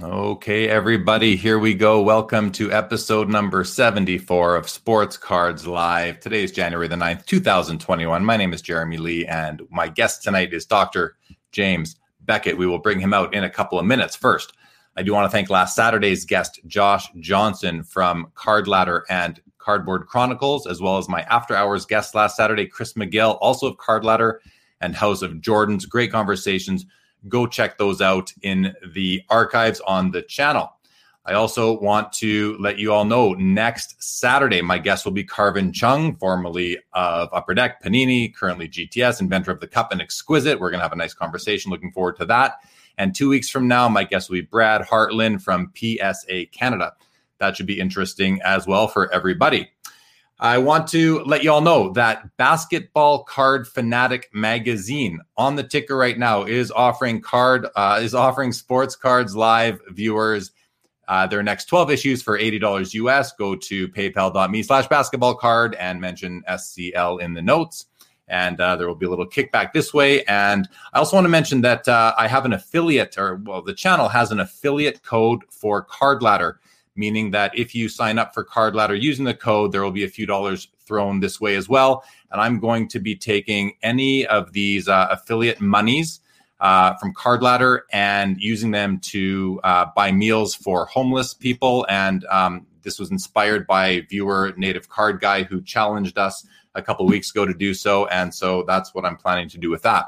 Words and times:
Okay, 0.00 0.68
everybody, 0.68 1.36
here 1.36 1.58
we 1.58 1.74
go. 1.74 2.00
Welcome 2.00 2.50
to 2.52 2.72
episode 2.72 3.28
number 3.28 3.62
74 3.62 4.56
of 4.56 4.66
Sports 4.66 5.18
Cards 5.18 5.66
Live. 5.66 6.18
Today 6.18 6.42
is 6.42 6.50
January 6.50 6.88
the 6.88 6.96
9th, 6.96 7.26
2021. 7.26 8.24
My 8.24 8.38
name 8.38 8.54
is 8.54 8.62
Jeremy 8.62 8.96
Lee, 8.96 9.26
and 9.26 9.60
my 9.70 9.88
guest 9.88 10.22
tonight 10.22 10.54
is 10.54 10.64
Dr. 10.64 11.16
James 11.52 11.96
Beckett. 12.22 12.56
We 12.56 12.66
will 12.66 12.78
bring 12.78 13.00
him 13.00 13.12
out 13.12 13.34
in 13.34 13.44
a 13.44 13.50
couple 13.50 13.78
of 13.78 13.84
minutes. 13.84 14.16
First, 14.16 14.54
I 14.96 15.02
do 15.02 15.12
want 15.12 15.26
to 15.26 15.30
thank 15.30 15.50
last 15.50 15.76
Saturday's 15.76 16.24
guest, 16.24 16.60
Josh 16.66 17.12
Johnson 17.20 17.82
from 17.82 18.32
Card 18.34 18.66
Ladder 18.66 19.04
and 19.10 19.42
Cardboard 19.58 20.06
Chronicles, 20.06 20.66
as 20.66 20.80
well 20.80 20.96
as 20.96 21.06
my 21.06 21.20
after 21.24 21.54
hours 21.54 21.84
guest 21.84 22.14
last 22.14 22.34
Saturday, 22.36 22.66
Chris 22.66 22.94
McGill, 22.94 23.36
also 23.42 23.66
of 23.68 23.76
Card 23.76 24.06
Ladder 24.06 24.40
and 24.80 24.96
House 24.96 25.20
of 25.20 25.32
Jordans. 25.34 25.86
Great 25.86 26.10
conversations 26.10 26.86
go 27.28 27.46
check 27.46 27.78
those 27.78 28.00
out 28.00 28.32
in 28.42 28.74
the 28.94 29.22
archives 29.30 29.80
on 29.80 30.10
the 30.10 30.22
channel. 30.22 30.72
I 31.24 31.34
also 31.34 31.78
want 31.78 32.12
to 32.14 32.56
let 32.58 32.78
you 32.78 32.92
all 32.92 33.04
know 33.04 33.34
next 33.34 34.02
Saturday, 34.02 34.60
my 34.60 34.78
guest 34.78 35.04
will 35.04 35.12
be 35.12 35.22
Carvin 35.22 35.72
Chung, 35.72 36.16
formerly 36.16 36.78
of 36.94 37.28
Upper 37.32 37.54
Deck, 37.54 37.80
Panini, 37.80 38.34
currently 38.34 38.68
GTS, 38.68 39.20
inventor 39.20 39.52
of 39.52 39.60
the 39.60 39.68
Cup 39.68 39.92
and 39.92 40.00
Exquisite. 40.02 40.58
We're 40.58 40.70
going 40.70 40.80
to 40.80 40.84
have 40.84 40.92
a 40.92 40.96
nice 40.96 41.14
conversation. 41.14 41.70
Looking 41.70 41.92
forward 41.92 42.16
to 42.16 42.24
that. 42.26 42.56
And 42.98 43.14
two 43.14 43.28
weeks 43.28 43.48
from 43.48 43.68
now, 43.68 43.88
my 43.88 44.02
guest 44.02 44.28
will 44.28 44.34
be 44.34 44.40
Brad 44.40 44.82
Hartland 44.82 45.42
from 45.42 45.72
PSA 45.76 46.46
Canada. 46.46 46.92
That 47.38 47.56
should 47.56 47.66
be 47.66 47.78
interesting 47.78 48.40
as 48.42 48.66
well 48.66 48.88
for 48.88 49.12
everybody. 49.12 49.70
I 50.38 50.58
want 50.58 50.88
to 50.88 51.20
let 51.20 51.44
you 51.44 51.52
all 51.52 51.60
know 51.60 51.92
that 51.92 52.36
Basketball 52.36 53.22
Card 53.24 53.68
Fanatic 53.68 54.28
magazine 54.32 55.20
on 55.36 55.54
the 55.54 55.62
ticker 55.62 55.96
right 55.96 56.18
now 56.18 56.42
is 56.42 56.72
offering 56.72 57.20
card 57.20 57.68
uh, 57.76 58.00
is 58.02 58.14
offering 58.14 58.52
sports 58.52 58.96
cards 58.96 59.36
live 59.36 59.80
viewers 59.90 60.50
uh, 61.08 61.26
their 61.26 61.42
next 61.42 61.66
12 61.66 61.90
issues 61.90 62.22
for 62.22 62.38
$80 62.38 62.94
US. 62.94 63.32
Go 63.32 63.54
to 63.54 63.88
paypal.me 63.88 64.62
slash 64.62 64.88
basketball 64.88 65.34
card 65.34 65.74
and 65.74 66.00
mention 66.00 66.42
SCL 66.48 67.20
in 67.20 67.34
the 67.34 67.42
notes. 67.42 67.86
And 68.28 68.58
uh, 68.60 68.76
there 68.76 68.88
will 68.88 68.94
be 68.94 69.04
a 69.04 69.10
little 69.10 69.28
kickback 69.28 69.72
this 69.72 69.92
way. 69.92 70.24
And 70.24 70.68
I 70.94 70.98
also 70.98 71.16
want 71.16 71.26
to 71.26 71.28
mention 71.28 71.60
that 71.62 71.86
uh, 71.86 72.14
I 72.16 72.28
have 72.28 72.46
an 72.46 72.54
affiliate, 72.54 73.18
or 73.18 73.36
well, 73.36 73.60
the 73.60 73.74
channel 73.74 74.08
has 74.08 74.30
an 74.30 74.40
affiliate 74.40 75.02
code 75.02 75.42
for 75.50 75.82
Card 75.82 76.22
Ladder 76.22 76.60
meaning 76.94 77.30
that 77.30 77.56
if 77.58 77.74
you 77.74 77.88
sign 77.88 78.18
up 78.18 78.34
for 78.34 78.44
Card 78.44 78.74
Ladder 78.74 78.94
using 78.94 79.24
the 79.24 79.34
code, 79.34 79.72
there 79.72 79.82
will 79.82 79.90
be 79.90 80.04
a 80.04 80.08
few 80.08 80.26
dollars 80.26 80.68
thrown 80.86 81.20
this 81.20 81.40
way 81.40 81.56
as 81.56 81.68
well. 81.68 82.04
And 82.30 82.40
I'm 82.40 82.58
going 82.58 82.88
to 82.88 83.00
be 83.00 83.16
taking 83.16 83.74
any 83.82 84.26
of 84.26 84.52
these 84.52 84.88
uh, 84.88 85.08
affiliate 85.10 85.60
monies 85.60 86.20
uh, 86.60 86.94
from 86.94 87.12
Card 87.14 87.42
Ladder 87.42 87.86
and 87.92 88.36
using 88.38 88.70
them 88.70 88.98
to 89.00 89.60
uh, 89.64 89.86
buy 89.96 90.12
meals 90.12 90.54
for 90.54 90.86
homeless 90.86 91.34
people. 91.34 91.86
And 91.88 92.24
um, 92.26 92.66
this 92.82 92.98
was 92.98 93.10
inspired 93.10 93.66
by 93.66 94.06
viewer 94.08 94.52
Native 94.56 94.88
Card 94.88 95.20
Guy 95.20 95.42
who 95.42 95.60
challenged 95.62 96.18
us 96.18 96.46
a 96.74 96.82
couple 96.82 97.06
weeks 97.06 97.30
ago 97.30 97.44
to 97.46 97.54
do 97.54 97.74
so. 97.74 98.06
And 98.06 98.34
so 98.34 98.64
that's 98.66 98.94
what 98.94 99.04
I'm 99.04 99.16
planning 99.16 99.48
to 99.50 99.58
do 99.58 99.70
with 99.70 99.82
that. 99.82 100.06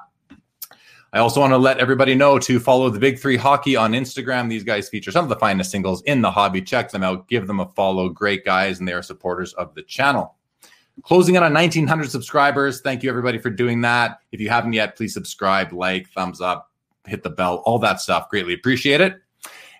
I 1.14 1.20
also 1.20 1.38
want 1.38 1.52
to 1.52 1.58
let 1.58 1.78
everybody 1.78 2.16
know 2.16 2.40
to 2.40 2.58
follow 2.58 2.90
the 2.90 2.98
Big 2.98 3.20
Three 3.20 3.36
Hockey 3.36 3.76
on 3.76 3.92
Instagram. 3.92 4.48
These 4.48 4.64
guys 4.64 4.88
feature 4.88 5.12
some 5.12 5.24
of 5.24 5.28
the 5.28 5.36
finest 5.36 5.70
singles 5.70 6.02
in 6.02 6.22
the 6.22 6.30
hobby. 6.32 6.60
Check 6.60 6.90
them 6.90 7.04
out, 7.04 7.28
give 7.28 7.46
them 7.46 7.60
a 7.60 7.70
follow. 7.76 8.08
Great 8.08 8.44
guys, 8.44 8.80
and 8.80 8.88
they 8.88 8.92
are 8.92 9.00
supporters 9.00 9.52
of 9.52 9.76
the 9.76 9.82
channel. 9.84 10.34
Closing 11.04 11.36
in 11.36 11.44
on 11.44 11.54
1900 11.54 12.10
subscribers. 12.10 12.80
Thank 12.80 13.04
you, 13.04 13.10
everybody, 13.10 13.38
for 13.38 13.48
doing 13.48 13.82
that. 13.82 14.18
If 14.32 14.40
you 14.40 14.48
haven't 14.48 14.72
yet, 14.72 14.96
please 14.96 15.14
subscribe, 15.14 15.72
like, 15.72 16.10
thumbs 16.10 16.40
up, 16.40 16.72
hit 17.06 17.22
the 17.22 17.30
bell, 17.30 17.62
all 17.64 17.78
that 17.78 18.00
stuff. 18.00 18.28
Greatly 18.28 18.54
appreciate 18.54 19.00
it. 19.00 19.22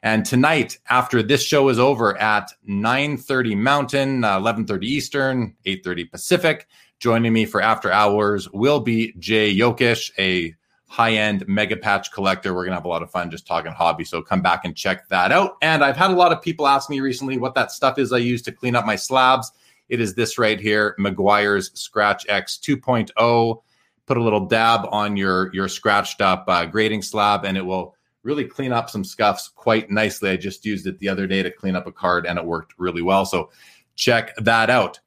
And 0.05 0.25
tonight, 0.25 0.79
after 0.89 1.21
this 1.21 1.43
show 1.43 1.69
is 1.69 1.81
over 1.81 2.17
at 2.17 2.53
9:30 2.65 3.57
Mountain, 3.57 4.23
uh, 4.23 4.39
11:30 4.39 4.87
Eastern, 4.87 5.57
8:30 5.65 6.05
Pacific, 6.05 6.69
joining 7.01 7.33
me 7.33 7.45
for 7.45 7.61
after 7.61 7.91
hours 7.91 8.49
will 8.53 8.79
be 8.79 9.15
Jay 9.19 9.53
Yokish, 9.53 10.13
a 10.17 10.55
high 10.95 11.15
end 11.15 11.45
mega 11.49 11.77
patch 11.77 12.13
collector. 12.13 12.55
We're 12.55 12.63
going 12.63 12.71
to 12.71 12.77
have 12.77 12.85
a 12.85 12.89
lot 12.89 13.03
of 13.03 13.11
fun 13.11 13.29
just 13.29 13.49
talking 13.49 13.73
hobby. 13.73 14.05
So 14.05 14.23
come 14.23 14.43
back 14.43 14.65
and 14.65 14.77
check 14.77 15.09
that 15.09 15.33
out. 15.33 15.57
And 15.61 15.83
I've 15.83 15.97
had 15.97 16.13
a 16.13 16.15
lot 16.15 16.31
of 16.31 16.41
people 16.41 16.69
ask 16.69 16.89
me 16.89 17.01
recently 17.01 17.37
what 17.37 17.57
that 17.57 17.73
stuff 17.73 17.99
is 17.99 18.13
I 18.13 18.19
use 18.19 18.43
to 18.43 18.53
clean 18.53 18.77
up 18.77 18.87
my 18.87 18.95
slabs. 18.95 19.51
It 19.89 20.01
is 20.01 20.15
this 20.15 20.39
right 20.39 20.61
here 20.61 20.95
Meguiar's 21.01 21.73
Scratch 21.75 22.25
X 22.29 22.61
2.0. 22.63 23.63
Put 24.07 24.17
a 24.17 24.23
little 24.23 24.47
dab 24.47 24.87
on 24.93 25.17
your, 25.17 25.53
your 25.53 25.67
scratched 25.67 26.21
up 26.21 26.45
uh, 26.47 26.65
grading 26.65 27.03
slab 27.03 27.45
and 27.45 27.59
it 27.59 27.67
will 27.67 27.97
really 28.23 28.45
clean 28.45 28.71
up 28.71 28.89
some 28.89 29.03
scuffs 29.03 29.49
quite 29.49 29.91
nicely. 29.91 30.31
I 30.31 30.37
just 30.37 30.65
used 30.65 30.87
it 30.87 31.01
the 31.01 31.09
other 31.09 31.27
day 31.27 31.43
to 31.43 31.51
clean 31.51 31.75
up 31.75 31.89
a 31.89 31.93
card 31.93 32.25
and 32.25 32.39
it 32.39 32.45
worked 32.45 32.75
really 32.79 33.03
well. 33.03 33.27
So 33.27 33.51
check 33.97 34.33
that 34.37 34.71
out 34.71 35.01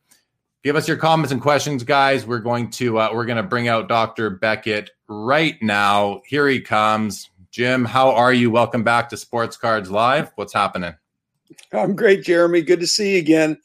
give 0.63 0.75
us 0.75 0.87
your 0.87 0.97
comments 0.97 1.31
and 1.31 1.41
questions 1.41 1.83
guys 1.83 2.25
we're 2.25 2.39
going 2.39 2.69
to 2.69 2.97
uh, 2.97 3.09
we're 3.13 3.25
going 3.25 3.37
to 3.37 3.43
bring 3.43 3.67
out 3.67 3.89
dr 3.89 4.29
beckett 4.31 4.91
right 5.07 5.61
now. 5.61 6.21
Here 6.25 6.47
he 6.47 6.59
comes. 6.59 7.29
Jim 7.51 7.85
how 7.85 8.11
are 8.11 8.33
you? 8.33 8.51
Welcome 8.51 8.83
back 8.83 9.09
to 9.09 9.17
sports 9.17 9.57
cards 9.57 9.89
live. 9.89 10.31
What's 10.35 10.53
happening? 10.53 10.93
I'm 11.73 11.95
great 11.95 12.23
jeremy. 12.23 12.61
Good 12.61 12.81
to 12.81 12.87
see 12.87 13.13
you 13.13 13.19
again. 13.19 13.57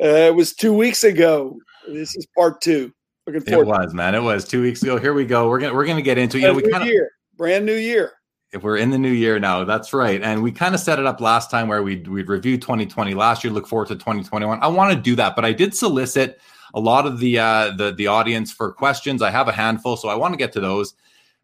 Uh, 0.00 0.28
it 0.28 0.34
was 0.34 0.54
two 0.54 0.72
weeks 0.72 1.04
ago. 1.04 1.58
This 1.88 2.16
is 2.16 2.26
part 2.36 2.60
two. 2.60 2.92
Looking 3.26 3.42
forward 3.42 3.62
it 3.62 3.66
was 3.66 3.94
man. 3.94 4.14
It 4.14 4.22
was 4.22 4.46
two 4.46 4.62
weeks 4.62 4.82
ago. 4.82 4.98
Here 4.98 5.12
we 5.12 5.26
go. 5.26 5.48
We're 5.48 5.58
gonna 5.58 5.74
we're 5.74 5.86
gonna 5.86 6.02
get 6.02 6.18
into 6.18 6.38
you 6.38 6.46
know 6.46 6.54
we 6.54 6.62
kind 6.70 6.88
of 6.88 6.94
brand 7.36 7.66
new 7.66 7.74
year. 7.74 8.12
If 8.52 8.62
we're 8.62 8.76
in 8.76 8.90
the 8.90 8.98
new 8.98 9.10
year 9.10 9.40
now, 9.40 9.64
that's 9.64 9.92
right. 9.92 10.22
And 10.22 10.42
we 10.42 10.52
kind 10.52 10.74
of 10.74 10.80
set 10.80 10.98
it 11.00 11.04
up 11.04 11.20
last 11.20 11.50
time 11.50 11.66
where 11.66 11.82
we'd 11.82 12.06
we'd 12.06 12.28
review 12.28 12.56
2020 12.56 13.12
last 13.14 13.42
year, 13.42 13.52
look 13.52 13.66
forward 13.66 13.88
to 13.88 13.96
2021. 13.96 14.60
I 14.62 14.68
want 14.68 14.94
to 14.94 15.00
do 15.00 15.16
that, 15.16 15.34
but 15.34 15.44
I 15.44 15.52
did 15.52 15.74
solicit 15.74 16.40
a 16.74 16.80
lot 16.80 17.06
of 17.06 17.18
the 17.18 17.38
uh, 17.38 17.70
the 17.76 17.92
the 17.92 18.06
audience 18.06 18.52
for 18.52 18.72
questions. 18.72 19.22
I 19.22 19.30
have 19.30 19.48
a 19.48 19.52
handful, 19.52 19.96
so 19.96 20.08
I 20.08 20.14
want 20.14 20.32
to 20.32 20.38
get 20.38 20.52
to 20.52 20.60
those. 20.60 20.94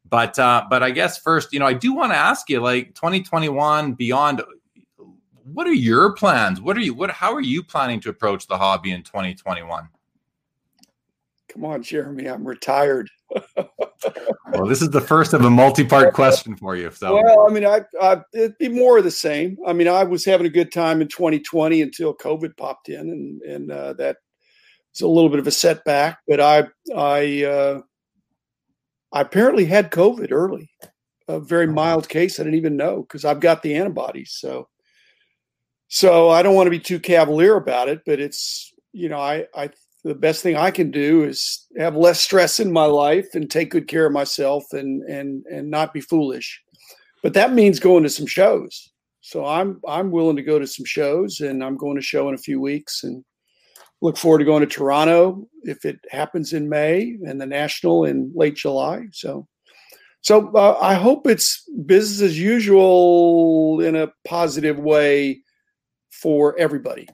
But 0.08 0.38
uh, 0.38 0.64
but 0.68 0.82
I 0.82 0.90
guess 0.90 1.18
first, 1.18 1.52
you 1.52 1.58
know, 1.58 1.66
I 1.66 1.74
do 1.74 1.92
want 1.92 2.12
to 2.12 2.16
ask 2.16 2.48
you, 2.48 2.60
like 2.60 2.94
2021 2.94 3.94
beyond. 3.94 4.42
What 5.44 5.66
are 5.66 5.72
your 5.72 6.12
plans? 6.12 6.60
What 6.60 6.76
are 6.76 6.80
you? 6.80 6.94
What? 6.94 7.10
How 7.10 7.32
are 7.34 7.40
you 7.40 7.62
planning 7.62 8.00
to 8.00 8.10
approach 8.10 8.46
the 8.46 8.56
hobby 8.56 8.92
in 8.92 9.02
2021? 9.02 9.88
Come 11.52 11.64
on, 11.64 11.82
Jeremy. 11.82 12.28
I'm 12.28 12.46
retired. 12.46 13.10
well, 13.56 14.66
this 14.66 14.80
is 14.80 14.90
the 14.90 15.00
first 15.00 15.34
of 15.34 15.44
a 15.44 15.50
multi-part 15.50 16.14
question 16.14 16.56
for 16.56 16.76
you. 16.76 16.90
So, 16.90 17.14
well, 17.14 17.46
I 17.46 17.52
mean, 17.52 17.66
I, 17.66 17.82
I, 18.00 18.22
it'd 18.32 18.56
be 18.58 18.68
more 18.68 18.98
of 18.98 19.04
the 19.04 19.10
same. 19.10 19.58
I 19.66 19.74
mean, 19.74 19.88
I 19.88 20.04
was 20.04 20.24
having 20.24 20.46
a 20.46 20.50
good 20.50 20.72
time 20.72 21.02
in 21.02 21.08
2020 21.08 21.82
until 21.82 22.14
COVID 22.14 22.56
popped 22.56 22.88
in, 22.88 23.00
and 23.00 23.42
and 23.42 23.70
uh, 23.70 23.92
that 23.94 24.18
was 24.94 25.00
a 25.00 25.08
little 25.08 25.30
bit 25.30 25.38
of 25.38 25.46
a 25.46 25.52
setback. 25.52 26.18
But 26.26 26.40
I, 26.40 26.64
I, 26.94 27.44
uh, 27.44 27.80
I 29.12 29.20
apparently 29.20 29.64
had 29.64 29.90
COVID 29.90 30.28
early, 30.30 30.70
a 31.28 31.40
very 31.40 31.66
oh. 31.66 31.72
mild 31.72 32.08
case. 32.08 32.38
I 32.38 32.44
didn't 32.44 32.58
even 32.58 32.76
know 32.76 33.02
because 33.02 33.24
I've 33.24 33.40
got 33.40 33.62
the 33.62 33.74
antibodies. 33.74 34.36
So, 34.38 34.68
so 35.88 36.30
I 36.30 36.42
don't 36.42 36.54
want 36.54 36.66
to 36.66 36.70
be 36.70 36.80
too 36.80 36.98
cavalier 36.98 37.56
about 37.56 37.88
it, 37.88 38.02
but 38.06 38.18
it's 38.18 38.72
you 38.92 39.08
know, 39.08 39.18
I, 39.18 39.46
I 39.54 39.70
the 40.04 40.14
best 40.14 40.42
thing 40.42 40.56
I 40.56 40.70
can 40.70 40.90
do 40.90 41.24
is 41.24 41.66
have 41.78 41.96
less 41.96 42.20
stress 42.20 42.60
in 42.60 42.72
my 42.72 42.84
life 42.84 43.34
and 43.34 43.50
take 43.50 43.70
good 43.70 43.88
care 43.88 44.06
of 44.06 44.12
myself 44.12 44.64
and 44.72 45.02
and 45.02 45.44
and 45.46 45.70
not 45.70 45.92
be 45.92 46.00
foolish. 46.00 46.60
But 47.22 47.34
that 47.34 47.52
means 47.52 47.80
going 47.80 48.02
to 48.02 48.10
some 48.10 48.26
shows. 48.26 48.90
So 49.20 49.44
I'm 49.46 49.80
I'm 49.88 50.10
willing 50.10 50.36
to 50.36 50.42
go 50.42 50.58
to 50.58 50.66
some 50.66 50.84
shows 50.84 51.40
and 51.40 51.62
I'm 51.62 51.76
going 51.76 51.96
to 51.96 52.02
show 52.02 52.28
in 52.28 52.34
a 52.34 52.38
few 52.38 52.60
weeks 52.60 53.04
and 53.04 53.24
look 54.02 54.18
forward 54.18 54.40
to 54.40 54.44
going 54.44 54.60
to 54.60 54.66
Toronto 54.66 55.48
if 55.62 55.86
it 55.86 56.00
happens 56.10 56.52
in 56.52 56.68
May 56.68 57.16
and 57.24 57.40
the 57.40 57.46
national 57.46 58.04
in 58.04 58.32
late 58.34 58.56
July. 58.56 59.06
So 59.12 59.48
so 60.20 60.52
uh, 60.54 60.78
I 60.80 60.94
hope 60.94 61.26
it's 61.26 61.68
business 61.86 62.20
as 62.20 62.38
usual 62.38 63.80
in 63.80 63.96
a 63.96 64.12
positive 64.24 64.78
way 64.78 65.42
for 66.10 66.56
everybody. 66.58 67.08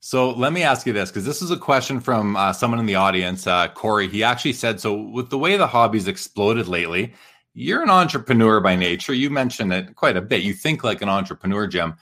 So 0.00 0.32
let 0.32 0.52
me 0.52 0.62
ask 0.62 0.86
you 0.86 0.92
this, 0.92 1.10
because 1.10 1.24
this 1.24 1.40
is 1.40 1.50
a 1.50 1.56
question 1.56 2.00
from 2.00 2.36
uh, 2.36 2.52
someone 2.52 2.80
in 2.80 2.86
the 2.86 2.96
audience, 2.96 3.46
uh, 3.46 3.68
Corey. 3.68 4.08
He 4.08 4.22
actually 4.22 4.52
said, 4.52 4.80
"So 4.80 4.94
with 4.94 5.30
the 5.30 5.38
way 5.38 5.56
the 5.56 5.66
hobby's 5.66 6.08
exploded 6.08 6.68
lately, 6.68 7.14
you're 7.54 7.82
an 7.82 7.90
entrepreneur 7.90 8.60
by 8.60 8.76
nature. 8.76 9.14
You 9.14 9.30
mentioned 9.30 9.72
it 9.72 9.94
quite 9.94 10.16
a 10.16 10.20
bit. 10.20 10.42
You 10.42 10.52
think 10.52 10.84
like 10.84 11.02
an 11.02 11.08
entrepreneur, 11.08 11.66
Jim. 11.66 11.94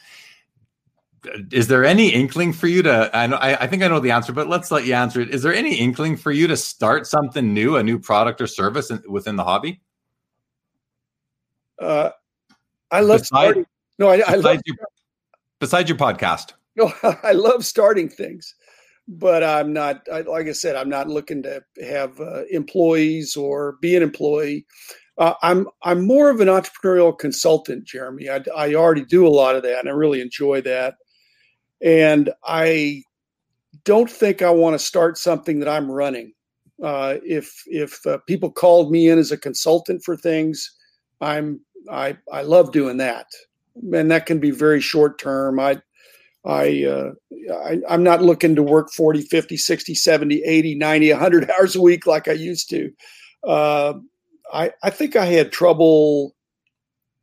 Is 1.53 1.69
there 1.69 1.85
any 1.85 2.09
inkling 2.09 2.53
for 2.53 2.67
you 2.67 2.83
to? 2.83 3.11
I 3.17 3.27
know, 3.27 3.37
I, 3.37 3.63
I 3.63 3.67
think 3.67 3.83
I 3.83 3.89
know 3.89 4.01
the 4.01 4.11
answer, 4.11 4.33
but 4.33 4.49
let's 4.49 4.71
let 4.71 4.85
you 4.85 4.95
answer 4.95 5.21
it. 5.21 5.31
Is 5.31 5.43
there 5.43 5.55
any 5.55 5.77
inkling 5.77 6.17
for 6.17 6.33
you 6.33 6.47
to 6.49 6.57
start 6.57 7.07
something 7.07 7.55
new, 7.55 7.77
a 7.77 7.83
new 7.83 7.99
product 7.99 8.41
or 8.41 8.47
service 8.49 8.91
in, 8.91 9.03
within 9.09 9.37
the 9.37 9.45
hobby? 9.45 9.81
Uh, 11.79 12.11
I 12.91 13.01
love 13.01 13.21
besides, 13.21 13.29
starting. 13.29 13.67
No, 13.99 14.09
I, 14.09 14.23
I 14.27 14.35
love 14.35 14.61
your, 14.65 14.77
besides 15.61 15.89
your 15.89 15.99
podcast. 15.99 16.53
No, 16.77 16.93
I 17.23 17.33
love 17.33 17.65
starting 17.65 18.09
things, 18.09 18.55
but 19.07 19.45
I'm 19.45 19.73
not. 19.73 20.07
I, 20.13 20.23
like 20.23 20.49
I 20.49 20.53
said, 20.53 20.75
I'm 20.75 20.89
not 20.89 21.09
looking 21.09 21.43
to 21.45 21.63
have 21.85 22.21
uh, 22.21 22.45
employees 22.51 23.37
or 23.37 23.77
be 23.81 23.97
an 23.97 24.03
employee. 24.03 24.67
Uh, 25.19 25.35
I'm 25.43 25.69
I'm 25.85 26.07
more 26.07 26.31
of 26.31 26.41
an 26.41 26.49
entrepreneurial 26.49 27.17
consultant, 27.17 27.85
Jeremy. 27.85 28.29
I, 28.29 28.43
I 28.57 28.75
already 28.75 29.05
do 29.05 29.27
a 29.27 29.29
lot 29.29 29.55
of 29.55 29.63
that, 29.63 29.79
and 29.81 29.89
I 29.89 29.93
really 29.93 30.21
enjoy 30.21 30.63
that. 30.63 30.95
And 31.83 32.31
I 32.45 33.03
don't 33.85 34.11
think 34.11 34.43
I 34.43 34.51
want 34.51 34.75
to 34.75 34.79
start 34.79 35.19
something 35.19 35.59
that 35.61 35.69
I'm 35.69 35.91
running. 35.91 36.33
Uh, 36.83 37.17
if 37.25 37.63
if 37.67 38.05
uh, 38.07 38.19
people 38.27 38.51
called 38.51 38.91
me 38.91 39.09
in 39.09 39.19
as 39.19 39.33
a 39.33 39.37
consultant 39.39 40.03
for 40.05 40.17
things, 40.17 40.71
I'm 41.21 41.61
I 41.91 42.17
I 42.33 42.43
love 42.43 42.73
doing 42.73 42.97
that, 42.99 43.27
and 43.93 44.11
that 44.11 44.27
can 44.27 44.39
be 44.39 44.51
very 44.51 44.81
short 44.81 45.19
term. 45.19 45.61
I 45.61 45.81
I, 46.45 46.85
uh, 46.85 47.13
I 47.55 47.79
am 47.89 48.03
not 48.03 48.23
looking 48.23 48.57
to 48.57 48.63
work 48.63 48.91
40, 48.91 49.23
50, 49.23 49.57
60, 49.57 49.95
70, 49.95 50.43
80, 50.43 50.75
90, 50.75 51.13
100 51.13 51.51
hours 51.59 51.77
a 51.77 51.81
week 51.81 52.07
like 52.07 52.27
I 52.27 52.33
used 52.33 52.69
to. 52.71 52.91
Uh, 53.47 53.95
I 54.53 54.73
I 54.83 54.91
think 54.91 55.17
I 55.17 55.27
had 55.27 55.53
trouble 55.53 56.35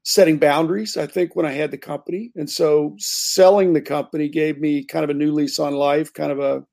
setting 0.09 0.39
boundaries. 0.39 0.97
I 0.97 1.05
think 1.05 1.35
when 1.35 1.45
I 1.45 1.51
had 1.51 1.69
the 1.69 1.77
company, 1.77 2.31
and 2.35 2.49
so 2.49 2.95
selling 2.97 3.73
the 3.73 3.81
company 3.81 4.27
gave 4.27 4.59
me 4.59 4.83
kind 4.83 5.03
of 5.03 5.11
a 5.11 5.13
new 5.13 5.31
lease 5.31 5.59
on 5.59 5.75
life, 5.75 6.11
kind 6.11 6.31
of 6.31 6.39
a 6.39 6.63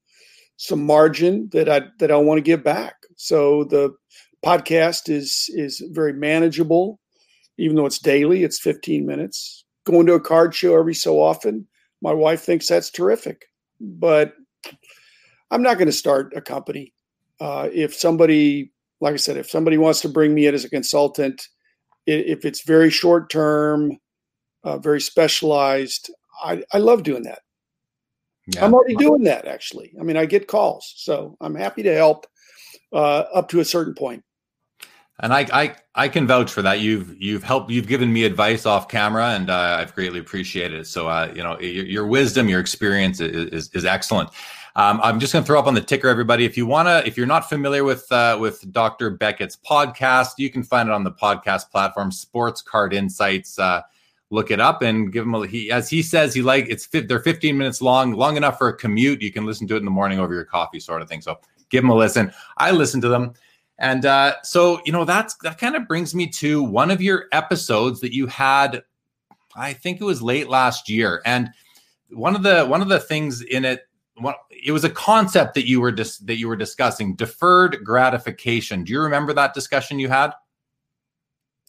some 0.56 0.87
margin 0.87 1.50
that 1.53 1.69
I 1.69 1.83
that 1.99 2.11
I 2.11 2.17
want 2.17 2.38
to 2.38 2.43
give 2.43 2.65
back. 2.65 2.94
So 3.17 3.65
the 3.65 3.94
podcast 4.43 5.11
is 5.11 5.50
is 5.50 5.85
very 5.91 6.15
manageable, 6.15 6.99
even 7.59 7.77
though 7.77 7.85
it's 7.85 7.99
daily. 7.99 8.43
It's 8.43 8.59
15 8.59 9.05
minutes. 9.05 9.65
Going 9.85 10.06
to 10.06 10.15
a 10.15 10.21
card 10.21 10.55
show 10.55 10.75
every 10.79 10.94
so 10.94 11.21
often. 11.21 11.67
My 12.00 12.15
wife 12.15 12.41
thinks 12.41 12.67
that's 12.67 12.88
terrific, 12.88 13.44
but 13.81 14.33
I'm 15.50 15.62
not 15.62 15.77
going 15.77 15.88
to 15.88 15.93
start 15.93 16.33
a 16.35 16.41
company. 16.41 16.94
Uh, 17.38 17.69
if 17.71 17.94
somebody, 17.94 18.73
like 19.03 19.12
I 19.12 19.19
said, 19.19 19.37
if 19.37 19.50
somebody 19.50 19.77
wants 19.77 20.00
to 20.00 20.09
bring 20.09 20.35
me 20.35 20.47
in 20.47 20.55
as 20.55 20.65
a 20.65 20.71
consultant, 20.71 21.49
if 22.06 22.44
it's 22.44 22.62
very 22.62 22.91
short 22.91 23.31
term, 23.31 23.99
uh, 24.64 24.79
very 24.79 25.00
specialized, 25.00 26.11
I, 26.43 26.62
I 26.73 26.79
love 26.79 27.03
doing 27.03 27.23
that. 27.25 27.41
Yeah. 28.49 28.64
I'm 28.64 28.75
already 28.75 28.94
doing 28.97 29.25
that 29.25 29.47
actually. 29.47 29.93
I 29.99 30.05
mean, 30.05 30.17
I 30.17 30.26
get 30.26 30.47
calls, 30.47 30.93
so 30.97 31.37
I'm 31.41 31.55
happy 31.55 31.82
to 31.82 31.94
help 31.94 32.26
uh, 32.93 33.25
up 33.35 33.49
to 33.50 33.61
a 33.61 33.64
certain 33.64 33.94
point. 33.94 34.23
And 35.20 35.32
I, 35.32 35.47
I, 35.53 35.76
I 35.94 36.08
can 36.08 36.26
vouch 36.26 36.53
for 36.53 36.61
that. 36.62 36.81
You've, 36.81 37.17
you've 37.19 37.43
helped, 37.43 37.70
you've 37.70 37.87
given 37.87 38.12
me 38.12 38.25
advice 38.25 38.67
off 38.67 38.87
camera, 38.87 39.31
and 39.31 39.49
uh, 39.49 39.79
I've 39.81 39.94
greatly 39.94 40.20
appreciated 40.20 40.81
it. 40.81 40.87
So, 40.87 41.09
uh, 41.09 41.32
you 41.35 41.43
know, 41.43 41.59
your, 41.59 41.87
your, 41.87 42.06
wisdom, 42.06 42.50
your 42.50 42.61
experience 42.61 43.20
is, 43.20 43.49
is, 43.50 43.70
is 43.73 43.85
excellent. 43.87 44.29
Um, 44.76 45.00
I'm 45.02 45.19
just 45.19 45.32
going 45.32 45.43
to 45.43 45.46
throw 45.46 45.58
up 45.58 45.67
on 45.67 45.73
the 45.73 45.81
ticker, 45.81 46.06
everybody. 46.06 46.44
If 46.44 46.55
you 46.58 46.67
want 46.67 46.87
to, 46.87 47.02
if 47.06 47.17
you're 47.17 47.26
not 47.26 47.49
familiar 47.49 47.82
with 47.82 48.12
uh, 48.12 48.37
with 48.38 48.70
Dr. 48.73 49.11
Beckett's 49.11 49.56
podcast, 49.56 50.32
you 50.37 50.50
can 50.50 50.62
find 50.62 50.90
it 50.90 50.93
on 50.93 51.02
the 51.02 51.12
podcast 51.12 51.70
platform, 51.70 52.12
Sports 52.12 52.61
Card 52.61 52.93
Insights. 52.93 53.58
Uh, 53.58 53.81
look 54.28 54.50
it 54.50 54.61
up 54.61 54.82
and 54.82 55.14
give 55.14 55.25
him 55.25 55.34
a 55.34 55.46
he 55.46 55.70
as 55.70 55.88
he 55.88 56.02
says 56.02 56.34
he 56.34 56.43
like 56.43 56.67
it's 56.69 56.88
they're 56.88 57.20
15 57.20 57.56
minutes 57.56 57.81
long 57.81 58.12
long 58.12 58.37
enough 58.37 58.58
for 58.58 58.67
a 58.67 58.76
commute 58.76 59.23
you 59.23 59.32
can 59.32 59.46
listen 59.46 59.69
to 59.69 59.76
it 59.76 59.78
in 59.78 59.84
the 59.84 59.90
morning 59.90 60.19
over 60.19 60.34
your 60.34 60.44
coffee 60.44 60.81
sort 60.81 61.00
of 61.00 61.08
thing 61.08 61.20
so 61.20 61.38
give 61.70 61.84
them 61.84 61.90
a 61.90 61.94
listen 61.94 62.32
i 62.56 62.73
listen 62.73 63.00
to 63.00 63.08
them 63.08 63.32
and 63.78 64.05
uh, 64.05 64.34
so 64.43 64.81
you 64.84 64.90
know 64.90 65.05
that's 65.05 65.37
that 65.44 65.58
kind 65.58 65.76
of 65.76 65.87
brings 65.87 66.12
me 66.12 66.26
to 66.26 66.61
one 66.61 66.90
of 66.90 67.00
your 67.00 67.26
episodes 67.31 68.00
that 68.00 68.12
you 68.12 68.26
had 68.26 68.82
i 69.55 69.73
think 69.73 70.00
it 70.00 70.05
was 70.05 70.20
late 70.20 70.49
last 70.49 70.88
year 70.88 71.23
and 71.25 71.49
one 72.11 72.34
of 72.34 72.43
the 72.43 72.67
one 72.67 72.82
of 72.82 72.88
the 72.88 72.99
things 72.99 73.43
in 73.43 73.64
it 73.64 73.87
one, 74.18 74.34
it 74.50 74.72
was 74.72 74.84
a 74.84 74.90
concept 74.90 75.54
that 75.54 75.66
you 75.66 75.80
were 75.80 75.92
dis, 75.92 76.18
that 76.18 76.38
you 76.38 76.48
were 76.48 76.56
discussing 76.56 77.14
deferred 77.14 77.84
gratification 77.84 78.84
do 78.84 78.92
you 78.92 79.00
remember 79.00 79.32
that 79.32 79.54
discussion 79.54 79.98
you 79.98 80.08
had 80.08 80.32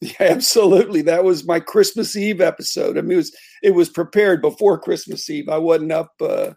yeah, 0.02 0.12
absolutely. 0.20 1.02
That 1.02 1.24
was 1.24 1.46
my 1.46 1.60
Christmas 1.60 2.16
Eve 2.16 2.40
episode. 2.40 2.98
I 2.98 3.02
mean, 3.02 3.14
it 3.14 3.16
was 3.16 3.36
it 3.64 3.72
was 3.72 3.90
prepared 3.90 4.42
before 4.42 4.80
Christmas 4.80 5.30
Eve. 5.30 5.50
I 5.50 5.58
wasn't 5.58 5.92
up 5.92 6.12
uh, 6.22 6.52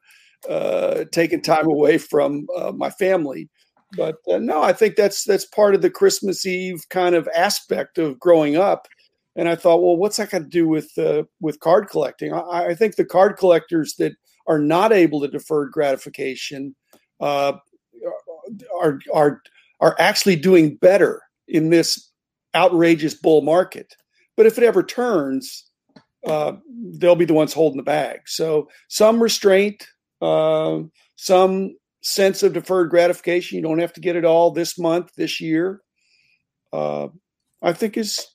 uh, 0.49 1.05
taking 1.11 1.41
time 1.41 1.67
away 1.67 1.97
from 1.97 2.47
uh, 2.57 2.73
my 2.73 2.91
family, 2.91 3.49
but 3.97 4.17
uh, 4.31 4.39
no, 4.39 4.63
I 4.63 4.73
think 4.75 4.97
that's 4.97 5.25
that's 5.25 5.47
part 5.47 5.75
of 5.75 5.81
the 5.81 5.91
Christmas 5.91 6.45
Eve 6.45 6.85
kind 6.91 7.15
of 7.15 7.29
aspect 7.35 7.97
of 7.97 8.19
growing 8.19 8.57
up. 8.57 8.87
And 9.37 9.49
I 9.49 9.55
thought, 9.55 9.81
well, 9.83 9.97
what's 9.97 10.19
that 10.19 10.31
got 10.31 10.41
to 10.41 10.45
do 10.45 10.69
with 10.69 10.91
uh, 10.99 11.23
with 11.41 11.61
card 11.61 11.89
collecting? 11.89 12.35
I, 12.35 12.67
I, 12.67 12.75
think 12.75 12.97
the 12.97 13.07
card 13.07 13.39
collectors 13.39 13.95
that 13.95 14.13
are 14.51 14.59
not 14.59 14.93
able 14.93 15.21
to 15.21 15.29
defer 15.29 15.67
gratification 15.67 16.75
uh, 17.21 17.53
are 18.83 18.99
are 19.15 19.43
are 19.79 19.97
actually 19.99 20.35
doing 20.35 20.75
better 20.77 21.23
in 21.47 21.71
this 21.71 22.11
outrageous 22.57 23.15
bull 23.15 23.43
market. 23.43 23.95
But 24.37 24.47
if 24.47 24.59
it 24.59 24.65
ever 24.65 24.83
turns, 24.83 25.71
uh, 26.27 26.55
they'll 26.95 27.15
be 27.15 27.25
the 27.25 27.35
ones 27.35 27.53
holding 27.53 27.77
the 27.77 27.85
bag. 27.85 28.23
So 28.27 28.69
some 28.89 29.23
restraint, 29.23 29.87
uh, 30.21 30.81
some 31.15 31.77
sense 32.03 32.43
of 32.43 32.53
deferred 32.53 32.91
gratification. 32.91 33.57
You 33.57 33.63
don't 33.63 33.79
have 33.79 33.93
to 33.93 34.01
get 34.01 34.17
it 34.17 34.25
all 34.25 34.51
this 34.51 34.79
month, 34.79 35.13
this 35.17 35.41
year. 35.41 35.81
Uh, 36.73 37.09
I 37.63 37.73
think 37.73 37.97
is 37.97 38.27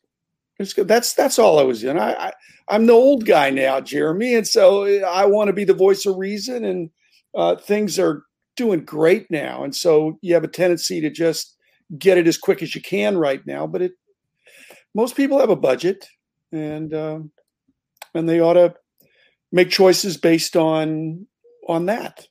is 0.60 0.74
good. 0.74 0.88
That's 0.88 1.14
that's 1.14 1.40
all 1.40 1.60
I 1.60 1.64
was 1.64 1.84
in. 1.84 2.00
I, 2.00 2.32
I 2.70 2.76
am 2.76 2.86
the 2.86 2.94
old 2.94 3.26
guy 3.26 3.50
now, 3.50 3.82
Jeremy, 3.82 4.36
and 4.36 4.48
so 4.48 4.86
I 5.06 5.26
want 5.26 5.48
to 5.48 5.54
be 5.54 5.66
the 5.66 5.74
voice 5.74 6.06
of 6.06 6.18
reason. 6.18 6.64
And 6.64 6.90
uh, 7.36 7.56
things 7.58 8.00
are 8.00 8.24
doing 8.56 8.86
great 8.86 9.30
now, 9.30 9.64
and 9.64 9.76
so 9.76 10.18
you 10.22 10.34
have 10.34 10.44
a 10.44 10.50
tendency 10.50 11.02
to 11.02 11.10
just 11.10 11.56
get 11.98 12.18
it 12.18 12.28
as 12.28 12.38
quick 12.38 12.64
as 12.64 12.74
you 12.74 12.82
can 12.82 13.18
right 13.18 13.46
now. 13.46 13.68
But 13.68 13.82
it 13.82 13.92
most 14.94 15.16
people 15.16 15.40
have 15.40 15.50
a 15.50 15.56
budget, 15.56 16.08
and 16.52 16.94
um, 16.94 17.32
and 18.14 18.28
they 18.28 18.40
ought 18.40 18.54
to 18.54 18.76
make 19.52 19.70
choices 19.70 20.18
based 20.18 20.56
on 20.56 21.28
on 21.68 21.88
that. 21.88 22.28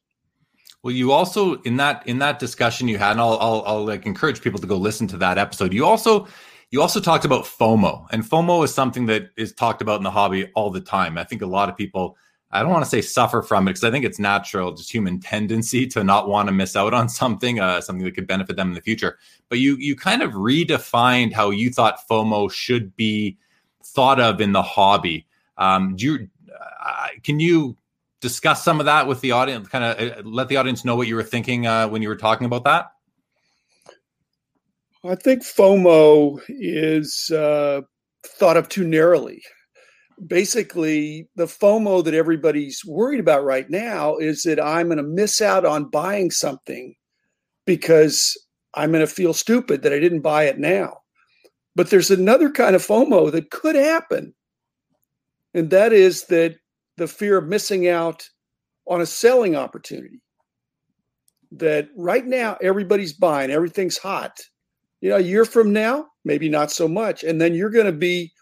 Well, 0.83 0.95
you 0.95 1.13
also 1.13 1.61
in 1.63 1.77
that 1.79 2.07
in 2.07 2.19
that 2.19 2.39
discussion 2.39 2.89
you 2.89 2.99
had, 2.99 3.13
and 3.13 3.21
I'll, 3.21 3.39
I'll 3.39 3.63
I'll 3.67 3.85
like 3.87 4.07
encourage 4.07 4.41
people 4.41 4.61
to 4.61 4.67
go 4.67 4.77
listen 4.77 5.07
to 5.09 5.17
that 5.19 5.39
episode. 5.39 5.73
You 5.73 5.87
also 5.87 6.27
you 6.75 6.83
also 6.83 6.99
talked 6.99 7.25
about 7.25 7.45
FOMO, 7.45 8.05
and 8.11 8.25
FOMO 8.25 8.65
is 8.65 8.75
something 8.75 9.07
that 9.07 9.31
is 9.37 9.53
talked 9.53 9.81
about 9.81 9.99
in 9.99 10.03
the 10.03 10.11
hobby 10.11 10.51
all 10.57 10.71
the 10.71 10.81
time. 10.81 11.17
I 11.17 11.23
think 11.23 11.41
a 11.41 11.47
lot 11.47 11.69
of 11.69 11.77
people 11.77 12.17
I 12.51 12.63
don't 12.63 12.73
want 12.73 12.85
to 12.85 12.91
say 12.91 13.01
suffer 13.01 13.43
from 13.43 13.69
it 13.69 13.71
because 13.71 13.85
I 13.85 13.93
think 13.93 14.05
it's 14.05 14.19
natural, 14.19 14.73
just 14.73 14.91
human 14.91 15.21
tendency 15.35 15.87
to 15.87 16.03
not 16.03 16.29
want 16.29 16.49
to 16.49 16.53
miss 16.53 16.75
out 16.75 16.93
on 16.93 17.09
something, 17.09 17.61
uh, 17.61 17.81
something 17.81 18.05
that 18.05 18.17
could 18.17 18.27
benefit 18.27 18.57
them 18.57 18.71
in 18.71 18.75
the 18.75 18.81
future. 18.81 19.19
But 19.49 19.61
you 19.61 19.77
you 19.77 19.95
kind 19.95 20.21
of 20.21 20.33
redefined 20.33 21.33
how 21.33 21.51
you 21.51 21.71
thought 21.71 22.01
FOMO 22.11 22.51
should 22.51 22.97
be 22.97 23.39
thought 23.85 24.19
of 24.19 24.41
in 24.41 24.51
the 24.51 24.63
hobby. 24.63 25.29
Um, 25.59 25.95
do 25.95 26.05
you 26.05 26.29
uh, 26.85 27.07
can 27.23 27.39
you 27.39 27.77
discuss 28.21 28.65
some 28.65 28.81
of 28.81 28.87
that 28.87 29.07
with 29.07 29.21
the 29.21 29.31
audience? 29.31 29.69
Kind 29.69 29.85
of 29.85 30.19
uh, 30.19 30.29
let 30.29 30.49
the 30.49 30.57
audience 30.57 30.85
know 30.85 30.97
what 30.97 31.07
you 31.07 31.15
were 31.15 31.23
thinking 31.23 31.69
uh, 31.69 31.87
when 31.87 32.03
you 32.03 32.09
were 32.09 32.17
talking 32.17 32.47
about 32.47 32.65
that. 32.65 32.94
I 35.05 35.15
think 35.17 35.43
FOMO 35.43 36.41
is 36.49 37.31
uh, 37.31 37.83
thought 38.25 38.57
of 38.57 38.69
too 38.69 38.85
narrowly 38.85 39.43
basically 40.27 41.29
the 41.37 41.47
FOMO 41.47 42.05
that 42.05 42.15
everybody's 42.15 42.85
worried 42.85 43.21
about 43.21 43.45
right 43.45 43.69
now 43.69 44.17
is 44.17 44.43
that 44.43 44.63
I'm 44.63 44.89
going 44.89 44.99
to 44.99 45.03
miss 45.03 45.41
out 45.41 45.65
on 45.65 45.91
buying 45.91 46.31
something 46.31 46.95
because 47.67 48.37
I'm 48.75 48.91
going 48.91 49.07
to 49.07 49.13
feel 49.13 49.35
stupid 49.35 49.83
that 49.83 49.93
I 49.93 49.99
didn't 50.01 50.21
buy 50.21 50.45
it 50.45 50.59
now. 50.59 50.99
But 51.77 51.91
there's 51.91 52.11
another 52.11 52.51
kind 52.51 52.77
of 52.77 52.87
FOMO 52.87 53.33
that 53.33 53.51
could 53.51 53.75
happen. 53.75 54.35
And 55.55 55.71
that 55.71 55.93
is 55.93 56.25
that 56.27 56.57
the 56.97 57.09
fear 57.09 57.39
of 57.39 57.49
missing 57.49 57.89
out 57.89 58.29
on 58.87 59.01
a 59.01 59.07
selling 59.07 59.57
opportunity. 59.57 60.21
That 61.53 61.89
right 61.97 62.27
now 62.27 62.57
everybody's 62.61 63.13
buying, 63.13 63.51
everything's 63.51 63.99
hot. 63.99 64.41
You 65.05 65.11
know, 65.11 65.17
a 65.17 65.21
year 65.21 65.45
from 65.45 65.71
now, 65.71 66.07
maybe 66.25 66.49
not 66.49 66.73
so 66.73 66.89
much. 66.89 67.23
And 67.23 67.39
then 67.39 67.55
you're 67.55 67.69
going 67.69 67.85
to 67.85 67.93
be 67.93 68.33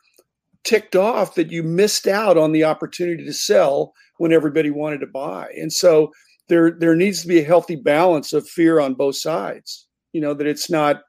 ticked 0.62 0.94
off 0.94 1.34
that 1.34 1.50
you 1.50 1.60
missed 1.64 2.06
out 2.06 2.38
on 2.38 2.52
the 2.52 2.62
opportunity 2.62 3.24
to 3.24 3.32
sell 3.32 3.92
when 4.18 4.32
everybody 4.32 4.70
wanted 4.70 4.98
to 4.98 5.08
buy. 5.08 5.48
And 5.60 5.72
so 5.72 6.12
there 6.46 6.70
there 6.70 6.94
needs 6.94 7.20
to 7.22 7.26
be 7.26 7.40
a 7.40 7.44
healthy 7.44 7.74
balance 7.74 8.32
of 8.32 8.48
fear 8.48 8.78
on 8.78 8.94
both 8.94 9.16
sides. 9.16 9.88
You 10.12 10.20
know 10.20 10.34
that 10.34 10.46
it's 10.46 10.70
not 10.70 11.02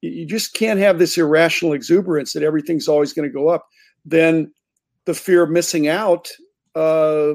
you 0.00 0.24
just 0.24 0.54
can't 0.54 0.80
have 0.80 0.98
this 0.98 1.18
irrational 1.18 1.74
exuberance 1.74 2.32
that 2.32 2.42
everything's 2.42 2.88
always 2.88 3.12
going 3.12 3.28
to 3.28 3.34
go 3.34 3.48
up. 3.50 3.66
Then 4.06 4.50
the 5.04 5.12
fear 5.12 5.42
of 5.42 5.50
missing 5.50 5.88
out. 5.88 6.30
Uh, 6.74 7.34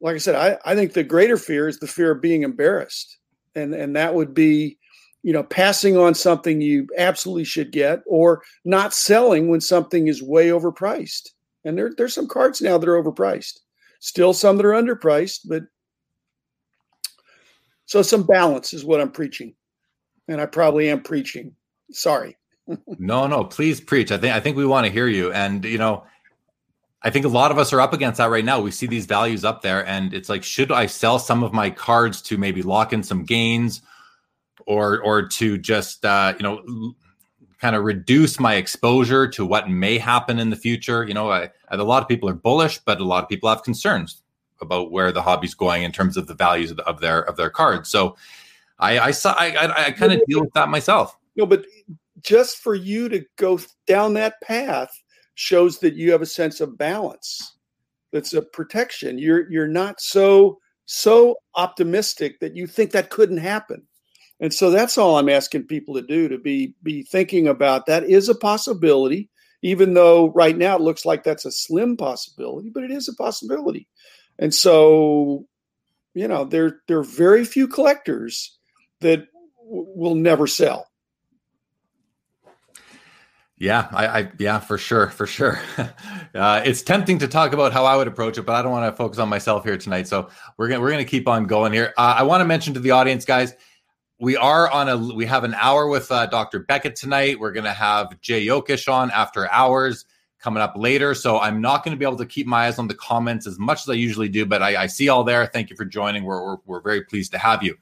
like 0.00 0.14
I 0.14 0.18
said, 0.18 0.34
I, 0.34 0.56
I 0.64 0.74
think 0.74 0.94
the 0.94 1.04
greater 1.04 1.36
fear 1.36 1.68
is 1.68 1.78
the 1.78 1.86
fear 1.86 2.12
of 2.12 2.22
being 2.22 2.42
embarrassed, 2.42 3.18
and 3.54 3.74
and 3.74 3.94
that 3.96 4.14
would 4.14 4.32
be 4.32 4.78
you 5.22 5.32
know, 5.32 5.42
passing 5.42 5.96
on 5.96 6.14
something 6.14 6.60
you 6.60 6.86
absolutely 6.96 7.44
should 7.44 7.72
get 7.72 8.02
or 8.06 8.42
not 8.64 8.94
selling 8.94 9.48
when 9.48 9.60
something 9.60 10.08
is 10.08 10.22
way 10.22 10.48
overpriced. 10.48 11.30
And 11.64 11.76
there, 11.76 11.92
there's 11.96 12.14
some 12.14 12.28
cards 12.28 12.62
now 12.62 12.78
that 12.78 12.88
are 12.88 13.02
overpriced. 13.02 13.60
Still 13.98 14.32
some 14.32 14.56
that 14.56 14.64
are 14.64 14.72
underpriced, 14.72 15.40
but 15.44 15.64
so 17.84 18.02
some 18.02 18.22
balance 18.22 18.72
is 18.72 18.84
what 18.84 19.00
I'm 19.00 19.10
preaching. 19.10 19.54
And 20.28 20.40
I 20.40 20.46
probably 20.46 20.88
am 20.88 21.02
preaching. 21.02 21.54
Sorry. 21.90 22.36
no, 22.98 23.26
no, 23.26 23.44
please 23.44 23.80
preach. 23.80 24.12
I 24.12 24.16
think 24.16 24.34
I 24.34 24.40
think 24.40 24.56
we 24.56 24.64
want 24.64 24.86
to 24.86 24.92
hear 24.92 25.08
you. 25.08 25.32
And 25.32 25.64
you 25.64 25.76
know, 25.76 26.04
I 27.02 27.10
think 27.10 27.24
a 27.24 27.28
lot 27.28 27.50
of 27.50 27.58
us 27.58 27.72
are 27.72 27.80
up 27.80 27.92
against 27.92 28.18
that 28.18 28.30
right 28.30 28.44
now. 28.44 28.60
We 28.60 28.70
see 28.70 28.86
these 28.86 29.06
values 29.06 29.44
up 29.44 29.62
there, 29.62 29.84
and 29.86 30.14
it's 30.14 30.28
like, 30.28 30.44
should 30.44 30.70
I 30.70 30.86
sell 30.86 31.18
some 31.18 31.42
of 31.42 31.52
my 31.52 31.68
cards 31.68 32.22
to 32.22 32.38
maybe 32.38 32.62
lock 32.62 32.92
in 32.92 33.02
some 33.02 33.24
gains, 33.24 33.82
or 34.70 35.00
or 35.02 35.26
to 35.26 35.58
just 35.58 36.04
uh, 36.04 36.32
you 36.38 36.44
know 36.44 36.94
kind 37.60 37.74
of 37.74 37.84
reduce 37.84 38.38
my 38.38 38.54
exposure 38.54 39.26
to 39.28 39.44
what 39.44 39.68
may 39.68 39.98
happen 39.98 40.38
in 40.38 40.50
the 40.50 40.56
future? 40.56 41.04
You 41.04 41.12
know, 41.12 41.30
I, 41.30 41.50
a 41.68 41.76
lot 41.82 42.02
of 42.02 42.08
people 42.08 42.28
are 42.28 42.34
bullish, 42.34 42.78
but 42.78 43.00
a 43.00 43.04
lot 43.04 43.22
of 43.22 43.28
people 43.28 43.48
have 43.48 43.64
concerns 43.64 44.22
about 44.60 44.92
where 44.92 45.10
the 45.10 45.22
hobby's 45.22 45.54
going 45.54 45.82
in 45.82 45.90
terms 45.90 46.16
of 46.16 46.26
the 46.28 46.34
values 46.34 46.70
of, 46.70 46.76
the, 46.76 46.84
of 46.84 47.00
their 47.00 47.22
of 47.28 47.36
their 47.36 47.50
cards. 47.50 47.90
So, 47.90 48.16
I 48.78 48.98
I 49.00 49.10
saw 49.10 49.34
I 49.36 49.48
I, 49.48 49.86
I 49.86 49.90
kind 49.90 50.12
of 50.12 50.22
deal 50.28 50.40
with 50.40 50.52
that 50.54 50.68
myself. 50.68 51.18
No, 51.34 51.46
but 51.46 51.66
just 52.22 52.58
for 52.58 52.76
you 52.76 53.08
to 53.08 53.24
go 53.36 53.58
down 53.86 54.14
that 54.14 54.40
path 54.40 54.90
shows 55.34 55.80
that 55.80 55.94
you 55.94 56.12
have 56.12 56.22
a 56.22 56.26
sense 56.26 56.60
of 56.60 56.78
balance. 56.78 57.56
That's 58.12 58.34
a 58.34 58.42
protection. 58.42 59.18
You're 59.18 59.50
you're 59.50 59.68
not 59.68 60.00
so 60.00 60.58
so 60.86 61.36
optimistic 61.56 62.40
that 62.40 62.56
you 62.56 62.66
think 62.66 62.92
that 62.92 63.10
couldn't 63.10 63.38
happen. 63.38 63.86
And 64.40 64.54
so 64.54 64.70
that's 64.70 64.96
all 64.96 65.18
I'm 65.18 65.28
asking 65.28 65.64
people 65.64 65.94
to 65.94 66.02
do 66.02 66.28
to 66.28 66.38
be 66.38 66.74
be 66.82 67.02
thinking 67.02 67.46
about 67.46 67.86
that 67.86 68.04
is 68.04 68.28
a 68.28 68.34
possibility 68.34 69.28
even 69.62 69.94
though 69.94 70.30
right 70.30 70.56
now 70.56 70.76
it 70.76 70.82
looks 70.82 71.04
like 71.04 71.22
that's 71.22 71.44
a 71.44 71.52
slim 71.52 71.96
possibility, 71.96 72.70
but 72.70 72.84
it 72.84 72.90
is 72.90 73.08
a 73.08 73.14
possibility. 73.14 73.86
And 74.38 74.54
so, 74.54 75.46
you 76.14 76.28
know, 76.28 76.44
there 76.44 76.80
there 76.88 76.98
are 76.98 77.04
very 77.04 77.44
few 77.44 77.68
collectors 77.68 78.58
that 79.00 79.26
w- 79.58 79.92
will 79.94 80.14
never 80.14 80.46
sell. 80.46 80.86
Yeah, 83.58 83.88
I, 83.92 84.06
I, 84.06 84.32
yeah, 84.38 84.58
for 84.58 84.78
sure, 84.78 85.10
for 85.10 85.26
sure. 85.26 85.60
Uh, 86.32 86.62
it's 86.64 86.82
tempting 86.82 87.18
to 87.18 87.26
talk 87.26 87.52
about 87.52 87.72
how 87.72 87.84
I 87.84 87.96
would 87.96 88.06
approach 88.06 88.38
it, 88.38 88.42
but 88.42 88.54
I 88.54 88.62
don't 88.62 88.70
want 88.70 88.86
to 88.86 88.96
focus 88.96 89.18
on 89.18 89.28
myself 89.28 89.64
here 89.64 89.76
tonight. 89.76 90.06
So 90.06 90.30
we're 90.56 90.68
gonna 90.68 90.80
we're 90.80 90.92
gonna 90.92 91.04
keep 91.04 91.26
on 91.26 91.48
going 91.48 91.72
here. 91.72 91.92
Uh, 91.98 92.14
I 92.18 92.22
want 92.22 92.40
to 92.40 92.44
mention 92.44 92.72
to 92.74 92.78
the 92.78 92.92
audience, 92.92 93.24
guys, 93.24 93.52
we 94.20 94.36
are 94.36 94.70
on 94.70 94.88
a 94.88 94.96
we 95.14 95.26
have 95.26 95.44
an 95.44 95.54
hour 95.54 95.88
with 95.88 96.10
uh, 96.12 96.26
Dr. 96.26 96.60
Beckett 96.60 96.96
tonight. 96.96 97.40
We're 97.40 97.52
gonna 97.52 97.72
have 97.72 98.20
Jay 98.20 98.46
Yokish 98.46 98.90
on 98.92 99.10
after 99.10 99.50
hours 99.50 100.04
coming 100.40 100.62
up 100.62 100.74
later. 100.76 101.14
So 101.14 101.38
I'm 101.38 101.60
not 101.60 101.84
going 101.84 101.94
to 101.94 101.98
be 101.98 102.06
able 102.06 102.16
to 102.16 102.24
keep 102.24 102.46
my 102.46 102.66
eyes 102.66 102.78
on 102.78 102.88
the 102.88 102.94
comments 102.94 103.46
as 103.46 103.58
much 103.58 103.82
as 103.82 103.90
I 103.90 103.92
usually 103.92 104.30
do, 104.30 104.46
but 104.46 104.62
I, 104.62 104.84
I 104.84 104.86
see 104.86 105.10
all 105.10 105.22
there. 105.22 105.44
Thank 105.44 105.68
you 105.68 105.76
for 105.76 105.84
joining. 105.84 106.24
We're, 106.24 106.42
we're, 106.42 106.56
we're 106.64 106.80
very 106.80 107.04
pleased 107.04 107.32
to 107.32 107.38
have 107.38 107.62
you. 107.62 107.76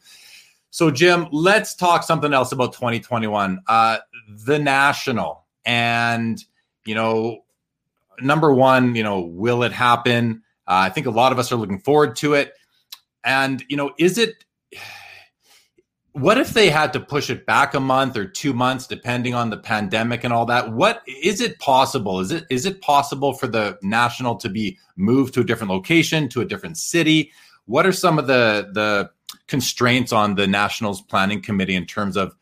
So 0.70 0.90
Jim, 0.90 1.28
let's 1.30 1.76
talk 1.76 2.02
something 2.02 2.34
else 2.34 2.50
about 2.50 2.72
2021. 2.72 3.60
Uh, 3.68 3.98
the 4.44 4.58
national 4.58 5.44
and 5.64 6.44
you 6.84 6.94
know 6.94 7.44
number 8.20 8.52
one 8.52 8.94
you 8.94 9.02
know 9.02 9.20
will 9.20 9.62
it 9.62 9.72
happen 9.72 10.42
uh, 10.66 10.80
i 10.84 10.88
think 10.88 11.06
a 11.06 11.10
lot 11.10 11.30
of 11.30 11.38
us 11.38 11.52
are 11.52 11.56
looking 11.56 11.78
forward 11.78 12.16
to 12.16 12.34
it 12.34 12.54
and 13.24 13.64
you 13.68 13.76
know 13.76 13.92
is 13.98 14.18
it 14.18 14.44
what 16.20 16.38
if 16.38 16.50
they 16.50 16.70
had 16.70 16.92
to 16.92 17.00
push 17.00 17.30
it 17.30 17.46
back 17.46 17.74
a 17.74 17.80
month 17.80 18.16
or 18.16 18.24
two 18.24 18.52
months 18.52 18.86
depending 18.86 19.34
on 19.34 19.50
the 19.50 19.56
pandemic 19.56 20.24
and 20.24 20.32
all 20.32 20.46
that? 20.46 20.72
What 20.72 21.02
is 21.06 21.40
it 21.40 21.58
possible? 21.58 22.20
Is 22.20 22.30
it 22.32 22.44
is 22.50 22.66
it 22.66 22.80
possible 22.80 23.32
for 23.32 23.46
the 23.46 23.78
national 23.82 24.36
to 24.36 24.48
be 24.48 24.78
moved 24.96 25.34
to 25.34 25.40
a 25.40 25.44
different 25.44 25.70
location 25.70 26.28
to 26.30 26.40
a 26.40 26.44
different 26.44 26.76
city? 26.76 27.32
What 27.66 27.86
are 27.86 27.92
some 27.92 28.18
of 28.18 28.26
the 28.26 28.70
the 28.72 29.10
constraints 29.46 30.12
on 30.12 30.34
the 30.34 30.46
nationals 30.46 31.00
planning 31.00 31.40
committee 31.40 31.74
in 31.74 31.86
terms 31.86 32.16
of 32.16 32.34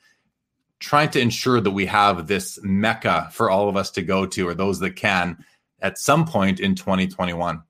trying 0.79 1.11
to 1.11 1.21
ensure 1.21 1.61
that 1.61 1.71
we 1.71 1.87
have 1.87 2.27
this 2.27 2.59
mecca 2.63 3.29
for 3.33 3.51
all 3.51 3.69
of 3.69 3.77
us 3.77 3.91
to 3.93 4.03
go 4.03 4.27
to 4.27 4.49
or 4.49 4.55
those 4.55 4.81
that 4.81 4.97
can 4.97 5.45
at 5.81 5.99
some 5.99 6.27
point 6.27 6.61
in 6.61 6.75
2021 6.75 7.63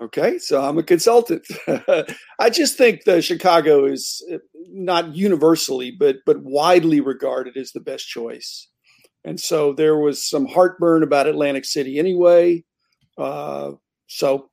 okay 0.00 0.38
so 0.38 0.62
i'm 0.62 0.78
a 0.78 0.82
consultant 0.82 1.46
i 2.38 2.50
just 2.50 2.76
think 2.76 3.04
the 3.04 3.20
chicago 3.20 3.84
is 3.84 4.24
uh, 4.32 4.38
not 4.68 5.14
universally 5.14 5.90
but 5.90 6.16
but 6.26 6.42
widely 6.42 7.00
regarded 7.00 7.56
as 7.56 7.72
the 7.72 7.80
best 7.80 8.08
choice 8.08 8.68
and 9.24 9.38
so 9.38 9.72
there 9.72 9.98
was 9.98 10.22
some 10.22 10.46
heartburn 10.46 11.02
about 11.02 11.26
atlantic 11.26 11.64
city 11.64 11.98
anyway 11.98 12.62
uh, 13.18 13.72
so 14.06 14.48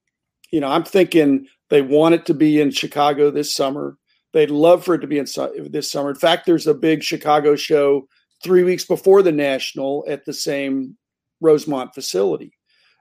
you 0.51 0.59
know 0.59 0.67
i'm 0.67 0.83
thinking 0.83 1.47
they 1.69 1.81
want 1.81 2.15
it 2.15 2.25
to 2.25 2.33
be 2.33 2.59
in 2.59 2.71
chicago 2.71 3.31
this 3.31 3.53
summer 3.53 3.97
They'd 4.33 4.51
love 4.51 4.83
for 4.83 4.95
it 4.95 4.99
to 4.99 5.07
be 5.07 5.19
in 5.19 5.25
this 5.69 5.91
summer. 5.91 6.09
In 6.09 6.15
fact, 6.15 6.45
there's 6.45 6.67
a 6.67 6.73
big 6.73 7.03
Chicago 7.03 7.55
show 7.55 8.07
three 8.43 8.63
weeks 8.63 8.85
before 8.85 9.21
the 9.21 9.31
national 9.31 10.05
at 10.07 10.25
the 10.25 10.33
same 10.33 10.97
Rosemont 11.41 11.93
facility. 11.93 12.51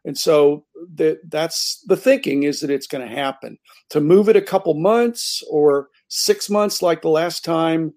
And 0.06 0.16
so 0.16 0.64
the, 0.94 1.18
that's 1.28 1.82
the 1.86 1.96
thinking 1.96 2.44
is 2.44 2.60
that 2.60 2.70
it's 2.70 2.86
going 2.86 3.06
to 3.06 3.14
happen. 3.14 3.58
To 3.90 4.00
move 4.00 4.28
it 4.28 4.36
a 4.36 4.40
couple 4.40 4.72
months 4.74 5.42
or 5.50 5.88
six 6.06 6.48
months, 6.48 6.80
like 6.80 7.02
the 7.02 7.08
last 7.08 7.44
time, 7.44 7.92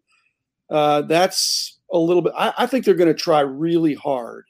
uh, 0.71 1.03
that's 1.03 1.79
a 1.93 1.99
little 1.99 2.23
bit. 2.23 2.33
I, 2.35 2.51
I 2.57 2.65
think 2.65 2.83
they're 2.83 2.95
going 2.95 3.13
to 3.13 3.13
try 3.13 3.41
really 3.41 3.93
hard. 3.93 4.45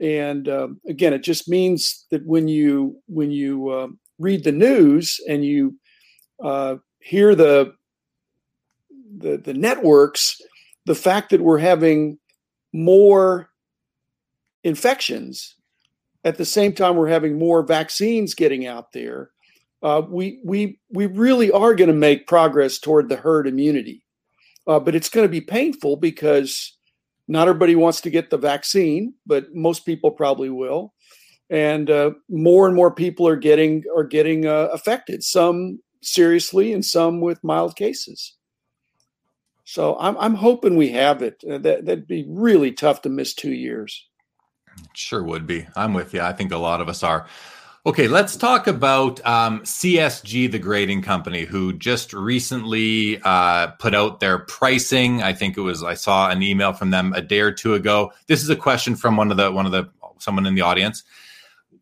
And 0.00 0.48
um, 0.48 0.80
again, 0.88 1.12
it 1.12 1.24
just 1.24 1.48
means 1.48 2.06
that 2.10 2.24
when 2.24 2.46
you 2.46 3.02
when 3.08 3.32
you 3.32 3.68
uh, 3.68 3.88
read 4.20 4.44
the 4.44 4.52
news 4.52 5.18
and 5.28 5.44
you 5.44 5.76
uh, 6.42 6.76
hear 7.00 7.34
the 7.34 7.74
the, 9.16 9.38
the 9.38 9.54
networks, 9.54 10.40
the 10.86 10.94
fact 10.94 11.30
that 11.30 11.40
we're 11.40 11.58
having 11.58 12.18
more 12.72 13.50
infections 14.62 15.56
at 16.24 16.36
the 16.36 16.44
same 16.44 16.72
time 16.72 16.96
we're 16.96 17.08
having 17.08 17.38
more 17.38 17.62
vaccines 17.62 18.34
getting 18.34 18.66
out 18.66 18.92
there, 18.92 19.30
uh, 19.82 20.02
we 20.08 20.40
we 20.44 20.80
we 20.90 21.06
really 21.06 21.50
are 21.50 21.74
going 21.74 21.88
to 21.88 21.94
make 21.94 22.26
progress 22.26 22.78
toward 22.78 23.08
the 23.08 23.16
herd 23.16 23.46
immunity. 23.46 24.04
Uh, 24.66 24.80
but 24.80 24.94
it's 24.94 25.08
going 25.08 25.24
to 25.24 25.30
be 25.30 25.40
painful 25.40 25.96
because 25.96 26.76
not 27.28 27.48
everybody 27.48 27.74
wants 27.74 28.00
to 28.02 28.10
get 28.10 28.30
the 28.30 28.36
vaccine, 28.36 29.14
but 29.26 29.54
most 29.54 29.86
people 29.86 30.10
probably 30.10 30.50
will, 30.50 30.92
and 31.48 31.90
uh, 31.90 32.10
more 32.28 32.66
and 32.66 32.74
more 32.74 32.92
people 32.92 33.26
are 33.28 33.36
getting 33.36 33.84
are 33.96 34.04
getting 34.04 34.46
uh, 34.46 34.68
affected. 34.72 35.22
Some 35.22 35.80
seriously, 36.02 36.72
and 36.72 36.84
some 36.84 37.20
with 37.20 37.44
mild 37.44 37.76
cases. 37.76 38.34
So 39.64 39.96
I'm 40.00 40.16
I'm 40.18 40.34
hoping 40.34 40.76
we 40.76 40.88
have 40.92 41.22
it. 41.22 41.44
Uh, 41.48 41.58
that 41.58 41.84
that'd 41.84 42.08
be 42.08 42.24
really 42.26 42.72
tough 42.72 43.02
to 43.02 43.08
miss 43.08 43.34
two 43.34 43.52
years. 43.52 44.07
Sure 44.92 45.22
would 45.22 45.46
be. 45.46 45.66
I'm 45.76 45.94
with 45.94 46.14
you. 46.14 46.20
I 46.20 46.32
think 46.32 46.52
a 46.52 46.58
lot 46.58 46.80
of 46.80 46.88
us 46.88 47.02
are. 47.02 47.26
Okay, 47.86 48.08
let's 48.08 48.36
talk 48.36 48.66
about 48.66 49.24
um, 49.24 49.60
CSG, 49.60 50.50
the 50.50 50.58
grading 50.58 51.00
company, 51.02 51.44
who 51.44 51.72
just 51.72 52.12
recently 52.12 53.20
uh, 53.22 53.68
put 53.78 53.94
out 53.94 54.20
their 54.20 54.40
pricing. 54.40 55.22
I 55.22 55.32
think 55.32 55.56
it 55.56 55.60
was 55.60 55.82
I 55.82 55.94
saw 55.94 56.28
an 56.28 56.42
email 56.42 56.72
from 56.72 56.90
them 56.90 57.12
a 57.14 57.22
day 57.22 57.40
or 57.40 57.52
two 57.52 57.74
ago. 57.74 58.12
This 58.26 58.42
is 58.42 58.50
a 58.50 58.56
question 58.56 58.96
from 58.96 59.16
one 59.16 59.30
of 59.30 59.36
the 59.36 59.50
one 59.52 59.64
of 59.64 59.72
the 59.72 59.88
someone 60.18 60.44
in 60.44 60.54
the 60.54 60.62
audience. 60.62 61.04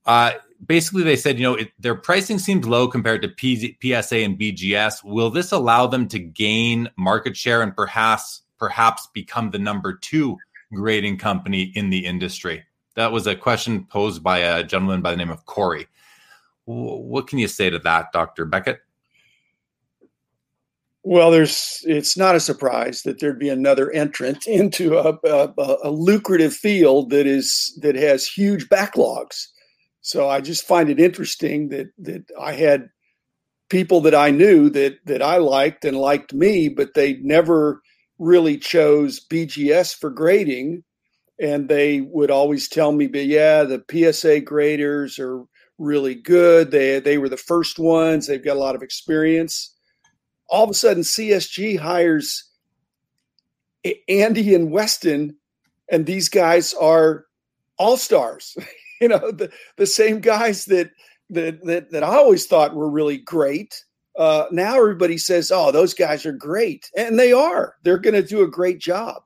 Uh, 0.05 0.33
basically 0.65 1.03
they 1.03 1.17
said, 1.17 1.39
you 1.39 1.45
know, 1.45 1.55
it, 1.55 1.73
their 1.79 1.95
pricing 1.95 2.39
seems 2.39 2.67
low 2.67 2.89
compared 2.89 3.23
to 3.23 3.29
P- 3.29 3.77
PSA 3.83 4.19
and 4.19 4.39
BGS. 4.39 5.03
Will 5.03 5.31
this 5.31 5.51
allow 5.51 5.87
them 5.87 6.09
to 6.09 6.19
gain 6.19 6.89
market 6.97 7.37
share 7.37 7.63
and 7.63 7.75
perhaps 7.75 8.43
perhaps 8.59 9.09
become 9.13 9.51
the 9.51 9.59
number 9.59 9.95
two 9.95 10.37
grading 10.73 11.19
company 11.19 11.73
in 11.75 11.91
the 11.91 12.05
industry? 12.05 12.66
That 12.97 13.13
was 13.13 13.27
a 13.27 13.37
question 13.37 13.85
posed 13.85 14.23
by 14.23 14.39
a 14.39 14.65
gentleman 14.65 15.03
by 15.03 15.11
the 15.11 15.17
name 15.19 15.31
of 15.31 15.45
Corey. 15.47 15.87
What 16.65 17.29
can 17.29 17.39
you 17.39 17.47
say 17.47 17.71
to 17.71 17.79
that, 17.81 18.11
Dr. 18.13 18.45
Beckett? 18.45 18.81
Well, 21.05 21.31
there's 21.31 21.85
it's 21.85 22.17
not 22.17 22.35
a 22.35 22.41
surprise 22.41 23.03
that 23.03 23.21
there'd 23.21 23.39
be 23.39 23.49
another 23.49 23.93
entrant 23.93 24.45
into 24.47 24.99
a, 24.99 25.17
a, 25.25 25.77
a 25.85 25.91
lucrative 25.91 26.53
field 26.53 27.11
that 27.11 27.29
is 27.29 27.79
that 27.83 27.95
has 27.95 28.27
huge 28.27 28.69
backlogs. 28.69 29.47
So 30.01 30.29
I 30.29 30.41
just 30.41 30.67
find 30.67 30.91
it 30.91 30.99
interesting 30.99 31.69
that 31.69 31.87
that 31.99 32.25
I 32.41 32.55
had 32.55 32.89
people 33.69 34.01
that 34.01 34.17
I 34.17 34.31
knew 34.31 34.69
that 34.71 34.99
that 35.05 35.23
I 35.23 35.37
liked 35.37 35.85
and 35.85 35.97
liked 35.97 36.35
me, 36.35 36.69
but 36.69 36.95
they 36.95 37.19
never 37.19 37.83
really 38.19 38.59
chose 38.59 39.25
BGS 39.25 39.97
for 39.97 40.11
grading. 40.11 40.83
And 41.39 41.69
they 41.69 42.01
would 42.01 42.31
always 42.31 42.69
tell 42.69 42.93
me, 42.93 43.09
but 43.09 43.27
yeah, 43.27 43.65
the 43.65 43.85
PSA 43.91 44.41
graders 44.41 45.19
are 45.19 45.45
really 45.79 46.15
good. 46.15 46.71
They 46.71 46.99
they 47.01 47.19
were 47.19 47.29
the 47.29 47.37
first 47.37 47.79
ones. 47.79 48.27
They've 48.27 48.43
got 48.43 48.57
a 48.57 48.61
lot 48.61 48.75
of 48.75 48.83
experience. 48.83 49.75
All 50.49 50.65
of 50.65 50.71
a 50.71 50.75
sudden, 50.75 51.03
CSG 51.03 51.79
hires 51.79 52.49
Andy 54.09 54.55
and 54.55 54.71
Weston, 54.71 55.37
and 55.91 56.07
these 56.07 56.29
guys 56.29 56.75
are 56.75 57.27
all 57.79 57.97
stars. 57.97 58.57
you 59.01 59.09
know 59.09 59.31
the, 59.31 59.51
the 59.77 59.87
same 59.87 60.21
guys 60.21 60.65
that 60.67 60.91
that 61.31 61.63
that, 61.65 61.91
that 61.91 62.05
I 62.05 62.17
always 62.17 62.47
thought 62.47 62.75
were 62.75 62.91
really 62.91 63.19
great. 63.19 63.85
Uh, 64.17 64.47
now 64.51 64.77
everybody 64.77 65.19
says, 65.19 65.53
"Oh, 65.53 65.71
those 65.71 65.95
guys 65.95 66.25
are 66.25 66.33
great," 66.33 66.91
and 66.97 67.19
they 67.19 67.33
are. 67.33 67.77
They're 67.83 67.99
going 67.99 68.15
to 68.15 68.23
do 68.23 68.43
a 68.43 68.49
great 68.49 68.79
job. 68.79 69.23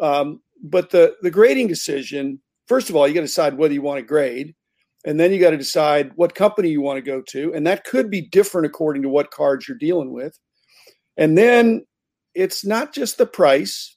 Um, 0.00 0.40
but 0.62 0.90
the 0.90 1.16
the 1.22 1.30
grading 1.30 1.68
decision, 1.68 2.40
first 2.66 2.90
of 2.90 2.96
all, 2.96 3.06
you 3.06 3.14
got 3.14 3.20
to 3.20 3.26
decide 3.26 3.56
whether 3.56 3.74
you 3.74 3.82
want 3.82 3.98
to 3.98 4.06
grade, 4.06 4.54
and 5.04 5.18
then 5.18 5.32
you 5.32 5.40
got 5.40 5.50
to 5.50 5.56
decide 5.56 6.12
what 6.16 6.34
company 6.34 6.70
you 6.70 6.80
want 6.80 6.96
to 6.96 7.10
go 7.10 7.22
to, 7.28 7.52
and 7.54 7.66
that 7.66 7.84
could 7.84 8.10
be 8.10 8.22
different 8.28 8.66
according 8.66 9.02
to 9.02 9.08
what 9.08 9.30
cards 9.30 9.68
you're 9.68 9.78
dealing 9.78 10.12
with. 10.12 10.38
And 11.16 11.36
then 11.36 11.86
it's 12.34 12.64
not 12.64 12.92
just 12.92 13.18
the 13.18 13.26
price, 13.26 13.96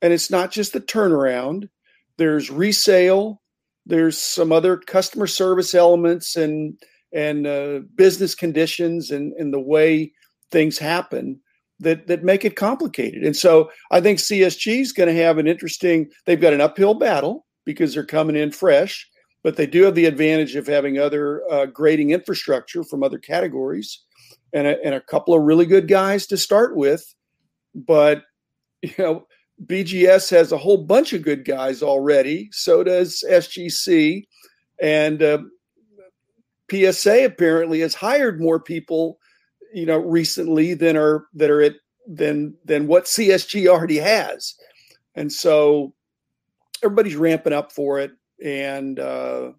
and 0.00 0.12
it's 0.12 0.30
not 0.30 0.50
just 0.50 0.72
the 0.72 0.80
turnaround. 0.80 1.68
There's 2.16 2.50
resale. 2.50 3.42
There's 3.86 4.16
some 4.16 4.52
other 4.52 4.76
customer 4.76 5.26
service 5.26 5.74
elements 5.74 6.36
and 6.36 6.78
and 7.12 7.46
uh, 7.46 7.80
business 7.94 8.34
conditions 8.34 9.10
and, 9.12 9.32
and 9.34 9.54
the 9.54 9.60
way 9.60 10.12
things 10.50 10.78
happen 10.78 11.40
that 11.80 12.06
that 12.06 12.24
make 12.24 12.44
it 12.44 12.56
complicated. 12.56 13.24
And 13.24 13.36
so 13.36 13.70
I 13.90 14.00
think 14.00 14.18
CSG 14.18 14.80
is 14.80 14.92
going 14.92 15.14
to 15.14 15.22
have 15.22 15.38
an 15.38 15.46
interesting. 15.46 16.08
They've 16.26 16.40
got 16.40 16.52
an 16.52 16.60
uphill 16.60 16.94
battle 16.94 17.46
because 17.64 17.94
they're 17.94 18.04
coming 18.04 18.36
in 18.36 18.52
fresh, 18.52 19.08
but 19.42 19.56
they 19.56 19.66
do 19.66 19.82
have 19.84 19.94
the 19.94 20.06
advantage 20.06 20.56
of 20.56 20.66
having 20.66 20.98
other 20.98 21.42
uh, 21.50 21.66
grading 21.66 22.10
infrastructure 22.10 22.84
from 22.84 23.02
other 23.02 23.18
categories, 23.18 24.02
and 24.52 24.66
a, 24.66 24.82
and 24.84 24.94
a 24.94 25.00
couple 25.00 25.34
of 25.34 25.42
really 25.42 25.66
good 25.66 25.88
guys 25.88 26.26
to 26.28 26.36
start 26.36 26.76
with. 26.76 27.14
But 27.74 28.22
you 28.82 28.94
know, 28.98 29.26
BGS 29.66 30.30
has 30.30 30.52
a 30.52 30.58
whole 30.58 30.78
bunch 30.78 31.12
of 31.12 31.22
good 31.22 31.44
guys 31.44 31.82
already. 31.82 32.48
So 32.52 32.84
does 32.84 33.24
SGC, 33.28 34.24
and 34.80 35.22
uh, 35.22 35.38
PSA 36.70 37.24
apparently 37.24 37.80
has 37.80 37.94
hired 37.94 38.40
more 38.40 38.60
people 38.60 39.18
you 39.74 39.86
know 39.86 39.98
recently 39.98 40.72
than 40.74 40.96
are 40.96 41.26
that 41.34 41.50
are 41.50 41.60
at 41.60 41.74
than 42.06 42.54
than 42.64 42.86
what 42.86 43.04
CSG 43.04 43.66
already 43.66 43.98
has, 43.98 44.54
and 45.14 45.30
so 45.30 45.92
everybody's 46.82 47.16
ramping 47.16 47.52
up 47.52 47.72
for 47.72 47.98
it, 47.98 48.12
and 48.42 49.00
uh, 49.00 49.50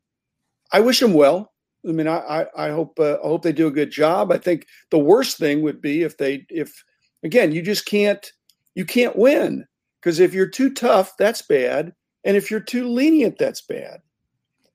I 0.71 0.79
wish 0.79 0.99
them 0.99 1.13
well. 1.13 1.51
I 1.87 1.91
mean, 1.91 2.07
I 2.07 2.17
I, 2.17 2.67
I 2.67 2.69
hope 2.71 2.97
uh, 2.99 3.17
I 3.23 3.27
hope 3.27 3.43
they 3.43 3.51
do 3.51 3.67
a 3.67 3.71
good 3.71 3.91
job. 3.91 4.31
I 4.31 4.37
think 4.37 4.65
the 4.89 4.99
worst 4.99 5.37
thing 5.37 5.61
would 5.61 5.81
be 5.81 6.03
if 6.03 6.17
they 6.17 6.45
if 6.49 6.83
again 7.23 7.51
you 7.51 7.61
just 7.61 7.85
can't 7.85 8.31
you 8.73 8.85
can't 8.85 9.15
win 9.15 9.65
because 10.01 10.19
if 10.19 10.33
you're 10.33 10.47
too 10.47 10.73
tough, 10.73 11.13
that's 11.17 11.41
bad, 11.41 11.93
and 12.23 12.37
if 12.37 12.49
you're 12.49 12.59
too 12.59 12.87
lenient, 12.87 13.37
that's 13.37 13.61
bad. 13.61 13.99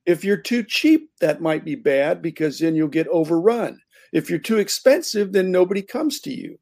If 0.05 0.23
you're 0.23 0.37
too 0.37 0.63
cheap, 0.63 1.09
that 1.19 1.41
might 1.41 1.63
be 1.63 1.75
bad 1.75 2.21
because 2.21 2.59
then 2.59 2.75
you'll 2.75 2.87
get 2.87 3.07
overrun. 3.07 3.79
If 4.11 4.29
you're 4.29 4.39
too 4.39 4.57
expensive, 4.57 5.31
then 5.31 5.51
nobody 5.51 5.81
comes 5.81 6.19
to 6.21 6.33
you. 6.33 6.59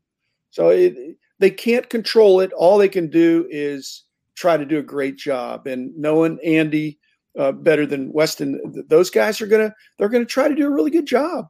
So 0.52 0.70
it, 0.70 1.18
they 1.40 1.50
can't 1.50 1.90
control 1.90 2.40
it. 2.42 2.52
All 2.54 2.78
they 2.78 2.90
can 2.90 3.10
do 3.10 3.48
is 3.50 4.04
try 4.36 4.58
to 4.58 4.66
do 4.66 4.78
a 4.80 4.84
great 4.84 5.18
job. 5.18 5.68
And 5.68 5.96
knowing 5.98 6.40
Andy 6.44 7.00
uh, 7.38 7.52
better 7.52 7.86
than 7.86 8.12
Weston, 8.14 8.86
those 8.88 9.10
guys 9.10 9.42
are 9.42 9.48
gonna 9.48 9.74
they're 9.98 10.10
gonna 10.10 10.26
try 10.26 10.48
to 10.48 10.56
do 10.56 10.68
a 10.68 10.72
really 10.72 10.92
good 10.92 11.06
job. 11.06 11.48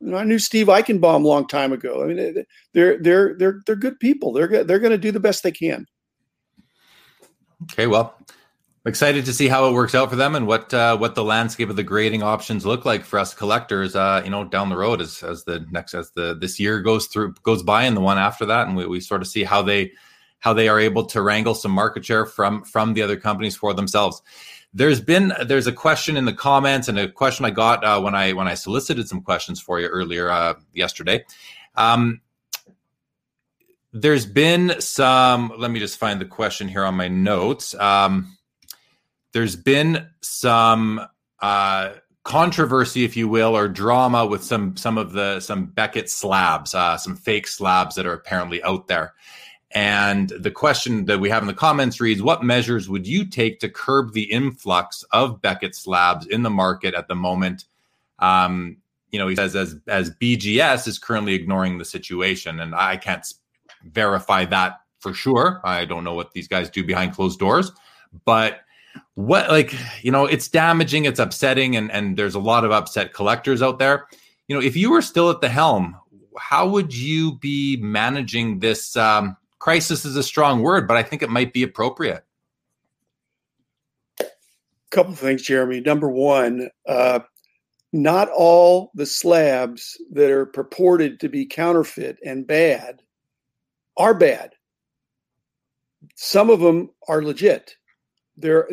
You 0.00 0.10
know, 0.10 0.16
I 0.16 0.24
knew 0.24 0.38
Steve 0.38 0.68
Eichenbaum 0.68 1.24
a 1.24 1.28
long 1.28 1.46
time 1.48 1.72
ago. 1.72 2.02
I 2.02 2.06
mean, 2.06 2.44
they're 2.72 2.98
they're 2.98 3.34
they're 3.34 3.60
they're 3.66 3.76
good 3.76 3.98
people. 3.98 4.32
They're 4.32 4.64
they're 4.64 4.78
going 4.78 4.92
to 4.92 4.98
do 4.98 5.10
the 5.10 5.20
best 5.20 5.42
they 5.42 5.50
can. 5.50 5.86
Okay, 7.64 7.88
well, 7.88 8.14
excited 8.84 9.24
to 9.26 9.32
see 9.32 9.48
how 9.48 9.68
it 9.68 9.72
works 9.72 9.94
out 9.94 10.10
for 10.10 10.16
them 10.16 10.34
and 10.34 10.46
what 10.46 10.72
uh, 10.72 10.96
what 10.96 11.14
the 11.14 11.24
landscape 11.24 11.68
of 11.68 11.76
the 11.76 11.82
grading 11.82 12.22
options 12.22 12.64
look 12.64 12.84
like 12.84 13.04
for 13.04 13.18
us 13.18 13.34
collectors. 13.34 13.96
Uh, 13.96 14.22
you 14.24 14.30
know, 14.30 14.44
down 14.44 14.68
the 14.68 14.76
road 14.76 15.00
as 15.00 15.22
as 15.22 15.44
the 15.44 15.64
next 15.70 15.94
as 15.94 16.10
the 16.12 16.36
this 16.38 16.58
year 16.58 16.80
goes 16.80 17.06
through 17.06 17.34
goes 17.42 17.62
by 17.62 17.84
and 17.84 17.96
the 17.96 18.00
one 18.00 18.18
after 18.18 18.46
that, 18.46 18.66
and 18.66 18.76
we, 18.76 18.86
we 18.86 19.00
sort 19.00 19.22
of 19.22 19.28
see 19.28 19.44
how 19.44 19.62
they 19.62 19.92
how 20.40 20.52
they 20.52 20.68
are 20.68 20.78
able 20.78 21.04
to 21.06 21.22
wrangle 21.22 21.54
some 21.54 21.72
market 21.72 22.04
share 22.04 22.26
from 22.26 22.62
from 22.64 22.94
the 22.94 23.02
other 23.02 23.16
companies 23.16 23.56
for 23.56 23.74
themselves. 23.74 24.22
There's 24.72 25.00
been 25.00 25.32
there's 25.44 25.66
a 25.66 25.72
question 25.72 26.16
in 26.16 26.24
the 26.24 26.32
comments 26.32 26.88
and 26.88 26.98
a 26.98 27.10
question 27.10 27.44
I 27.44 27.50
got 27.50 27.84
uh, 27.84 28.00
when 28.00 28.14
I 28.14 28.32
when 28.32 28.48
I 28.48 28.54
solicited 28.54 29.08
some 29.08 29.22
questions 29.22 29.60
for 29.60 29.80
you 29.80 29.88
earlier 29.88 30.30
uh, 30.30 30.54
yesterday. 30.72 31.24
Um, 31.74 32.20
there's 33.92 34.26
been 34.26 34.80
some. 34.80 35.52
Let 35.56 35.70
me 35.70 35.80
just 35.80 35.98
find 35.98 36.20
the 36.20 36.26
question 36.26 36.68
here 36.68 36.84
on 36.84 36.94
my 36.94 37.08
notes. 37.08 37.74
Um, 37.74 38.37
there's 39.32 39.56
been 39.56 40.08
some 40.22 41.00
uh, 41.40 41.92
controversy, 42.24 43.04
if 43.04 43.16
you 43.16 43.28
will, 43.28 43.56
or 43.56 43.68
drama 43.68 44.26
with 44.26 44.44
some 44.44 44.76
some 44.76 44.98
of 44.98 45.12
the 45.12 45.40
some 45.40 45.66
Beckett 45.66 46.10
slabs, 46.10 46.74
uh, 46.74 46.96
some 46.96 47.16
fake 47.16 47.46
slabs 47.46 47.94
that 47.96 48.06
are 48.06 48.12
apparently 48.12 48.62
out 48.62 48.88
there. 48.88 49.14
And 49.70 50.30
the 50.30 50.50
question 50.50 51.04
that 51.06 51.20
we 51.20 51.28
have 51.28 51.42
in 51.42 51.46
the 51.46 51.54
comments 51.54 52.00
reads: 52.00 52.22
What 52.22 52.42
measures 52.42 52.88
would 52.88 53.06
you 53.06 53.26
take 53.26 53.60
to 53.60 53.68
curb 53.68 54.12
the 54.12 54.30
influx 54.30 55.04
of 55.12 55.42
Beckett 55.42 55.74
slabs 55.74 56.26
in 56.26 56.42
the 56.42 56.50
market 56.50 56.94
at 56.94 57.08
the 57.08 57.14
moment? 57.14 57.64
Um, 58.18 58.78
you 59.10 59.18
know, 59.18 59.28
he 59.28 59.36
says 59.36 59.54
as 59.54 59.76
as 59.86 60.10
BGS 60.10 60.88
is 60.88 60.98
currently 60.98 61.34
ignoring 61.34 61.78
the 61.78 61.84
situation, 61.84 62.60
and 62.60 62.74
I 62.74 62.96
can't 62.96 63.26
verify 63.84 64.44
that 64.46 64.80
for 65.00 65.14
sure. 65.14 65.60
I 65.64 65.84
don't 65.84 66.04
know 66.04 66.14
what 66.14 66.32
these 66.32 66.48
guys 66.48 66.70
do 66.70 66.82
behind 66.82 67.14
closed 67.14 67.38
doors, 67.38 67.72
but 68.24 68.60
what 69.14 69.48
like 69.48 69.74
you 70.02 70.10
know 70.10 70.26
it's 70.26 70.48
damaging 70.48 71.04
it's 71.04 71.18
upsetting 71.18 71.76
and 71.76 71.90
and 71.90 72.16
there's 72.16 72.34
a 72.34 72.40
lot 72.40 72.64
of 72.64 72.70
upset 72.70 73.12
collectors 73.14 73.62
out 73.62 73.78
there. 73.78 74.06
You 74.46 74.56
know 74.56 74.62
if 74.62 74.76
you 74.76 74.90
were 74.90 75.02
still 75.02 75.30
at 75.30 75.40
the 75.40 75.48
helm 75.48 75.96
how 76.38 76.68
would 76.68 76.94
you 76.94 77.36
be 77.38 77.76
managing 77.80 78.60
this 78.60 78.96
um, 78.96 79.36
crisis 79.58 80.04
is 80.04 80.16
a 80.16 80.22
strong 80.22 80.62
word 80.62 80.86
but 80.86 80.96
i 80.96 81.02
think 81.02 81.22
it 81.22 81.30
might 81.30 81.52
be 81.52 81.62
appropriate? 81.62 82.24
A 84.20 84.24
couple 84.90 85.12
of 85.12 85.18
things 85.18 85.42
jeremy. 85.42 85.80
Number 85.80 86.08
one 86.08 86.68
uh, 86.86 87.20
not 87.92 88.28
all 88.30 88.90
the 88.94 89.06
slabs 89.06 89.96
that 90.12 90.30
are 90.30 90.46
purported 90.46 91.20
to 91.20 91.28
be 91.28 91.46
counterfeit 91.46 92.18
and 92.24 92.46
bad 92.46 93.02
are 93.96 94.14
bad. 94.14 94.52
Some 96.14 96.50
of 96.50 96.60
them 96.60 96.90
are 97.08 97.22
legit 97.22 97.74
there, 98.38 98.68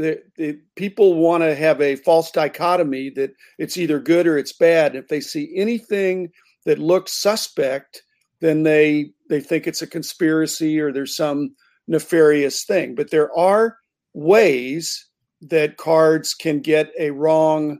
people 0.76 1.16
want 1.16 1.44
to 1.44 1.56
have 1.56 1.82
a 1.82 1.96
false 1.98 2.30
dichotomy 2.32 3.10
that 3.12 3.32
it's 3.58 3.78
either 3.78 4.00
good 4.00 4.28
or 4.28 4.38
it's 4.38 4.54
bad. 4.54 4.96
If 4.96 5.08
they 5.08 5.20
see 5.20 5.52
anything 5.56 6.32
that 6.66 6.78
looks 6.78 7.14
suspect, 7.14 8.04
then 8.42 8.64
they 8.64 9.12
they 9.30 9.42
think 9.42 9.66
it's 9.66 9.82
a 9.82 9.88
conspiracy 9.88 10.80
or 10.80 10.92
there's 10.92 11.16
some 11.16 11.56
nefarious 11.88 12.64
thing. 12.64 12.94
But 12.94 13.10
there 13.10 13.36
are 13.38 13.78
ways 14.14 15.10
that 15.42 15.78
cards 15.78 16.34
can 16.34 16.60
get 16.60 16.92
a 17.00 17.10
wrong, 17.12 17.80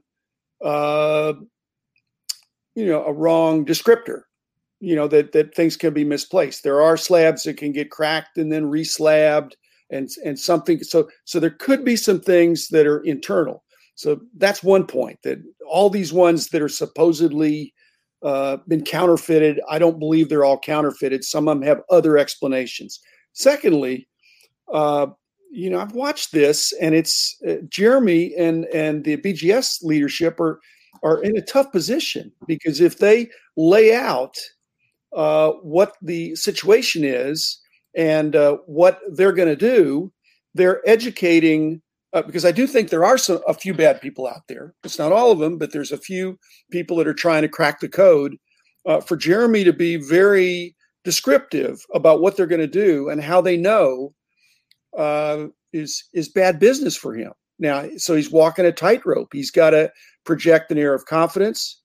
uh, 0.64 1.34
you 2.76 2.88
know, 2.88 3.06
a 3.06 3.14
wrong 3.14 3.66
descriptor. 3.66 4.22
You 4.80 4.96
know 4.96 5.08
that 5.08 5.34
that 5.34 5.56
things 5.56 5.78
can 5.78 5.94
be 5.94 6.04
misplaced. 6.04 6.64
There 6.64 6.82
are 6.82 6.98
slabs 6.98 7.44
that 7.44 7.58
can 7.58 7.72
get 7.72 7.92
cracked 7.92 8.38
and 8.38 8.52
then 8.52 8.66
reslabbed 8.66 9.54
and 9.90 10.10
and 10.24 10.40
something 10.40 10.84
so 10.84 11.10
so 11.26 11.40
there 11.40 11.52
could 11.52 11.86
be 11.86 11.96
some 11.96 12.20
things 12.20 12.70
that 12.70 12.88
are 12.88 13.02
internal. 13.02 13.64
So 13.96 14.20
that's 14.38 14.64
one 14.64 14.86
point 14.86 15.20
that 15.24 15.40
all 15.70 15.90
these 15.90 16.12
ones 16.12 16.50
that 16.50 16.62
are 16.62 16.70
supposedly 16.70 17.74
uh, 18.24 18.58
been 18.68 18.84
counterfeited 18.84 19.60
i 19.70 19.78
don't 19.78 20.00
believe 20.00 20.30
they're 20.30 20.46
all 20.46 20.60
counterfeited. 20.60 21.24
Some 21.24 21.48
of 21.48 21.60
them 21.60 21.68
have 21.68 21.82
other 21.90 22.18
explanations. 22.18 23.00
Secondly 23.34 24.08
uh, 24.72 25.08
you 25.52 25.70
know 25.70 25.80
i've 25.80 25.94
watched 25.94 26.32
this 26.32 26.74
and 26.82 26.94
it's 26.96 27.42
uh, 27.48 27.56
jeremy 27.70 28.34
and 28.36 28.66
and 28.66 29.04
the 29.06 29.18
bgs 29.18 29.84
leadership 29.84 30.40
are 30.40 30.60
are 31.04 31.22
in 31.24 31.38
a 31.38 31.42
tough 31.42 31.72
position 31.72 32.32
because 32.48 32.82
if 32.82 32.98
they 32.98 33.30
lay 33.56 33.96
out 33.96 34.36
uh, 35.16 35.52
what 35.62 35.94
the 36.02 36.36
situation 36.36 37.04
is 37.06 37.62
and 37.96 38.36
uh, 38.36 38.58
what 38.66 39.00
they're 39.12 39.32
going 39.32 39.48
to 39.48 39.56
do, 39.56 40.12
they're 40.54 40.88
educating. 40.88 41.82
Uh, 42.14 42.22
because 42.22 42.46
I 42.46 42.52
do 42.54 42.66
think 42.66 42.90
there 42.90 43.04
are 43.04 43.18
some, 43.18 43.42
a 43.46 43.54
few 43.54 43.74
bad 43.74 44.00
people 44.00 44.26
out 44.26 44.44
there. 44.48 44.74
It's 44.86 44.98
not 44.98 45.12
all 45.12 45.32
of 45.32 45.40
them, 45.40 45.58
but 45.58 45.74
there's 45.74 45.92
a 45.92 45.98
few 45.98 46.40
people 46.72 46.96
that 46.98 47.08
are 47.08 47.14
trying 47.14 47.42
to 47.42 47.50
crack 47.50 47.82
the 47.82 47.90
code. 47.90 48.38
Uh, 48.86 49.02
for 49.02 49.18
Jeremy 49.18 49.64
to 49.64 49.74
be 49.74 49.98
very 49.98 50.76
descriptive 51.04 51.84
about 51.94 52.22
what 52.22 52.38
they're 52.38 52.46
going 52.46 52.62
to 52.62 52.68
do 52.68 53.10
and 53.10 53.22
how 53.22 53.42
they 53.42 53.58
know 53.58 54.14
uh, 54.98 55.48
is 55.74 56.04
is 56.14 56.30
bad 56.30 56.60
business 56.60 56.96
for 56.96 57.14
him. 57.14 57.32
Now, 57.60 57.88
so 57.98 58.16
he's 58.16 58.32
walking 58.32 58.66
a 58.66 58.72
tightrope. 58.72 59.30
He's 59.32 59.52
got 59.52 59.72
to 59.72 59.92
project 60.26 60.72
an 60.72 60.78
air 60.78 60.94
of 60.94 61.06
confidence 61.06 61.82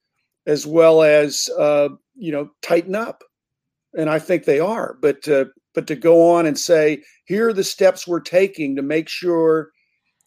as 0.47 0.67
well 0.67 1.03
as 1.03 1.49
uh, 1.59 1.91
you 2.17 2.33
know 2.33 2.51
tighten 2.63 2.95
up, 2.95 3.23
and 3.97 4.11
I 4.11 4.19
think 4.19 4.45
they 4.45 4.61
are. 4.61 4.97
But 5.01 5.29
uh, 5.29 5.47
but 5.75 5.87
to 5.87 5.97
go 5.97 6.31
on 6.31 6.47
and 6.47 6.59
say 6.59 7.03
here 7.25 7.49
are 7.49 7.53
the 7.53 7.65
steps 7.65 8.07
we're 8.07 8.21
taking 8.21 8.77
to 8.77 8.83
make 8.83 9.09
sure 9.09 9.71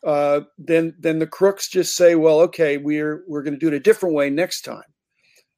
uh, 0.06 0.42
then 0.58 0.94
then 1.00 1.20
the 1.20 1.28
crooks 1.28 1.70
just 1.70 1.96
say 1.96 2.16
well 2.16 2.40
okay 2.40 2.78
we're 2.78 3.24
we're 3.28 3.44
going 3.44 3.54
to 3.54 3.60
do 3.60 3.68
it 3.68 3.74
a 3.74 3.80
different 3.80 4.16
way 4.16 4.30
next 4.30 4.62
time. 4.62 4.84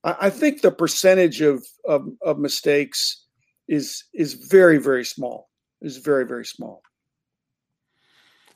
I, 0.04 0.16
I 0.22 0.30
think 0.30 0.62
the 0.62 0.72
percentage 0.72 1.42
of, 1.42 1.66
of, 1.86 2.08
of 2.22 2.38
mistakes 2.38 3.24
is 3.68 4.04
is 4.14 4.36
very 4.36 4.78
very 4.78 5.04
small 5.04 5.50
is 5.82 5.98
very 5.98 6.26
very 6.26 6.46
small. 6.46 6.82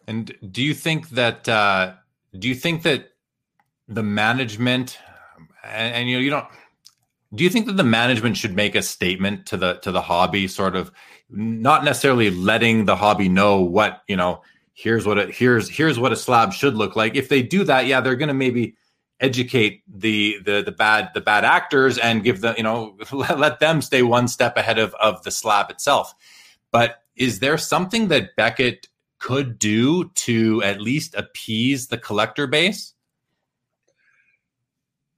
And 0.08 0.36
do 0.52 0.64
you 0.64 0.74
think 0.74 1.10
that 1.10 1.48
uh, 1.48 1.94
do 2.38 2.48
you 2.48 2.56
think 2.56 2.84
that 2.84 3.12
the 3.88 4.04
management 4.04 4.98
and, 5.64 5.96
and, 5.96 6.10
you 6.10 6.18
know 6.18 6.22
you 6.22 6.30
don't 6.30 6.48
do 7.34 7.44
you 7.44 7.50
think 7.50 7.68
that 7.68 7.78
the 7.78 7.84
management 7.84 8.38
should 8.38 8.56
make 8.56 8.76
a 8.76 8.82
statement 8.82 9.46
to 9.48 9.58
the 9.58 9.76
to 9.76 9.92
the 9.92 10.02
hobby 10.02 10.48
sort 10.48 10.76
of 10.76 10.92
not 11.30 11.84
necessarily 11.84 12.32
letting 12.32 12.86
the 12.86 12.96
hobby 12.96 13.30
know 13.30 13.62
what 13.62 14.02
you 14.08 14.16
know 14.16 14.42
here's 14.74 15.06
what 15.06 15.18
it 15.18 15.34
here's 15.34 15.70
here's 15.70 16.00
what 16.00 16.12
a 16.12 16.16
slab 16.16 16.54
should 16.54 16.76
look 16.76 16.96
like? 16.96 17.16
If 17.16 17.30
they 17.30 17.42
do 17.42 17.64
that 17.66 17.86
yeah 17.86 18.02
they're 18.02 18.16
going 18.16 18.30
to 18.30 18.34
maybe 18.34 18.76
educate 19.20 19.84
the 19.88 20.40
the 20.46 20.64
the 20.64 20.72
bad 20.72 21.10
the 21.14 21.22
bad 21.22 21.44
actors 21.46 21.98
and 21.98 22.24
give 22.24 22.42
them 22.42 22.56
you 22.58 22.64
know 22.64 22.98
let 23.12 23.60
them 23.60 23.82
stay 23.82 24.02
one 24.02 24.28
step 24.28 24.58
ahead 24.58 24.80
of 24.80 24.94
of 24.96 25.24
the 25.24 25.32
slab 25.32 25.70
itself. 25.70 26.16
But 26.72 27.04
is 27.16 27.40
there 27.40 27.58
something 27.58 28.08
that 28.08 28.36
beckett 28.38 28.88
could 29.20 29.60
do 29.60 30.10
to 30.10 30.64
at 30.64 30.80
least 30.80 31.14
appease 31.16 31.88
the 31.88 31.98
collector 31.98 32.48
base? 32.48 32.94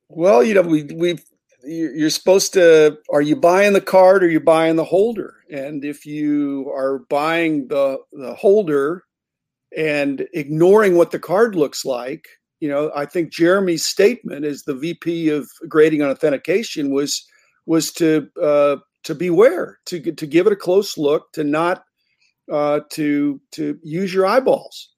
Well 0.10 0.44
you 0.44 0.56
know 0.56 0.64
we 0.64 0.84
we've 0.84 1.24
you're 1.64 2.10
supposed 2.10 2.54
to 2.54 2.98
are 3.12 3.22
you 3.22 3.36
buying 3.36 3.74
the 3.74 3.82
card 3.82 4.24
or 4.24 4.30
you 4.30 4.40
buying 4.40 4.76
the 4.76 4.84
holder? 4.84 5.36
And 5.52 5.84
if 5.84 6.06
you 6.06 6.72
are 6.76 7.00
buying 7.10 7.68
the 7.68 8.00
the 8.12 8.34
holder 8.36 9.04
and 9.76 10.28
ignoring 10.34 10.96
what 10.96 11.12
the 11.12 11.20
card 11.20 11.56
looks 11.56 11.86
like 11.86 12.28
you 12.60 12.68
know 12.68 12.92
i 12.94 13.06
think 13.06 13.32
jeremy's 13.32 13.86
statement 13.86 14.44
as 14.44 14.64
the 14.64 14.76
vp 14.76 15.30
of 15.30 15.50
grading 15.70 16.02
and 16.02 16.12
authentication 16.12 16.92
was 16.92 17.26
was 17.66 17.92
to 17.92 18.28
uh, 18.42 18.78
to 19.04 19.16
beware 19.16 19.80
to 19.86 20.00
to 20.00 20.26
give 20.26 20.48
it 20.48 20.54
a 20.54 20.58
close 20.58 20.98
look 20.98 21.32
to 21.34 21.44
not 21.44 21.84
uh, 22.52 22.82
to 22.90 23.40
to 23.52 23.80
use 23.82 24.14
your 24.14 24.26
eyeballs. 24.26 24.90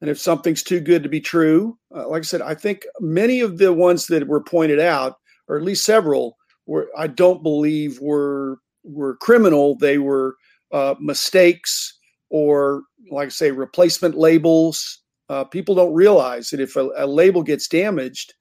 And 0.00 0.10
if 0.10 0.18
something's 0.18 0.62
too 0.62 0.80
good 0.80 1.02
to 1.02 1.08
be 1.08 1.20
true 1.20 1.78
uh, 1.94 2.06
like 2.08 2.20
i 2.20 2.24
said 2.24 2.42
i 2.42 2.54
think 2.54 2.84
many 3.00 3.40
of 3.40 3.56
the 3.58 3.72
ones 3.72 4.06
that 4.08 4.28
were 4.28 4.42
pointed 4.42 4.78
out 4.78 5.16
or 5.48 5.56
at 5.56 5.64
least 5.64 5.84
several, 5.84 6.36
were 6.66 6.88
I 6.96 7.06
don't 7.06 7.42
believe 7.42 8.00
were 8.00 8.58
were 8.82 9.16
criminal. 9.16 9.76
They 9.76 9.98
were 9.98 10.36
uh, 10.72 10.94
mistakes 11.00 11.98
or, 12.30 12.82
like 13.10 13.26
I 13.26 13.30
say, 13.30 13.50
replacement 13.50 14.16
labels. 14.16 15.00
Uh, 15.28 15.44
people 15.44 15.74
don't 15.74 15.94
realize 15.94 16.50
that 16.50 16.60
if 16.60 16.76
a, 16.76 16.88
a, 16.96 17.06
label 17.06 17.42
gets 17.42 17.68
damaged, 17.68 18.34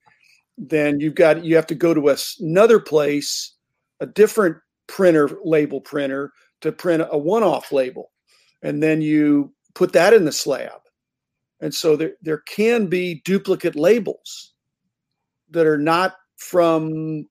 then 0.57 0.99
you've 0.99 1.15
got 1.15 1.45
you 1.45 1.55
have 1.55 1.67
to 1.67 1.75
go 1.75 1.93
to 1.93 2.09
a, 2.09 2.17
another 2.39 2.79
place, 2.79 3.53
a 3.99 4.05
different 4.05 4.57
printer 4.87 5.29
label 5.43 5.79
printer 5.79 6.31
to 6.61 6.71
print 6.71 7.03
a 7.09 7.17
one-off 7.17 7.71
label, 7.71 8.11
and 8.61 8.81
then 8.81 9.01
you 9.01 9.53
put 9.75 9.93
that 9.93 10.13
in 10.13 10.25
the 10.25 10.31
slab. 10.31 10.81
And 11.61 11.73
so 11.73 11.95
there 11.95 12.13
there 12.21 12.39
can 12.39 12.87
be 12.87 13.21
duplicate 13.23 13.75
labels 13.75 14.53
that 15.51 15.65
are 15.65 15.77
not 15.77 16.15
from 16.43 17.27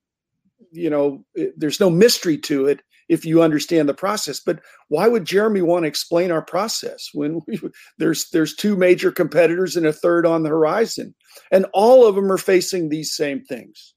you 0.71 0.89
know 0.89 1.23
there's 1.55 1.79
no 1.79 1.89
mystery 1.89 2.37
to 2.37 2.65
it 2.65 2.81
if 3.09 3.25
you 3.25 3.41
understand 3.43 3.87
the 3.87 3.93
process 3.93 4.39
but 4.39 4.59
why 4.87 5.07
would 5.07 5.25
jeremy 5.25 5.61
want 5.61 5.83
to 5.83 5.87
explain 5.87 6.31
our 6.31 6.41
process 6.41 7.09
when 7.13 7.41
we, 7.47 7.59
there's 7.97 8.29
there's 8.29 8.55
two 8.55 8.75
major 8.75 9.11
competitors 9.11 9.75
and 9.75 9.85
a 9.85 9.93
third 9.93 10.25
on 10.25 10.43
the 10.43 10.49
horizon 10.49 11.13
and 11.51 11.65
all 11.73 12.07
of 12.07 12.15
them 12.15 12.31
are 12.31 12.37
facing 12.37 12.89
these 12.89 13.13
same 13.13 13.43
things. 13.43 13.93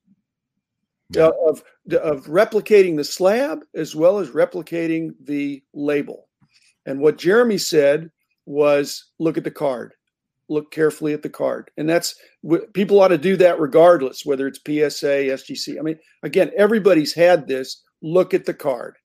Yeah. 1.11 1.27
uh, 1.27 1.33
of 1.47 1.63
of 2.01 2.27
replicating 2.27 2.97
the 2.97 3.05
slab 3.05 3.61
as 3.77 3.95
well 3.95 4.19
as 4.19 4.31
replicating 4.31 5.11
the 5.23 5.63
label. 5.73 6.29
And 6.85 7.01
what 7.01 7.19
jeremy 7.19 7.59
said 7.59 8.11
was 8.45 9.13
look 9.21 9.39
at 9.39 9.45
the 9.45 9.51
card 9.51 9.95
look 10.49 10.71
carefully 10.71 11.13
at 11.13 11.23
the 11.23 11.29
card. 11.29 11.71
And 11.77 11.89
that's 11.89 12.15
what 12.43 12.73
people 12.73 13.01
ought 13.01 13.09
to 13.09 13.19
do 13.19 13.37
that 13.37 13.61
regardless, 13.61 14.25
whether 14.25 14.47
it's 14.47 14.59
PSA, 14.59 15.07
SGC. 15.07 15.79
I 15.79 15.83
mean, 15.83 15.99
again, 16.23 16.51
everybody's 16.57 17.15
had 17.15 17.49
this. 17.49 17.83
Look 18.03 18.35
at 18.35 18.45
the 18.45 18.55
card. 18.55 18.97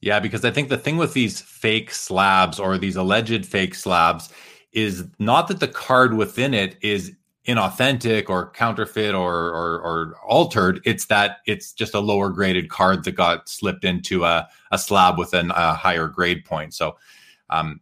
Yeah, 0.00 0.18
because 0.18 0.44
I 0.44 0.50
think 0.50 0.68
the 0.68 0.76
thing 0.76 0.96
with 0.96 1.14
these 1.14 1.40
fake 1.40 1.92
slabs 1.92 2.58
or 2.58 2.76
these 2.76 2.96
alleged 2.96 3.46
fake 3.46 3.74
slabs 3.74 4.30
is 4.72 5.04
not 5.18 5.48
that 5.48 5.60
the 5.60 5.68
card 5.68 6.14
within 6.14 6.54
it 6.54 6.76
is 6.82 7.12
inauthentic 7.46 8.28
or 8.28 8.50
counterfeit 8.50 9.14
or, 9.14 9.34
or, 9.34 9.80
or 9.80 10.16
altered. 10.26 10.80
It's 10.84 11.06
that 11.06 11.38
it's 11.46 11.72
just 11.72 11.94
a 11.94 12.00
lower 12.00 12.30
graded 12.30 12.68
card 12.68 13.04
that 13.04 13.12
got 13.12 13.48
slipped 13.48 13.84
into 13.84 14.24
a, 14.24 14.48
a 14.70 14.78
slab 14.78 15.18
with 15.18 15.34
an, 15.34 15.50
a 15.52 15.74
higher 15.74 16.08
grade 16.08 16.44
point. 16.44 16.74
So 16.74 16.96
um, 17.50 17.80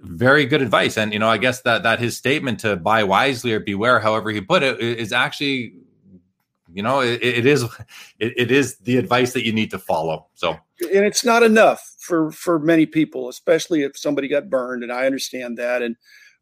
very 0.00 0.46
good 0.46 0.62
advice. 0.62 0.96
And 0.96 1.12
you 1.12 1.18
know 1.18 1.28
i 1.28 1.38
guess 1.38 1.62
that 1.62 1.82
that 1.82 1.98
his 1.98 2.16
statement 2.16 2.60
to 2.60 2.76
buy 2.76 3.04
wisely 3.04 3.52
or 3.52 3.60
beware 3.60 4.00
however 4.00 4.30
he 4.30 4.40
put 4.40 4.62
it 4.62 4.80
is 4.80 5.12
actually 5.12 5.74
you 6.72 6.82
know 6.82 7.00
it, 7.00 7.22
it 7.22 7.46
is 7.46 7.64
it, 8.18 8.32
it 8.36 8.50
is 8.50 8.78
the 8.78 8.96
advice 8.96 9.32
that 9.32 9.44
you 9.44 9.52
need 9.52 9.70
to 9.70 9.78
follow. 9.78 10.26
So. 10.34 10.56
And 10.80 11.04
it's 11.04 11.24
not 11.24 11.42
enough 11.42 11.94
for 11.98 12.30
for 12.32 12.58
many 12.58 12.86
people 12.86 13.28
especially 13.28 13.82
if 13.82 13.96
somebody 13.96 14.28
got 14.28 14.50
burned 14.50 14.82
and 14.82 14.92
i 14.92 15.06
understand 15.06 15.58
that. 15.58 15.82
And 15.82 15.96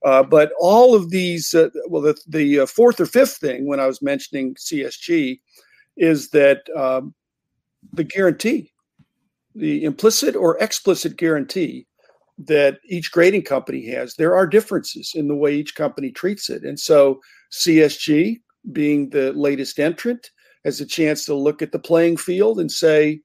uh, 0.05 0.23
but 0.23 0.53
all 0.61 0.95
of 0.95 1.11
these 1.11 1.55
uh, 1.55 1.71
well 1.89 2.03
the, 2.03 2.17
the 2.29 2.61
uh, 2.61 2.67
fourth 2.67 3.01
or 3.01 3.07
fifth 3.07 3.39
thing 3.39 3.67
when 3.67 3.81
i 3.81 3.87
was 3.87 4.01
mentioning 4.01 4.55
csg 4.55 5.41
is 5.97 6.31
that 6.31 6.63
um, 6.77 7.13
the 7.93 8.05
guarantee 8.05 8.71
the 9.57 9.83
implicit 9.83 10.37
or 10.37 10.57
explicit 10.59 11.17
guarantee 11.17 11.88
that 12.39 12.79
each 12.89 13.11
grading 13.11 13.43
company 13.43 13.85
has, 13.87 14.15
there 14.15 14.37
are 14.37 14.47
differences 14.47 15.13
in 15.15 15.29
the 15.29 15.35
way 15.35 15.55
each 15.55 15.75
company 15.75 16.11
treats 16.11 16.49
it. 16.51 16.63
And 16.63 16.79
so 16.79 17.21
CSG, 17.53 18.41
being 18.73 19.11
the 19.11 19.33
latest 19.33 19.79
entrant, 19.79 20.31
has 20.65 20.81
a 20.81 20.87
chance 20.87 21.25
to 21.25 21.35
look 21.35 21.63
at 21.63 21.73
the 21.73 21.79
playing 21.79 22.17
field 22.17 22.61
and 22.61 22.71
say, 22.71 23.21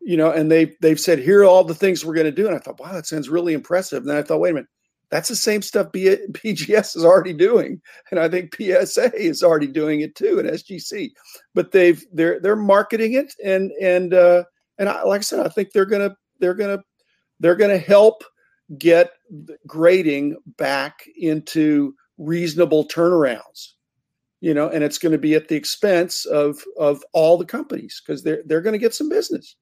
you 0.00 0.16
know, 0.16 0.32
and 0.32 0.50
they 0.50 0.72
they've 0.80 0.98
said 0.98 1.20
here 1.20 1.42
are 1.42 1.44
all 1.44 1.62
the 1.62 1.74
things 1.74 2.04
we're 2.04 2.14
going 2.14 2.24
to 2.26 2.32
do. 2.32 2.46
And 2.46 2.56
I 2.56 2.58
thought, 2.58 2.80
wow, 2.80 2.92
that 2.92 3.06
sounds 3.06 3.28
really 3.28 3.52
impressive. 3.52 4.02
And 4.02 4.10
then 4.10 4.16
I 4.16 4.22
thought, 4.22 4.40
wait 4.40 4.50
a 4.50 4.54
minute, 4.54 4.68
that's 5.12 5.28
the 5.28 5.36
same 5.36 5.60
stuff 5.60 5.92
B- 5.92 6.16
BGS 6.30 6.96
is 6.96 7.04
already 7.04 7.34
doing, 7.34 7.80
and 8.10 8.18
I 8.18 8.30
think 8.30 8.56
PSA 8.56 9.14
is 9.14 9.42
already 9.42 9.66
doing 9.66 10.00
it 10.00 10.14
too, 10.14 10.38
and 10.38 10.48
SGC. 10.48 11.10
But 11.54 11.70
they've 11.70 12.02
they're 12.14 12.40
they're 12.40 12.56
marketing 12.56 13.12
it, 13.12 13.34
and 13.44 13.70
and 13.72 14.14
uh, 14.14 14.44
and 14.78 14.88
I, 14.88 15.02
like 15.02 15.18
I 15.18 15.22
said, 15.22 15.46
I 15.46 15.50
think 15.50 15.70
they're 15.70 15.84
gonna 15.84 16.16
they're 16.40 16.54
gonna 16.54 16.82
they're 17.40 17.56
gonna 17.56 17.76
help 17.76 18.24
get 18.78 19.12
grading 19.66 20.36
back 20.56 21.06
into 21.16 21.94
reasonable 22.18 22.86
turnarounds 22.86 23.72
you 24.42 24.52
know 24.52 24.68
and 24.68 24.84
it's 24.84 24.98
going 24.98 25.12
to 25.12 25.18
be 25.18 25.34
at 25.34 25.48
the 25.48 25.54
expense 25.54 26.26
of 26.26 26.62
of 26.76 27.02
all 27.14 27.38
the 27.38 27.46
companies 27.46 28.02
because 28.04 28.22
they're 28.22 28.42
they're 28.44 28.60
going 28.60 28.74
to 28.74 28.78
get 28.78 28.92
some 28.92 29.08
business. 29.08 29.56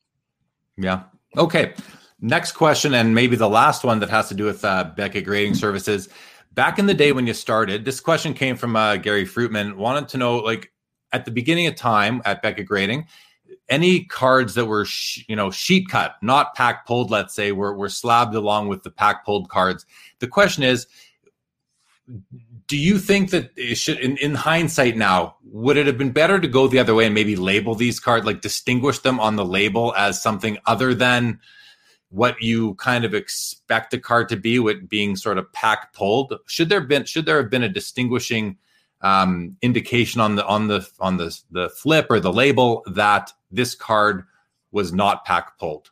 Yeah. 0.77 1.05
Okay. 1.37 1.75
Next 2.21 2.53
question 2.53 2.95
and 2.95 3.15
maybe 3.15 3.37
the 3.37 3.49
last 3.49 3.85
one 3.85 4.01
that 4.01 4.11
has 4.11 4.29
to 4.31 4.35
do 4.35 4.45
with 4.45 4.65
uh, 4.65 4.91
beckett 4.97 5.25
grading 5.25 5.55
services. 5.55 6.09
Back 6.53 6.79
in 6.79 6.87
the 6.87 6.95
day 6.95 7.13
when 7.13 7.27
you 7.27 7.35
started 7.35 7.85
this 7.85 8.01
question 8.01 8.35
came 8.35 8.57
from 8.57 8.75
uh, 8.75 8.97
gary 8.97 9.27
fruitman. 9.27 9.77
Wanted 9.77 10.09
to 10.09 10.19
know 10.19 10.39
like 10.39 10.73
at 11.13 11.27
the 11.27 11.31
beginning 11.31 11.67
of 11.67 11.77
time 11.77 12.23
at 12.25 12.43
beckett 12.43 12.67
grading 12.67 13.07
any 13.71 14.05
cards 14.05 14.55
that 14.55 14.67
were 14.67 14.85
sh- 14.85 15.25
you 15.29 15.37
know 15.37 15.51
sheet 15.51 15.89
cut 15.89 16.17
not 16.21 16.55
pack 16.55 16.87
pulled 16.87 17.11
let's 17.11 17.35
say 17.35 17.53
were, 17.53 17.75
were 17.75 17.89
slabbed 17.89 18.35
along 18.35 18.69
with 18.69 18.83
the 18.83 18.91
pack 18.91 19.25
pulled 19.25 19.49
cards. 19.49 19.87
The 20.19 20.29
question 20.29 20.63
is 20.65 20.87
do 22.67 22.77
you 22.77 22.99
think 22.99 23.31
that 23.31 23.51
it 23.57 23.77
should 23.77 23.99
in, 23.99 24.17
in 24.19 24.35
hindsight 24.35 24.97
now 24.97 25.37
would 25.45 25.77
it 25.77 25.87
have 25.87 25.97
been 25.97 26.13
better 26.13 26.39
to 26.39 26.49
go 26.49 26.67
the 26.67 26.79
other 26.79 26.95
way 26.95 27.07
and 27.07 27.15
maybe 27.15 27.37
label 27.37 27.75
these 27.75 28.01
cards 28.01 28.27
like 28.27 28.41
distinguish 28.41 28.99
them 28.99 29.19
on 29.19 29.37
the 29.37 29.45
label 29.45 29.95
as 29.97 30.21
something 30.21 30.59
other 30.67 30.93
than 30.93 31.41
what 32.11 32.41
you 32.43 32.75
kind 32.75 33.05
of 33.05 33.15
expect 33.15 33.95
a 33.95 33.99
card 33.99 34.29
to 34.29 34.37
be 34.37 34.59
with 34.59 34.89
being 34.89 35.15
sort 35.15 35.39
of 35.39 35.53
pack 35.53 35.93
pulled? 35.93 36.35
Should 36.47 36.69
there 36.69 36.81
been 36.81 37.05
should 37.05 37.27
there 37.27 37.41
have 37.41 37.51
been 37.51 37.63
a 37.63 37.69
distinguishing 37.69 38.57
um, 39.03 39.57
indication 39.63 40.21
on 40.21 40.37
the 40.37 40.47
on 40.47 40.69
the 40.69 40.89
on 41.01 41.17
the 41.17 41.39
the 41.51 41.71
flip 41.71 42.07
or 42.11 42.21
the 42.21 42.33
label 42.33 42.83
that 42.87 43.33
this 43.51 43.75
card 43.75 44.25
was 44.73 44.93
not 44.93 45.25
pack 45.25 45.59
pulled? 45.59 45.91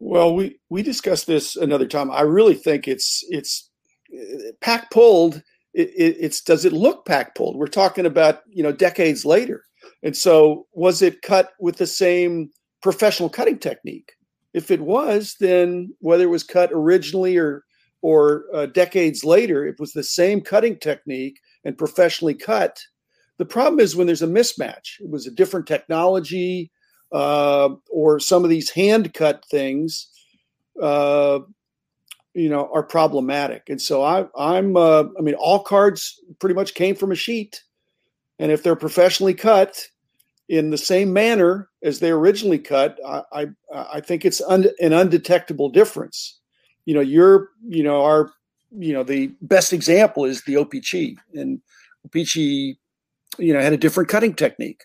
Well, 0.00 0.34
we 0.34 0.58
we 0.68 0.82
discussed 0.82 1.26
this 1.26 1.56
another 1.56 1.86
time. 1.86 2.10
I 2.10 2.22
really 2.22 2.54
think 2.54 2.88
it's 2.88 3.24
it's 3.28 3.70
pack 4.60 4.90
pulled. 4.90 5.42
It, 5.74 5.90
it, 5.90 6.16
it's 6.18 6.40
does 6.40 6.64
it 6.64 6.72
look 6.72 7.04
pack 7.04 7.34
pulled? 7.34 7.56
We're 7.56 7.66
talking 7.66 8.06
about 8.06 8.42
you 8.48 8.62
know 8.62 8.72
decades 8.72 9.24
later, 9.24 9.64
and 10.02 10.16
so 10.16 10.66
was 10.72 11.02
it 11.02 11.22
cut 11.22 11.52
with 11.60 11.76
the 11.76 11.86
same 11.86 12.50
professional 12.82 13.28
cutting 13.28 13.58
technique? 13.58 14.12
If 14.54 14.70
it 14.70 14.80
was, 14.80 15.36
then 15.40 15.94
whether 16.00 16.24
it 16.24 16.30
was 16.30 16.44
cut 16.44 16.70
originally 16.72 17.36
or 17.36 17.64
or 18.02 18.44
uh, 18.54 18.66
decades 18.66 19.24
later, 19.24 19.66
it 19.66 19.78
was 19.80 19.92
the 19.92 20.02
same 20.02 20.40
cutting 20.40 20.76
technique 20.76 21.40
and 21.64 21.76
professionally 21.76 22.34
cut. 22.34 22.80
The 23.38 23.44
problem 23.44 23.80
is 23.80 23.96
when 23.96 24.06
there's 24.06 24.22
a 24.22 24.26
mismatch. 24.26 25.00
It 25.00 25.10
was 25.10 25.26
a 25.26 25.32
different 25.32 25.66
technology, 25.66 26.70
uh, 27.12 27.70
or 27.90 28.20
some 28.20 28.44
of 28.44 28.50
these 28.50 28.70
hand 28.70 29.14
cut 29.14 29.44
things. 29.50 30.08
Uh, 30.80 31.40
you 32.34 32.48
know, 32.48 32.70
are 32.72 32.84
problematic. 32.84 33.68
And 33.68 33.82
so 33.82 34.02
I, 34.04 34.26
I'm, 34.38 34.76
uh, 34.76 35.04
I 35.18 35.22
mean, 35.22 35.34
all 35.34 35.58
cards 35.58 36.20
pretty 36.38 36.54
much 36.54 36.74
came 36.74 36.94
from 36.94 37.10
a 37.10 37.16
sheet, 37.16 37.64
and 38.38 38.52
if 38.52 38.62
they're 38.62 38.76
professionally 38.76 39.34
cut 39.34 39.88
in 40.48 40.70
the 40.70 40.78
same 40.78 41.12
manner 41.12 41.68
as 41.82 41.98
they 41.98 42.10
originally 42.10 42.58
cut, 42.60 42.96
I, 43.04 43.22
I, 43.32 43.46
I 43.74 44.00
think 44.00 44.24
it's 44.24 44.40
un, 44.42 44.66
an 44.80 44.92
undetectable 44.92 45.68
difference. 45.70 46.37
You 46.88 46.94
know, 46.94 47.00
you're, 47.00 47.50
you 47.68 47.82
know, 47.82 48.02
our, 48.02 48.32
you 48.70 48.94
know, 48.94 49.02
the 49.02 49.30
best 49.42 49.74
example 49.74 50.24
is 50.24 50.42
the 50.44 50.56
O-Pee-Chee, 50.56 51.18
and 51.34 51.60
O-Pee-Chee, 52.06 52.78
you 53.38 53.52
know, 53.52 53.60
had 53.60 53.74
a 53.74 53.76
different 53.76 54.08
cutting 54.08 54.32
technique. 54.32 54.84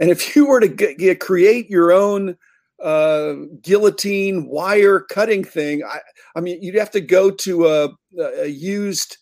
And 0.00 0.10
if 0.10 0.34
you 0.34 0.48
were 0.48 0.58
to 0.58 0.66
get, 0.66 0.98
get, 0.98 1.20
create 1.20 1.70
your 1.70 1.92
own 1.92 2.36
uh, 2.82 3.34
guillotine 3.62 4.48
wire 4.48 4.98
cutting 5.00 5.44
thing. 5.44 5.84
I, 5.84 6.00
I, 6.34 6.40
mean, 6.40 6.60
you'd 6.60 6.74
have 6.74 6.90
to 6.90 7.00
go 7.00 7.30
to 7.30 7.68
a, 7.68 7.88
a 8.18 8.48
used 8.48 9.16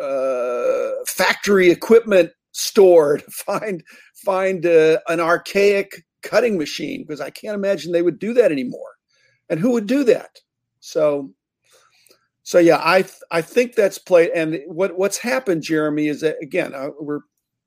uh, 0.00 0.90
factory 1.06 1.70
equipment 1.70 2.32
store 2.52 3.18
to 3.18 3.30
find 3.30 3.84
find 4.14 4.64
uh, 4.64 5.00
an 5.08 5.20
archaic 5.20 6.02
cutting 6.22 6.56
machine 6.56 7.02
because 7.02 7.20
I 7.20 7.28
can't 7.28 7.54
imagine 7.54 7.92
they 7.92 8.00
would 8.00 8.18
do 8.18 8.32
that 8.32 8.52
anymore. 8.52 8.96
And 9.50 9.60
who 9.60 9.72
would 9.72 9.86
do 9.86 10.02
that? 10.04 10.30
So, 10.80 11.30
so 12.48 12.58
yeah, 12.58 12.78
I 12.78 13.04
I 13.30 13.42
think 13.42 13.74
that's 13.74 13.98
played. 13.98 14.30
And 14.30 14.62
what 14.68 14.96
what's 14.96 15.18
happened, 15.18 15.62
Jeremy, 15.62 16.08
is 16.08 16.22
that 16.22 16.36
again 16.40 16.72
uh, 16.74 16.88
we're 16.98 17.20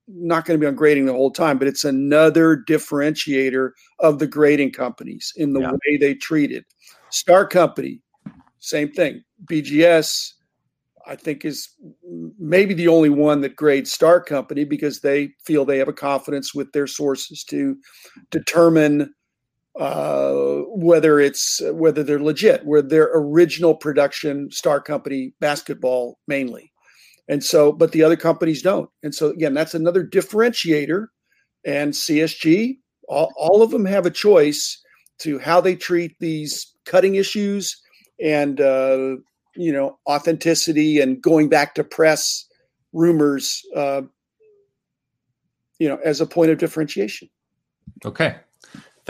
not 0.07 0.43
going 0.43 0.59
to 0.59 0.63
be 0.63 0.67
on 0.67 0.73
grading 0.73 1.05
the 1.05 1.13
whole 1.13 1.29
time, 1.29 1.59
but 1.59 1.67
it's 1.67 1.85
another 1.85 2.57
differentiator 2.67 3.73
of 3.99 4.17
the 4.17 4.25
grading 4.25 4.71
companies 4.71 5.33
in 5.35 5.53
the 5.53 5.59
yeah. 5.59 5.71
way 5.73 5.97
they 5.97 6.15
treat 6.15 6.51
it. 6.51 6.65
Star 7.11 7.45
Company, 7.45 8.01
same 8.57 8.91
thing. 8.91 9.23
BGS, 9.45 10.31
I 11.05 11.15
think, 11.15 11.45
is 11.45 11.69
maybe 12.39 12.73
the 12.73 12.87
only 12.87 13.09
one 13.09 13.41
that 13.41 13.55
grades 13.55 13.91
Star 13.91 14.19
Company 14.19 14.63
because 14.63 15.01
they 15.01 15.29
feel 15.45 15.63
they 15.63 15.77
have 15.77 15.89
a 15.89 15.93
confidence 15.93 16.55
with 16.55 16.71
their 16.71 16.87
sources 16.87 17.43
to 17.43 17.77
determine 18.31 19.13
uh, 19.79 20.33
whether 20.67 21.19
it's 21.19 21.61
whether 21.71 22.03
they're 22.03 22.19
legit, 22.19 22.65
where 22.65 22.81
their 22.81 23.09
original 23.13 23.75
production 23.75 24.49
Star 24.51 24.81
Company 24.81 25.33
basketball 25.39 26.17
mainly. 26.27 26.71
And 27.27 27.43
so, 27.43 27.71
but 27.71 27.93
the 27.93 28.03
other 28.03 28.17
companies 28.17 28.61
don't. 28.61 28.89
And 29.03 29.15
so, 29.15 29.29
again, 29.29 29.53
that's 29.53 29.73
another 29.73 30.05
differentiator. 30.05 31.07
And 31.65 31.93
CSG, 31.93 32.77
all, 33.07 33.31
all 33.37 33.63
of 33.63 33.71
them 33.71 33.85
have 33.85 34.05
a 34.05 34.11
choice 34.11 34.81
to 35.19 35.39
how 35.39 35.61
they 35.61 35.75
treat 35.75 36.15
these 36.19 36.73
cutting 36.85 37.15
issues 37.15 37.79
and, 38.21 38.59
uh, 38.59 39.15
you 39.55 39.71
know, 39.71 39.97
authenticity 40.09 40.99
and 40.99 41.21
going 41.21 41.47
back 41.47 41.75
to 41.75 41.83
press 41.83 42.45
rumors, 42.91 43.61
uh, 43.75 44.01
you 45.79 45.87
know, 45.87 45.99
as 46.03 46.19
a 46.19 46.25
point 46.25 46.51
of 46.51 46.57
differentiation. 46.57 47.29
Okay. 48.03 48.35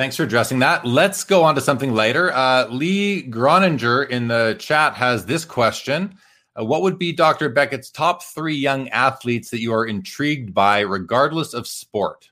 Thanks 0.01 0.15
for 0.15 0.23
addressing 0.23 0.57
that. 0.57 0.83
Let's 0.83 1.23
go 1.23 1.43
on 1.43 1.53
to 1.53 1.61
something 1.61 1.93
later. 1.93 2.33
Uh, 2.33 2.65
Lee 2.69 3.21
Groninger 3.29 4.09
in 4.09 4.27
the 4.27 4.55
chat 4.57 4.95
has 4.95 5.27
this 5.27 5.45
question. 5.45 6.17
Uh, 6.59 6.65
what 6.65 6.81
would 6.81 6.97
be 6.97 7.13
Dr. 7.13 7.49
Beckett's 7.49 7.91
top 7.91 8.23
three 8.23 8.55
young 8.55 8.89
athletes 8.89 9.51
that 9.51 9.61
you 9.61 9.71
are 9.71 9.85
intrigued 9.85 10.55
by, 10.55 10.79
regardless 10.79 11.53
of 11.53 11.67
sport? 11.67 12.31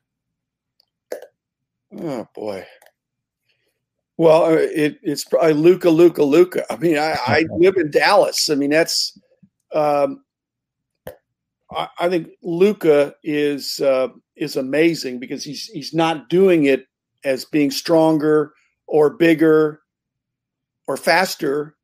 Oh 1.95 2.27
boy. 2.33 2.65
Well, 4.17 4.45
uh, 4.45 4.53
it, 4.53 4.97
it's 5.03 5.25
probably 5.25 5.53
Luka, 5.53 5.91
Luca, 5.91 6.23
Luka. 6.23 6.65
I 6.73 6.77
mean, 6.77 6.97
I, 6.97 7.17
I 7.23 7.45
live 7.51 7.77
in 7.77 7.91
Dallas. 7.91 8.49
I 8.49 8.55
mean, 8.55 8.71
that's. 8.71 9.15
Um, 9.75 10.23
I, 11.69 11.87
I 11.99 12.09
think 12.09 12.29
Luka 12.41 13.13
is 13.23 13.79
uh, 13.79 14.07
is 14.35 14.55
amazing 14.55 15.19
because 15.19 15.43
he's 15.43 15.65
he's 15.65 15.93
not 15.93 16.29
doing 16.29 16.65
it 16.65 16.88
as 17.23 17.45
being 17.45 17.71
stronger 17.71 18.53
or 18.87 19.11
bigger 19.11 19.81
or 20.87 20.97
faster 20.97 21.75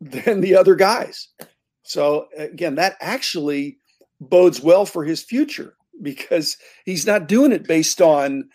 than 0.00 0.40
the 0.40 0.54
other 0.54 0.74
guys. 0.74 1.28
So 1.82 2.28
again, 2.36 2.76
that 2.76 2.96
actually 3.00 3.78
bodes 4.20 4.62
well 4.62 4.86
for 4.86 5.04
his 5.04 5.22
future 5.22 5.74
because 6.02 6.56
he's 6.84 7.06
not 7.06 7.28
doing 7.28 7.52
it 7.52 7.66
based 7.66 8.00
on 8.00 8.48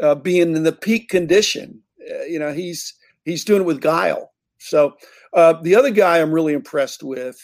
uh, 0.00 0.14
being 0.14 0.56
in 0.56 0.62
the 0.62 0.72
peak 0.72 1.08
condition. 1.08 1.80
Uh, 2.10 2.22
you 2.24 2.38
know, 2.38 2.52
he's 2.52 2.94
he's 3.24 3.44
doing 3.44 3.62
it 3.62 3.66
with 3.66 3.80
guile. 3.80 4.32
So 4.58 4.94
uh, 5.32 5.54
the 5.62 5.74
other 5.74 5.90
guy 5.90 6.20
I'm 6.20 6.32
really 6.32 6.52
impressed 6.52 7.02
with 7.02 7.40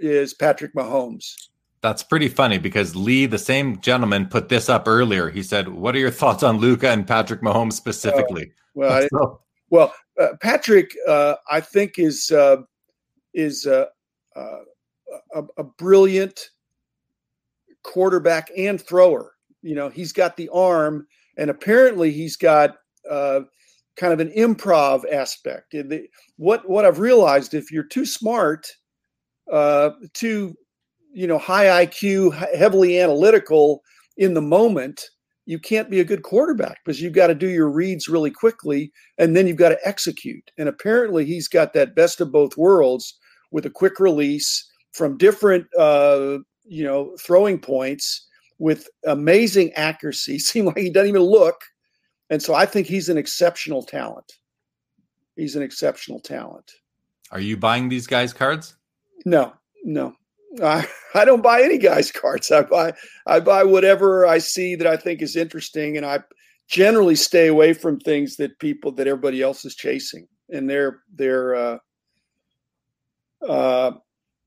is 0.00 0.34
Patrick 0.34 0.74
Mahomes. 0.74 1.34
That's 1.82 2.04
pretty 2.04 2.28
funny 2.28 2.58
because 2.58 2.94
Lee, 2.94 3.26
the 3.26 3.38
same 3.38 3.80
gentleman, 3.80 4.26
put 4.26 4.48
this 4.48 4.68
up 4.68 4.86
earlier. 4.86 5.30
He 5.30 5.42
said, 5.42 5.68
"What 5.68 5.96
are 5.96 5.98
your 5.98 6.12
thoughts 6.12 6.44
on 6.44 6.58
Luka 6.58 6.88
and 6.88 7.06
Patrick 7.06 7.40
Mahomes 7.40 7.72
specifically?" 7.72 8.52
well, 8.74 9.06
so. 9.12 9.40
well, 9.68 9.92
uh, 10.20 10.28
Patrick, 10.40 10.94
uh, 11.08 11.34
I 11.50 11.60
think 11.60 11.98
is 11.98 12.30
uh, 12.30 12.58
is 13.34 13.66
a, 13.66 13.88
a, 14.36 15.42
a 15.58 15.64
brilliant 15.64 16.50
quarterback 17.82 18.50
and 18.56 18.80
thrower. 18.80 19.32
You 19.62 19.74
know, 19.74 19.88
he's 19.88 20.12
got 20.12 20.36
the 20.36 20.48
arm, 20.50 21.06
and 21.36 21.50
apparently 21.50 22.12
he's 22.12 22.36
got 22.36 22.76
uh, 23.10 23.40
kind 23.96 24.12
of 24.12 24.20
an 24.20 24.32
improv 24.36 25.02
aspect. 25.12 25.74
What 26.36 26.68
what 26.68 26.84
I've 26.84 27.00
realized, 27.00 27.54
if 27.54 27.72
you're 27.72 27.82
too 27.82 28.06
smart, 28.06 28.68
uh, 29.50 29.90
too 30.14 30.54
you 31.12 31.26
know 31.26 31.38
high 31.38 31.86
IQ, 31.86 32.34
heavily 32.56 32.98
analytical 33.00 33.82
in 34.16 34.34
the 34.34 34.42
moment, 34.42 35.08
you 35.46 35.58
can't 35.58 35.90
be 35.90 36.00
a 36.00 36.04
good 36.04 36.22
quarterback 36.22 36.78
because 36.84 37.00
you've 37.00 37.14
got 37.14 37.26
to 37.28 37.34
do 37.34 37.48
your 37.48 37.70
reads 37.70 38.08
really 38.08 38.30
quickly, 38.30 38.92
and 39.18 39.36
then 39.36 39.46
you've 39.46 39.56
got 39.56 39.70
to 39.70 39.78
execute. 39.84 40.50
And 40.58 40.68
apparently, 40.68 41.24
he's 41.24 41.48
got 41.48 41.72
that 41.72 41.94
best 41.94 42.20
of 42.20 42.32
both 42.32 42.56
worlds 42.56 43.18
with 43.50 43.66
a 43.66 43.70
quick 43.70 43.98
release 43.98 44.70
from 44.92 45.18
different 45.18 45.66
uh, 45.78 46.38
you 46.64 46.84
know 46.84 47.16
throwing 47.20 47.58
points 47.58 48.26
with 48.58 48.88
amazing 49.06 49.72
accuracy. 49.74 50.38
Seemed 50.38 50.68
like 50.68 50.78
he 50.78 50.90
doesn't 50.90 51.08
even 51.08 51.22
look, 51.22 51.60
and 52.30 52.42
so 52.42 52.54
I 52.54 52.66
think 52.66 52.86
he's 52.86 53.08
an 53.08 53.18
exceptional 53.18 53.82
talent. 53.82 54.32
He's 55.36 55.56
an 55.56 55.62
exceptional 55.62 56.20
talent. 56.20 56.70
Are 57.30 57.40
you 57.40 57.56
buying 57.56 57.88
these 57.88 58.06
guys' 58.06 58.34
cards? 58.34 58.76
No, 59.24 59.54
no. 59.84 60.14
I, 60.62 60.86
I 61.14 61.24
don't 61.24 61.42
buy 61.42 61.62
any 61.62 61.78
guys' 61.78 62.10
cards. 62.10 62.50
I 62.50 62.62
buy 62.62 62.94
I 63.26 63.40
buy 63.40 63.64
whatever 63.64 64.26
I 64.26 64.38
see 64.38 64.74
that 64.76 64.86
I 64.86 64.96
think 64.96 65.22
is 65.22 65.36
interesting, 65.36 65.96
and 65.96 66.04
I 66.06 66.20
generally 66.68 67.16
stay 67.16 67.48
away 67.48 67.72
from 67.72 68.00
things 68.00 68.36
that 68.36 68.58
people 68.58 68.92
that 68.92 69.06
everybody 69.06 69.42
else 69.42 69.64
is 69.64 69.74
chasing. 69.74 70.26
And 70.50 70.68
they're 70.68 71.00
they're 71.14 71.54
uh, 71.54 71.78
uh, 73.46 73.92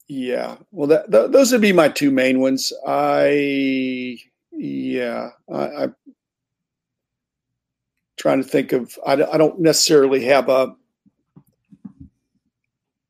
yeah. 0.08 0.58
Well, 0.72 0.88
that, 0.88 1.12
th- 1.12 1.32
those 1.32 1.52
would 1.52 1.62
be 1.62 1.74
my 1.74 1.90
two 1.90 2.12
main 2.12 2.40
ones. 2.40 2.72
I, 2.88 4.18
yeah, 4.52 5.30
I, 5.52 5.68
I'm 5.68 5.96
trying 8.18 8.44
to 8.44 8.48
think 8.48 8.72
of. 8.72 8.98
I, 9.06 9.14
I 9.14 9.38
don't 9.38 9.60
necessarily 9.60 10.26
have 10.26 10.50
a 10.50 10.76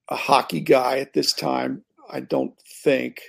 a 0.09 0.15
hockey 0.15 0.61
guy 0.61 0.99
at 0.99 1.13
this 1.13 1.33
time. 1.33 1.84
I 2.11 2.21
don't 2.21 2.53
think. 2.83 3.21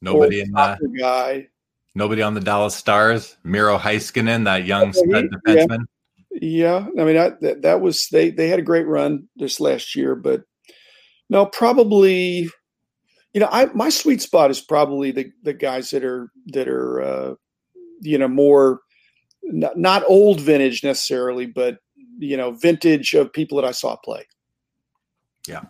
Nobody 0.00 0.40
in 0.40 0.50
the 0.50 0.96
guy. 0.98 1.48
Nobody 1.94 2.22
on 2.22 2.34
the 2.34 2.40
Dallas 2.40 2.74
Stars. 2.74 3.36
Miro 3.44 3.78
Heiskanen, 3.78 4.44
that 4.44 4.64
young 4.64 4.92
stud 4.92 5.26
defenseman. 5.30 5.84
Yeah. 6.32 6.86
yeah. 6.90 7.02
I 7.02 7.04
mean, 7.04 7.16
I, 7.16 7.32
that, 7.40 7.62
that 7.62 7.80
was 7.80 8.08
they. 8.10 8.30
They 8.30 8.48
had 8.48 8.58
a 8.58 8.62
great 8.62 8.86
run 8.86 9.28
this 9.36 9.60
last 9.60 9.94
year, 9.94 10.14
but 10.14 10.42
no, 11.28 11.46
probably. 11.46 12.48
You 13.34 13.40
know, 13.40 13.48
I 13.50 13.66
my 13.66 13.88
sweet 13.88 14.20
spot 14.20 14.50
is 14.50 14.60
probably 14.60 15.10
the 15.10 15.30
the 15.42 15.54
guys 15.54 15.90
that 15.90 16.04
are 16.04 16.30
that 16.48 16.68
are 16.68 17.02
uh, 17.02 17.34
you 18.00 18.18
know 18.18 18.28
more 18.28 18.80
not, 19.42 19.76
not 19.76 20.04
old 20.06 20.40
vintage 20.40 20.84
necessarily, 20.84 21.46
but 21.46 21.78
you 22.18 22.36
know 22.36 22.50
vintage 22.50 23.14
of 23.14 23.32
people 23.32 23.56
that 23.56 23.66
I 23.66 23.72
saw 23.72 23.96
play. 23.96 24.26
Yeah. 25.46 25.62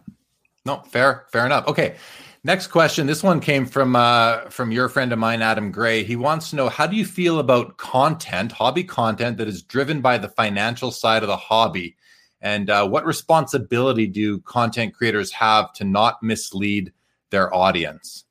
No, 0.64 0.83
fair, 0.88 1.27
fair 1.33 1.46
enough. 1.46 1.66
Okay. 1.66 1.96
Next 2.44 2.68
question. 2.68 3.07
This 3.07 3.22
one 3.22 3.38
came 3.38 3.66
from 3.66 3.94
uh, 3.94 4.51
from 4.51 4.72
your 4.72 4.88
friend 4.88 5.12
of 5.12 5.18
mine, 5.18 5.42
Adam 5.42 5.70
Gray. 5.70 6.03
He 6.03 6.16
wants 6.16 6.51
to 6.51 6.57
know 6.57 6.68
how 6.68 6.88
do 6.88 6.96
you 6.96 7.05
feel 7.05 7.38
about 7.38 7.77
content, 7.77 8.51
hobby 8.51 8.83
content 8.83 9.37
that 9.38 9.46
is 9.46 9.62
driven 9.62 10.01
by 10.01 10.18
the 10.18 10.29
financial 10.29 10.90
side 10.90 11.22
of 11.22 11.29
the 11.29 11.37
hobby 11.37 11.96
and 12.42 12.68
uh, 12.68 12.87
what 12.87 13.07
responsibility 13.07 14.07
do 14.09 14.40
content 14.40 14.94
creators 14.94 15.31
have 15.33 15.72
to 15.75 15.85
not 15.85 16.22
mislead 16.22 16.92
their 17.31 17.55
audience? 17.55 18.25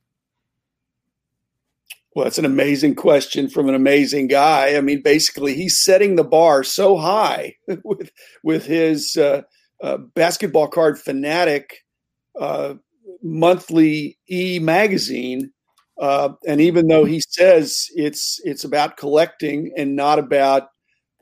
Well, 2.14 2.26
that's 2.26 2.38
an 2.38 2.46
amazing 2.46 2.96
question 2.96 3.50
from 3.50 3.70
an 3.70 3.76
amazing 3.76 4.28
guy. 4.28 4.76
I 4.76 4.82
mean, 4.82 5.02
basically, 5.02 5.56
he's 5.56 5.82
setting 5.82 6.18
the 6.18 6.26
bar 6.26 6.62
so 6.66 6.98
high 6.98 7.56
with 7.86 8.12
with 8.44 8.66
his 8.66 9.16
uh, 9.16 9.44
uh, 9.82 9.98
basketball 9.98 10.68
card 10.68 11.00
fanatic 11.00 11.81
uh, 12.40 12.76
monthly 13.24 14.18
e 14.30 14.60
magazine. 14.60 15.52
Uh, 16.00 16.30
and 16.48 16.60
even 16.62 16.88
though 16.88 17.06
he 17.06 17.22
says 17.30 17.86
it's 17.96 18.40
it's 18.44 18.64
about 18.64 18.98
collecting 18.98 19.72
and 19.78 19.96
not 19.96 20.18
about 20.18 20.70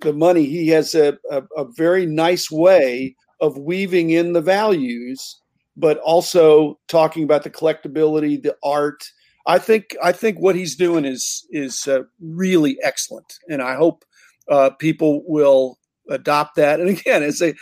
the 0.01 0.13
money, 0.13 0.45
he 0.45 0.69
has 0.69 0.95
a, 0.95 1.17
a, 1.29 1.43
a 1.57 1.65
very 1.75 2.05
nice 2.05 2.49
way 2.49 3.15
of 3.41 3.57
weaving 3.57 4.11
in 4.11 4.33
the 4.33 4.41
values, 4.41 5.41
but 5.75 5.97
also 5.99 6.79
talking 6.87 7.23
about 7.23 7.43
the 7.43 7.49
collectability, 7.49 8.41
the 8.41 8.55
art. 8.63 9.03
I 9.47 9.57
think 9.57 9.95
I 10.01 10.11
think 10.13 10.39
what 10.39 10.55
he's 10.55 10.75
doing 10.75 11.05
is 11.05 11.45
is 11.49 11.87
uh, 11.87 12.03
really 12.21 12.77
excellent, 12.83 13.33
and 13.49 13.61
I 13.61 13.75
hope 13.75 14.05
uh, 14.49 14.69
people 14.71 15.23
will 15.27 15.77
adopt 16.09 16.55
that. 16.55 16.79
And 16.79 16.89
again, 16.89 17.23
it's 17.23 17.41
a 17.41 17.53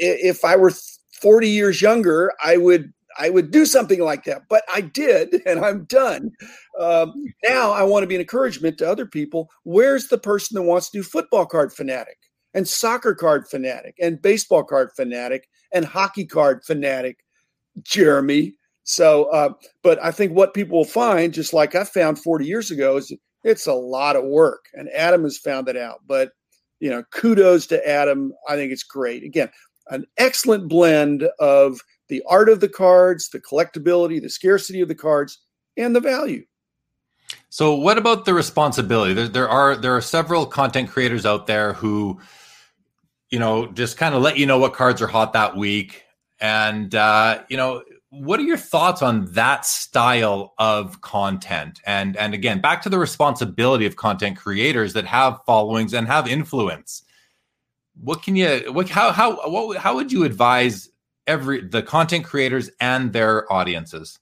if 0.00 0.44
I 0.44 0.56
were 0.56 0.72
40 1.22 1.48
years 1.48 1.80
younger, 1.80 2.32
I 2.44 2.56
would 2.56 2.92
I 3.18 3.30
would 3.30 3.50
do 3.50 3.66
something 3.66 4.00
like 4.00 4.24
that, 4.24 4.42
but 4.48 4.64
I 4.72 4.80
did, 4.80 5.42
and 5.46 5.64
I'm 5.64 5.84
done. 5.84 6.32
Um, 6.78 7.12
now 7.44 7.70
I 7.70 7.82
want 7.82 8.02
to 8.02 8.06
be 8.06 8.14
an 8.14 8.20
encouragement 8.20 8.78
to 8.78 8.90
other 8.90 9.06
people. 9.06 9.50
Where's 9.64 10.08
the 10.08 10.18
person 10.18 10.54
that 10.56 10.62
wants 10.62 10.90
to 10.90 10.98
do 10.98 11.02
football 11.02 11.46
card 11.46 11.72
fanatic 11.72 12.18
and 12.54 12.66
soccer 12.66 13.14
card 13.14 13.48
fanatic 13.48 13.94
and 14.00 14.20
baseball 14.20 14.64
card 14.64 14.90
fanatic 14.96 15.48
and 15.72 15.84
hockey 15.84 16.24
card 16.24 16.64
fanatic, 16.64 17.18
Jeremy? 17.82 18.54
So, 18.84 19.24
uh, 19.26 19.50
but 19.82 20.02
I 20.02 20.10
think 20.10 20.32
what 20.32 20.54
people 20.54 20.78
will 20.78 20.84
find, 20.84 21.32
just 21.32 21.54
like 21.54 21.74
I 21.74 21.84
found 21.84 22.18
40 22.18 22.46
years 22.46 22.70
ago, 22.70 22.96
is 22.96 23.12
it's 23.44 23.66
a 23.66 23.74
lot 23.74 24.16
of 24.16 24.24
work, 24.24 24.66
and 24.74 24.88
Adam 24.90 25.22
has 25.22 25.38
found 25.38 25.68
it 25.68 25.76
out. 25.76 26.00
But 26.06 26.32
you 26.80 26.90
know, 26.90 27.04
kudos 27.12 27.66
to 27.68 27.88
Adam. 27.88 28.32
I 28.48 28.56
think 28.56 28.72
it's 28.72 28.82
great. 28.82 29.22
Again, 29.22 29.50
an 29.88 30.06
excellent 30.18 30.68
blend 30.68 31.28
of 31.38 31.80
the 32.08 32.22
art 32.28 32.48
of 32.48 32.60
the 32.60 32.68
cards, 32.68 33.30
the 33.30 33.40
collectability, 33.40 34.20
the 34.20 34.28
scarcity 34.28 34.80
of 34.80 34.88
the 34.88 34.94
cards, 34.94 35.38
and 35.76 35.96
the 35.96 36.00
value. 36.00 36.44
So, 37.48 37.74
what 37.74 37.98
about 37.98 38.24
the 38.24 38.34
responsibility? 38.34 39.14
There, 39.14 39.28
there 39.28 39.48
are 39.48 39.76
there 39.76 39.96
are 39.96 40.00
several 40.00 40.46
content 40.46 40.90
creators 40.90 41.26
out 41.26 41.46
there 41.46 41.72
who, 41.74 42.20
you 43.30 43.38
know, 43.38 43.66
just 43.68 43.96
kind 43.96 44.14
of 44.14 44.22
let 44.22 44.38
you 44.38 44.46
know 44.46 44.58
what 44.58 44.74
cards 44.74 45.00
are 45.02 45.06
hot 45.06 45.32
that 45.32 45.56
week, 45.56 46.04
and 46.40 46.94
uh, 46.94 47.42
you 47.48 47.56
know, 47.56 47.82
what 48.10 48.38
are 48.38 48.44
your 48.44 48.58
thoughts 48.58 49.00
on 49.00 49.24
that 49.32 49.64
style 49.64 50.52
of 50.58 51.00
content? 51.00 51.80
And 51.86 52.16
and 52.16 52.34
again, 52.34 52.60
back 52.60 52.82
to 52.82 52.90
the 52.90 52.98
responsibility 52.98 53.86
of 53.86 53.96
content 53.96 54.36
creators 54.36 54.92
that 54.92 55.06
have 55.06 55.40
followings 55.46 55.94
and 55.94 56.06
have 56.06 56.28
influence. 56.28 57.02
What 58.00 58.22
can 58.22 58.36
you 58.36 58.72
what 58.72 58.88
how 58.88 59.12
how 59.12 59.48
what 59.48 59.78
how 59.78 59.94
would 59.94 60.10
you 60.10 60.24
advise 60.24 60.88
every 61.26 61.66
the 61.66 61.82
content 61.82 62.24
creators 62.24 62.70
and 62.80 63.12
their 63.12 63.50
audiences? 63.52 64.18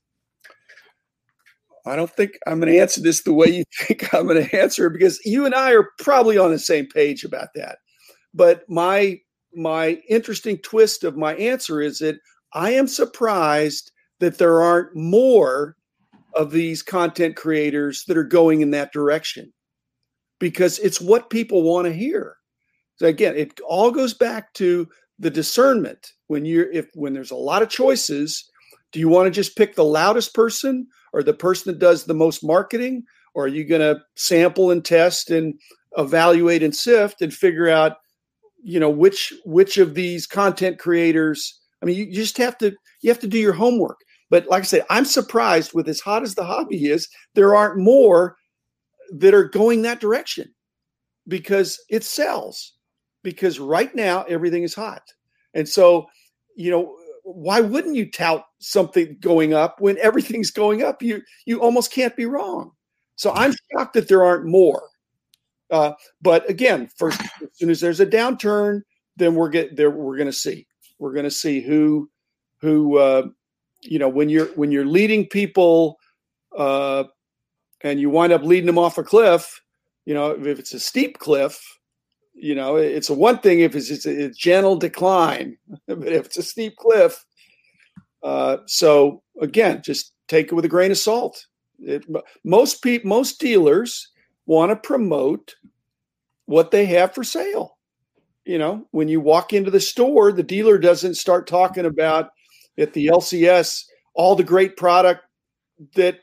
I 1.86 1.96
don't 1.96 2.10
think 2.10 2.38
I'm 2.46 2.60
going 2.60 2.72
to 2.72 2.78
answer 2.78 3.00
this 3.00 3.22
the 3.22 3.32
way 3.32 3.48
you 3.48 3.64
think 3.80 4.12
I'm 4.12 4.26
going 4.26 4.44
to 4.44 4.58
answer 4.58 4.86
it 4.86 4.92
because 4.92 5.18
you 5.24 5.46
and 5.46 5.54
I 5.54 5.72
are 5.72 5.90
probably 5.98 6.36
on 6.38 6.50
the 6.50 6.58
same 6.58 6.86
page 6.86 7.24
about 7.24 7.48
that. 7.54 7.78
But 8.34 8.68
my 8.68 9.20
my 9.54 10.00
interesting 10.08 10.58
twist 10.58 11.04
of 11.04 11.16
my 11.16 11.34
answer 11.36 11.80
is 11.80 11.98
that 11.98 12.16
I 12.52 12.70
am 12.72 12.86
surprised 12.86 13.90
that 14.20 14.38
there 14.38 14.60
aren't 14.60 14.94
more 14.94 15.76
of 16.34 16.52
these 16.52 16.82
content 16.82 17.36
creators 17.36 18.04
that 18.06 18.16
are 18.16 18.24
going 18.24 18.60
in 18.60 18.70
that 18.70 18.92
direction 18.92 19.52
because 20.38 20.78
it's 20.78 21.00
what 21.00 21.30
people 21.30 21.62
want 21.62 21.86
to 21.86 21.92
hear. 21.92 22.36
So 23.00 23.06
again, 23.06 23.34
it 23.34 23.58
all 23.66 23.90
goes 23.90 24.12
back 24.12 24.52
to 24.54 24.86
the 25.18 25.30
discernment. 25.30 26.12
When 26.26 26.44
you're 26.44 26.70
if 26.70 26.86
when 26.94 27.14
there's 27.14 27.30
a 27.30 27.36
lot 27.36 27.62
of 27.62 27.70
choices, 27.70 28.44
do 28.92 29.00
you 29.00 29.08
want 29.08 29.24
to 29.24 29.30
just 29.30 29.56
pick 29.56 29.74
the 29.74 29.84
loudest 29.84 30.34
person 30.34 30.86
or 31.14 31.22
the 31.22 31.32
person 31.32 31.72
that 31.72 31.78
does 31.78 32.04
the 32.04 32.12
most 32.12 32.44
marketing 32.44 33.04
or 33.32 33.44
are 33.44 33.48
you 33.48 33.64
going 33.64 33.80
to 33.80 33.98
sample 34.16 34.70
and 34.70 34.84
test 34.84 35.30
and 35.30 35.54
evaluate 35.96 36.62
and 36.62 36.76
sift 36.76 37.22
and 37.22 37.32
figure 37.32 37.70
out 37.70 37.96
you 38.62 38.78
know 38.78 38.90
which 38.90 39.32
which 39.46 39.78
of 39.78 39.94
these 39.94 40.26
content 40.26 40.78
creators 40.78 41.58
I 41.82 41.86
mean, 41.86 41.96
you, 41.96 42.04
you 42.04 42.16
just 42.16 42.36
have 42.36 42.58
to 42.58 42.72
you 43.00 43.08
have 43.08 43.20
to 43.20 43.26
do 43.26 43.38
your 43.38 43.54
homework. 43.54 43.98
But 44.28 44.46
like 44.48 44.62
I 44.62 44.66
said, 44.66 44.84
I'm 44.90 45.06
surprised 45.06 45.72
with 45.72 45.88
as 45.88 46.00
hot 46.00 46.22
as 46.22 46.34
the 46.34 46.44
hobby 46.44 46.84
is, 46.84 47.08
there 47.34 47.56
aren't 47.56 47.78
more 47.78 48.36
that 49.12 49.32
are 49.32 49.48
going 49.48 49.80
that 49.82 50.00
direction 50.00 50.52
because 51.26 51.82
it 51.88 52.04
sells. 52.04 52.74
Because 53.22 53.58
right 53.58 53.94
now 53.94 54.22
everything 54.24 54.62
is 54.62 54.74
hot. 54.74 55.02
And 55.54 55.68
so, 55.68 56.06
you 56.56 56.70
know, 56.70 56.96
why 57.24 57.60
wouldn't 57.60 57.96
you 57.96 58.10
tout 58.10 58.44
something 58.58 59.16
going 59.20 59.54
up 59.54 59.80
when 59.80 59.98
everything's 59.98 60.50
going 60.50 60.82
up? 60.82 61.02
You 61.02 61.22
you 61.44 61.60
almost 61.60 61.92
can't 61.92 62.16
be 62.16 62.26
wrong. 62.26 62.72
So 63.16 63.32
I'm 63.32 63.54
shocked 63.72 63.94
that 63.94 64.08
there 64.08 64.24
aren't 64.24 64.46
more. 64.46 64.82
Uh, 65.70 65.92
but 66.20 66.48
again, 66.48 66.88
first 66.96 67.20
as 67.42 67.48
soon 67.54 67.70
as 67.70 67.80
there's 67.80 68.00
a 68.00 68.06
downturn, 68.06 68.82
then 69.16 69.34
we're 69.34 69.50
get 69.50 69.76
there 69.76 69.90
we're 69.90 70.16
going 70.16 70.26
to 70.26 70.32
see. 70.32 70.66
We're 70.98 71.12
going 71.12 71.24
to 71.24 71.30
see 71.30 71.60
who 71.60 72.10
who 72.60 72.98
uh, 72.98 73.26
you 73.82 73.98
know 73.98 74.08
when 74.08 74.28
you're 74.28 74.46
when 74.46 74.70
you're 74.70 74.86
leading 74.86 75.26
people 75.26 75.98
uh, 76.56 77.04
and 77.82 78.00
you 78.00 78.10
wind 78.10 78.32
up 78.32 78.42
leading 78.42 78.66
them 78.66 78.78
off 78.78 78.98
a 78.98 79.02
cliff. 79.02 79.60
You 80.06 80.14
know, 80.14 80.30
if 80.30 80.58
it's 80.58 80.74
a 80.74 80.80
steep 80.80 81.18
cliff, 81.18 81.60
you 82.40 82.54
know 82.54 82.76
it's 82.76 83.10
a 83.10 83.14
one 83.14 83.38
thing 83.38 83.60
if 83.60 83.74
it's, 83.74 83.90
it's 83.90 84.06
a 84.06 84.30
gentle 84.30 84.76
decline, 84.76 85.56
but 85.86 86.12
if 86.12 86.26
it's 86.26 86.38
a 86.38 86.42
steep 86.42 86.76
cliff, 86.76 87.24
uh, 88.22 88.58
so 88.66 89.22
again, 89.40 89.82
just 89.84 90.12
take 90.28 90.46
it 90.46 90.54
with 90.54 90.64
a 90.64 90.68
grain 90.68 90.90
of 90.90 90.98
salt. 90.98 91.46
It, 91.78 92.04
most 92.44 92.82
people, 92.82 93.08
most 93.08 93.40
dealers 93.40 94.10
want 94.46 94.70
to 94.70 94.76
promote 94.76 95.54
what 96.46 96.70
they 96.70 96.84
have 96.86 97.14
for 97.14 97.24
sale 97.24 97.78
you 98.44 98.58
know, 98.58 98.86
when 98.90 99.06
you 99.08 99.20
walk 99.20 99.52
into 99.52 99.70
the 99.70 99.80
store, 99.80 100.32
the 100.32 100.42
dealer 100.42 100.78
doesn't 100.78 101.14
start 101.14 101.46
talking 101.46 101.86
about 101.86 102.30
at 102.78 102.92
the 102.92 103.06
LCS 103.06 103.84
all 104.14 104.34
the 104.34 104.42
great 104.42 104.76
product 104.76 105.22
that 105.94 106.18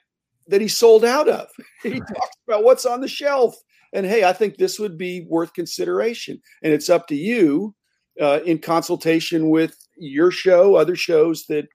that 0.48 0.60
he 0.60 0.68
sold 0.68 1.06
out 1.06 1.30
of. 1.30 1.48
He 1.84 2.00
talks 2.00 2.38
about 2.48 2.64
what's 2.64 2.86
on 2.86 3.00
the 3.00 3.08
shelf. 3.08 3.56
And 3.94 4.06
hey, 4.06 4.24
I 4.24 4.34
think 4.34 4.58
this 4.58 4.80
would 4.80 4.98
be 4.98 5.26
worth 5.30 5.54
consideration. 5.54 6.42
And 6.64 6.74
it's 6.74 6.90
up 6.90 7.08
to 7.08 7.16
you 7.16 7.76
uh, 8.22 8.40
in 8.46 8.60
consultation 8.60 9.50
with 9.50 9.78
your 9.98 10.32
show, 10.32 10.76
other 10.76 10.96
shows 10.96 11.46
that 11.48 11.68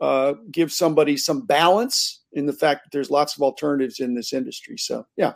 uh, 0.00 0.34
give 0.50 0.72
somebody 0.72 1.16
some 1.16 1.46
balance 1.46 2.22
in 2.32 2.46
the 2.46 2.52
fact 2.52 2.84
that 2.84 2.90
there's 2.92 3.10
lots 3.10 3.36
of 3.36 3.42
alternatives 3.42 4.00
in 4.00 4.14
this 4.14 4.32
industry. 4.32 4.76
So, 4.76 5.06
yeah, 5.16 5.32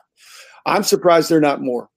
I'm 0.65 0.83
surprised 0.83 1.31
they're 1.31 1.41
not 1.41 1.62
more. 1.62 1.89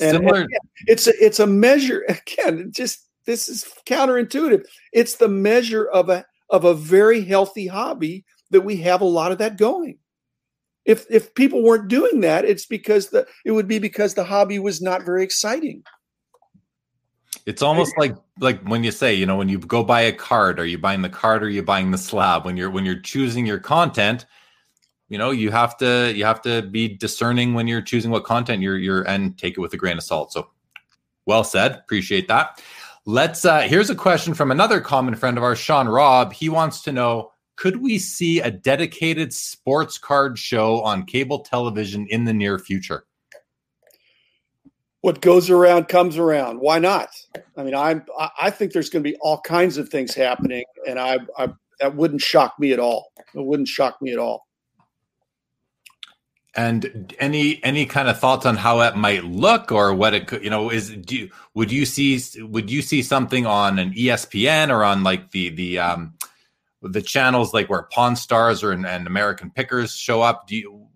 And, 0.00 0.18
Similar. 0.18 0.40
And 0.42 0.48
it's 0.86 1.06
a, 1.06 1.12
it's 1.24 1.40
a 1.40 1.46
measure 1.46 2.04
again. 2.08 2.70
Just 2.74 3.08
this 3.24 3.48
is 3.48 3.64
counterintuitive. 3.86 4.64
It's 4.92 5.16
the 5.16 5.28
measure 5.28 5.86
of 5.86 6.08
a 6.08 6.24
of 6.50 6.64
a 6.64 6.74
very 6.74 7.22
healthy 7.22 7.66
hobby 7.66 8.24
that 8.50 8.60
we 8.60 8.76
have 8.76 9.00
a 9.00 9.06
lot 9.06 9.32
of 9.32 9.38
that 9.38 9.56
going. 9.56 9.98
If 10.84 11.06
if 11.10 11.34
people 11.34 11.62
weren't 11.62 11.88
doing 11.88 12.20
that, 12.20 12.44
it's 12.44 12.66
because 12.66 13.10
the 13.10 13.26
it 13.44 13.52
would 13.52 13.68
be 13.68 13.78
because 13.78 14.14
the 14.14 14.24
hobby 14.24 14.58
was 14.58 14.80
not 14.80 15.04
very 15.04 15.22
exciting. 15.22 15.82
It's 17.46 17.62
almost 17.62 17.96
like 17.98 18.14
like 18.40 18.62
when 18.62 18.84
you 18.84 18.90
say, 18.90 19.14
you 19.14 19.26
know, 19.26 19.36
when 19.36 19.48
you 19.48 19.58
go 19.58 19.82
buy 19.82 20.02
a 20.02 20.12
card, 20.12 20.58
are 20.60 20.66
you 20.66 20.78
buying 20.78 21.02
the 21.02 21.08
card 21.08 21.42
or 21.42 21.46
are 21.46 21.50
you 21.50 21.62
buying 21.62 21.90
the 21.90 21.98
slab? 21.98 22.44
When 22.44 22.56
you're 22.56 22.70
when 22.70 22.84
you're 22.84 23.00
choosing 23.00 23.46
your 23.46 23.58
content, 23.58 24.26
you 25.12 25.18
know 25.18 25.30
you 25.30 25.50
have 25.50 25.76
to 25.76 26.10
you 26.16 26.24
have 26.24 26.40
to 26.40 26.62
be 26.62 26.88
discerning 26.88 27.52
when 27.52 27.68
you're 27.68 27.82
choosing 27.82 28.10
what 28.10 28.24
content 28.24 28.62
you're 28.62 28.78
you're 28.78 29.02
and 29.02 29.36
take 29.36 29.58
it 29.58 29.60
with 29.60 29.74
a 29.74 29.76
grain 29.76 29.98
of 29.98 30.02
salt 30.02 30.32
so 30.32 30.48
well 31.26 31.44
said 31.44 31.72
appreciate 31.72 32.28
that 32.28 32.62
let's 33.04 33.44
uh 33.44 33.60
here's 33.60 33.90
a 33.90 33.94
question 33.94 34.32
from 34.32 34.50
another 34.50 34.80
common 34.80 35.14
friend 35.14 35.36
of 35.36 35.44
ours 35.44 35.58
sean 35.58 35.86
robb 35.86 36.32
he 36.32 36.48
wants 36.48 36.80
to 36.80 36.92
know 36.92 37.31
could 37.62 37.80
we 37.80 37.96
see 37.96 38.40
a 38.40 38.50
dedicated 38.50 39.32
sports 39.32 39.96
card 39.96 40.36
show 40.36 40.80
on 40.80 41.04
cable 41.04 41.38
television 41.38 42.08
in 42.08 42.24
the 42.24 42.32
near 42.32 42.58
future? 42.58 43.04
What 45.02 45.20
goes 45.20 45.48
around 45.48 45.86
comes 45.86 46.18
around. 46.18 46.58
Why 46.58 46.80
not? 46.80 47.10
I 47.56 47.62
mean 47.62 47.76
i'm 47.76 48.04
i 48.40 48.50
think 48.50 48.72
there's 48.72 48.90
going 48.90 49.04
to 49.04 49.08
be 49.08 49.16
all 49.20 49.40
kinds 49.42 49.76
of 49.78 49.88
things 49.88 50.12
happening 50.12 50.64
and 50.88 50.98
i, 50.98 51.18
I 51.38 51.52
that 51.78 51.94
wouldn't 51.94 52.20
shock 52.20 52.54
me 52.58 52.72
at 52.72 52.80
all. 52.80 53.12
It 53.32 53.46
wouldn't 53.46 53.68
shock 53.68 54.02
me 54.02 54.12
at 54.12 54.18
all. 54.18 54.48
And 56.56 57.14
any 57.20 57.62
any 57.62 57.86
kind 57.86 58.08
of 58.08 58.18
thoughts 58.18 58.44
on 58.44 58.56
how 58.56 58.80
it 58.80 58.96
might 58.96 59.22
look 59.22 59.70
or 59.70 59.94
what 59.94 60.14
it 60.14 60.26
could, 60.26 60.42
you 60.42 60.50
know, 60.50 60.68
is 60.68 60.90
do 60.90 61.16
you, 61.16 61.30
would 61.54 61.70
you 61.70 61.86
see 61.86 62.20
would 62.42 62.72
you 62.72 62.82
see 62.82 63.02
something 63.02 63.46
on 63.46 63.78
an 63.78 63.92
ESPN 63.92 64.70
or 64.70 64.82
on 64.82 65.04
like 65.04 65.30
the 65.30 65.50
the 65.50 65.78
um 65.78 66.14
the 66.82 67.02
channels 67.02 67.54
like 67.54 67.68
where 67.68 67.82
Pawn 67.82 68.16
Stars 68.16 68.62
or 68.62 68.72
and, 68.72 68.86
and 68.86 69.06
American 69.06 69.50
Pickers 69.50 69.94
show 69.94 70.22
up? 70.22 70.46
Do 70.46 70.56
you 70.56 70.86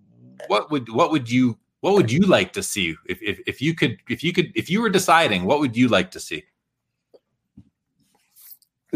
what 0.49 0.71
would 0.71 0.89
what 0.89 1.11
would 1.11 1.31
you 1.31 1.59
what 1.81 1.95
would 1.95 2.11
you 2.11 2.21
like 2.21 2.53
to 2.55 2.63
see 2.63 2.97
if, 3.07 3.21
if 3.23 3.41
if 3.47 3.63
you 3.63 3.75
could 3.75 3.99
if 4.09 4.25
you 4.25 4.33
could 4.33 4.53
if 4.55 4.69
you 4.69 4.81
were 4.81 4.91
deciding 4.91 5.45
what 5.45 5.61
would 5.61 5.77
you 5.77 5.89
like 5.89 6.11
to 6.13 6.21
see? 6.21 6.45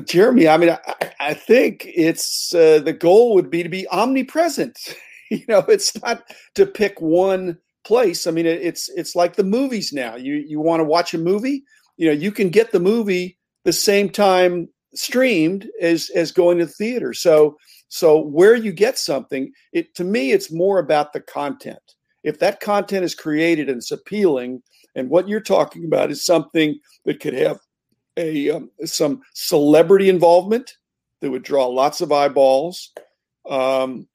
Jeremy, 0.05 0.49
I 0.49 0.57
mean, 0.57 0.71
I, 0.71 0.95
I 1.21 1.35
think 1.35 1.85
it's 1.87 2.55
uh, 2.55 2.79
the 2.79 2.93
goal 2.93 3.35
would 3.35 3.51
be 3.51 3.63
to 3.63 3.69
be 3.69 3.87
omnipresent. 3.89 4.79
you 5.31 5.45
know, 5.49 5.65
it's 5.69 6.01
not 6.03 6.23
to 6.55 6.65
pick 6.65 7.01
one 7.01 7.59
place. 7.85 8.27
I 8.27 8.31
mean, 8.31 8.47
it, 8.47 8.63
it's 8.63 8.89
it's 8.91 9.15
like 9.15 9.37
the 9.37 9.45
movies 9.45 9.93
now. 9.93 10.17
You 10.17 10.35
you 10.35 10.61
want 10.61 10.81
to 10.81 10.85
watch 10.85 11.13
a 11.13 11.19
movie, 11.19 11.65
you 11.97 12.07
know, 12.07 12.13
you 12.13 12.33
can 12.33 12.49
get 12.49 12.73
the 12.73 12.81
movie 12.81 13.39
the 13.65 13.73
same 13.75 14.09
time 14.09 14.69
streamed 14.95 15.69
as 15.81 16.11
as 16.15 16.33
going 16.33 16.59
to 16.59 16.67
the 16.67 16.73
theater. 16.73 17.13
So 17.13 17.57
so 17.89 18.21
where 18.21 18.55
you 18.55 18.73
get 18.73 18.99
something, 18.99 19.53
it 19.73 19.95
to 19.97 20.05
me, 20.05 20.33
it's 20.33 20.53
more 20.53 20.79
about 20.79 21.13
the 21.13 21.21
content. 21.21 21.79
If 22.23 22.39
that 22.39 22.61
content 22.61 23.05
is 23.05 23.15
created 23.15 23.69
and 23.69 23.79
it's 23.79 23.91
appealing, 23.91 24.63
and 24.95 25.11
what 25.11 25.29
you're 25.29 25.41
talking 25.41 25.85
about 25.85 26.11
is 26.11 26.25
something 26.25 26.79
that 27.05 27.21
could 27.21 27.35
have 27.35 27.59
a 28.17 28.51
um, 28.51 28.71
some 28.85 29.23
celebrity 29.35 30.09
involvement 30.09 30.73
that 31.21 31.31
would 31.31 31.43
draw 31.43 31.67
lots 31.67 32.01
of 32.01 32.13
eyeballs. 32.13 32.93
Um, 33.49 34.07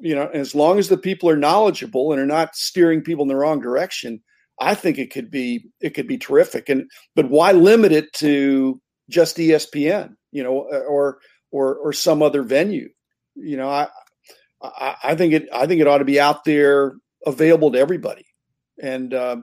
you 0.00 0.14
know, 0.14 0.28
as 0.28 0.54
long 0.54 0.78
as 0.78 0.88
the 0.88 0.98
people 0.98 1.28
are 1.28 1.36
knowledgeable 1.36 2.12
and 2.12 2.20
are 2.20 2.26
not 2.26 2.56
steering 2.56 3.02
people 3.02 3.22
in 3.22 3.28
the 3.28 3.36
wrong 3.36 3.60
direction, 3.60 4.22
I 4.60 4.74
think 4.74 4.98
it 4.98 5.10
could 5.10 5.30
be 5.30 5.66
it 5.80 5.90
could 5.90 6.06
be 6.06 6.18
terrific. 6.18 6.68
And 6.68 6.88
but 7.14 7.30
why 7.30 7.52
limit 7.52 7.92
it 7.92 8.12
to 8.14 8.80
just 9.08 9.36
ESPN? 9.36 10.16
You 10.32 10.42
know, 10.42 10.68
or 10.88 11.18
or 11.50 11.76
or 11.76 11.92
some 11.92 12.22
other 12.22 12.42
venue. 12.42 12.88
You 13.36 13.56
know, 13.56 13.68
I 13.68 13.88
I, 14.62 14.96
I 15.04 15.14
think 15.14 15.34
it 15.34 15.48
I 15.52 15.66
think 15.66 15.80
it 15.80 15.86
ought 15.86 15.98
to 15.98 16.04
be 16.04 16.20
out 16.20 16.44
there 16.44 16.94
available 17.26 17.72
to 17.72 17.78
everybody. 17.78 18.26
And 18.82 19.14
uh, 19.14 19.36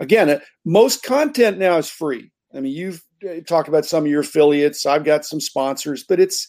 again, 0.00 0.40
most 0.64 1.02
content 1.02 1.58
now 1.58 1.78
is 1.78 1.88
free. 1.88 2.30
I 2.54 2.60
mean, 2.60 2.72
you've 2.72 3.02
uh, 3.28 3.40
talked 3.46 3.68
about 3.68 3.84
some 3.84 4.04
of 4.04 4.10
your 4.10 4.20
affiliates. 4.20 4.86
I've 4.86 5.04
got 5.04 5.24
some 5.24 5.40
sponsors, 5.40 6.04
but 6.04 6.20
it's 6.20 6.48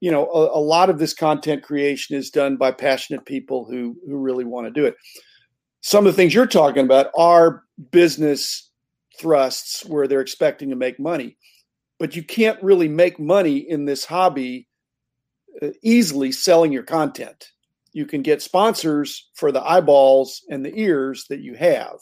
you 0.00 0.10
know 0.10 0.26
a, 0.26 0.58
a, 0.58 0.62
lot 0.62 0.90
of 0.90 0.98
this 0.98 1.14
content 1.14 1.62
creation 1.62 2.16
is 2.16 2.30
done 2.30 2.56
by 2.56 2.70
passionate 2.70 3.26
people 3.26 3.66
who 3.68 3.96
who 4.06 4.16
really 4.16 4.44
want 4.44 4.66
to 4.66 4.72
do 4.72 4.86
it. 4.86 4.94
Some 5.80 6.06
of 6.06 6.12
the 6.12 6.16
things 6.16 6.34
you're 6.34 6.46
talking 6.46 6.84
about 6.84 7.10
are 7.16 7.64
business 7.90 8.70
thrusts 9.18 9.84
where 9.84 10.06
they're 10.06 10.20
expecting 10.20 10.70
to 10.70 10.76
make 10.76 11.00
money, 11.00 11.36
but 11.98 12.16
you 12.16 12.22
can't 12.22 12.62
really 12.62 12.88
make 12.88 13.18
money 13.18 13.58
in 13.58 13.84
this 13.84 14.04
hobby 14.04 14.68
uh, 15.62 15.68
easily 15.82 16.32
selling 16.32 16.72
your 16.72 16.82
content. 16.82 17.50
You 17.92 18.06
can 18.06 18.22
get 18.22 18.42
sponsors 18.42 19.28
for 19.34 19.50
the 19.50 19.62
eyeballs 19.62 20.42
and 20.48 20.64
the 20.64 20.78
ears 20.78 21.26
that 21.28 21.40
you 21.40 21.54
have 21.54 21.98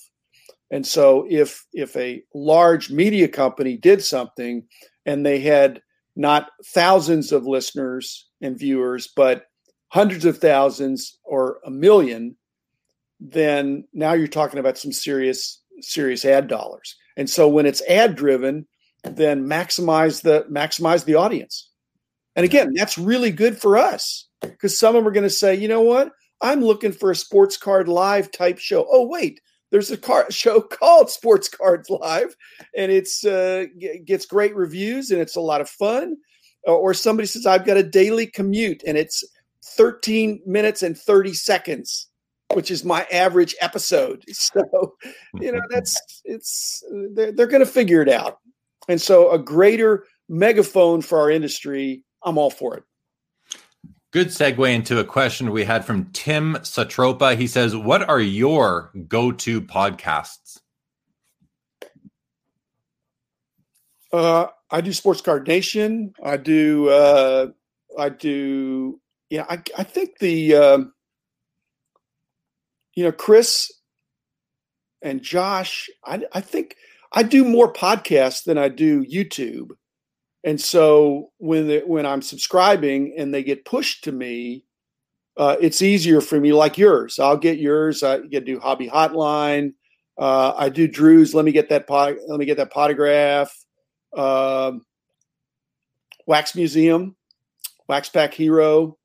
and 0.71 0.87
so 0.87 1.27
if 1.29 1.65
if 1.73 1.97
a 1.97 2.23
large 2.35 2.91
media 2.91 3.29
company 3.29 3.77
did 3.77 4.03
something 4.03 4.65
and 5.05 5.25
they 5.25 5.41
had 5.41 5.81
not 6.17 6.51
thousands 6.65 7.31
of 7.33 7.47
listeners 7.47 8.29
and 8.41 8.59
viewers, 8.59 9.09
but 9.15 9.45
hundreds 9.89 10.25
of 10.25 10.39
thousands 10.39 11.19
or 11.23 11.59
a 11.65 11.71
million, 11.71 12.37
then 13.21 13.87
now 13.93 14.15
you're 14.15 14.27
talking 14.27 14.59
about 14.59 14.79
some 14.79 14.93
serious 14.93 15.63
serious 15.81 16.25
ad 16.25 16.49
dollars. 16.49 16.97
And 17.17 17.31
so 17.31 17.49
when 17.49 17.67
it's 17.67 17.83
ad 17.89 18.17
driven, 18.17 18.67
then 19.11 19.47
maximize 19.47 20.23
the 20.23 20.47
maximize 20.51 21.05
the 21.05 21.15
audience. 21.15 21.71
And 22.35 22.45
again, 22.45 22.75
that's 22.75 22.99
really 22.99 23.31
good 23.31 23.59
for 23.59 23.79
us 23.79 24.29
because 24.43 24.79
some 24.79 24.95
of 24.95 25.01
them 25.01 25.09
are 25.09 25.15
going 25.15 25.25
to 25.25 25.31
say, 25.31 25.55
you 25.55 25.69
know 25.69 25.81
what? 25.81 26.13
I'm 26.43 26.63
looking 26.63 26.93
for 26.93 27.11
a 27.11 27.17
sports 27.17 27.57
card 27.57 27.89
live 27.89 28.31
type 28.31 28.59
show. 28.59 28.87
Oh, 28.91 29.07
wait, 29.07 29.41
there's 29.71 29.91
a 29.91 29.97
car 29.97 30.27
show 30.31 30.61
called 30.61 31.11
Sports 31.11 31.49
Cards 31.49 31.91
Live, 31.91 32.37
and 32.77 32.93
it's 32.93 33.25
uh, 33.25 33.67
gets 34.05 34.27
great 34.27 34.55
reviews 34.55 35.11
and 35.11 35.21
it's 35.21 35.37
a 35.37 35.41
lot 35.41 35.61
of 35.61 35.69
fun. 35.69 36.17
Or 36.65 36.95
somebody 36.95 37.27
says 37.27 37.47
I've 37.47 37.65
got 37.65 37.77
a 37.77 37.83
daily 37.83 38.27
commute 38.27 38.83
and 38.85 38.99
it's 38.99 39.23
13 39.77 40.43
minutes 40.47 40.83
and 40.83 40.99
30 40.99 41.33
seconds, 41.33 42.09
which 42.55 42.73
is 42.73 42.85
my 42.85 43.07
average 43.13 43.55
episode. 43.61 44.25
So 44.33 44.97
you 45.35 45.53
know 45.53 45.61
that's 45.71 45.97
it's 46.25 46.83
they're, 47.15 47.33
they're 47.33 47.47
going 47.47 47.61
to 47.61 47.67
figure 47.67 48.03
it 48.03 48.09
out, 48.09 48.39
and 48.89 49.01
so 49.01 49.31
a 49.31 49.39
greater 49.39 50.05
megaphone 50.29 51.03
for 51.03 51.19
our 51.21 51.31
industry. 51.31 52.05
I'm 52.23 52.39
all 52.39 52.51
for 52.51 52.77
it. 52.77 52.85
Good 54.13 54.29
segue 54.29 54.75
into 54.75 54.99
a 54.99 55.05
question 55.05 55.51
we 55.51 55.65
had 55.65 55.85
from 55.85 56.07
Tim 56.13 56.55
Satropa. 56.61 57.37
He 57.37 57.47
says, 57.47 57.77
What 57.77 58.09
are 58.09 58.21
your 58.21 58.91
go 59.09 59.33
to 59.33 59.61
podcasts? 59.61 60.61
Uh, 64.13 64.47
I 64.71 64.81
do 64.81 64.93
Sports 64.93 65.21
Card 65.21 65.47
Nation. 65.47 66.15
I 66.23 66.39
do, 66.39 66.89
uh, 66.89 67.49
I 67.99 68.09
do, 68.09 69.01
yeah, 69.29 69.45
I, 69.49 69.61
I 69.77 69.83
think 69.83 70.19
the, 70.19 70.55
um, 70.55 70.93
you 72.95 73.05
know, 73.05 73.13
Chris 73.13 73.71
and 75.03 75.21
Josh, 75.21 75.91
I, 76.05 76.23
I 76.33 76.41
think 76.41 76.77
I 77.13 77.23
do 77.23 77.45
more 77.45 77.73
podcasts 77.73 78.45
than 78.45 78.59
I 78.59 78.69
do 78.69 79.05
YouTube. 79.05 79.71
And 80.45 80.61
so 80.61 81.33
when 81.39 81.67
the, 81.67 81.83
when 81.87 82.07
I'm 82.07 82.23
subscribing 82.23 83.15
and 83.19 83.35
they 83.35 83.43
get 83.43 83.65
pushed 83.65 84.05
to 84.05 84.13
me, 84.13 84.65
uh, 85.37 85.57
it's 85.61 85.83
easier 85.83 86.21
for 86.21 86.41
me. 86.41 86.53
Like 86.53 86.79
yours, 86.79 87.19
I'll 87.19 87.37
get 87.37 87.59
yours. 87.59 88.03
I 88.03 88.21
get 88.21 88.47
do 88.47 88.59
Hobby 88.59 88.89
Hotline. 88.89 89.75
Uh, 90.17 90.53
I 90.57 90.69
do 90.69 90.89
Drew's. 90.89 91.35
Let 91.35 91.45
me 91.45 91.53
get 91.53 91.69
that 91.69 91.87
pot. 91.87 92.15
Let 92.27 92.39
me 92.39 92.47
get 92.47 92.57
that 92.57 92.73
potograph. 92.73 93.51
Um, 94.17 94.83
Wax 96.27 96.55
Museum, 96.55 97.17
Wax 97.89 98.09
Pack 98.09 98.33
Hero, 98.33 98.97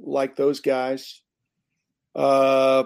like 0.00 0.36
those 0.36 0.60
guys. 0.60 1.22
Uh, 2.14 2.84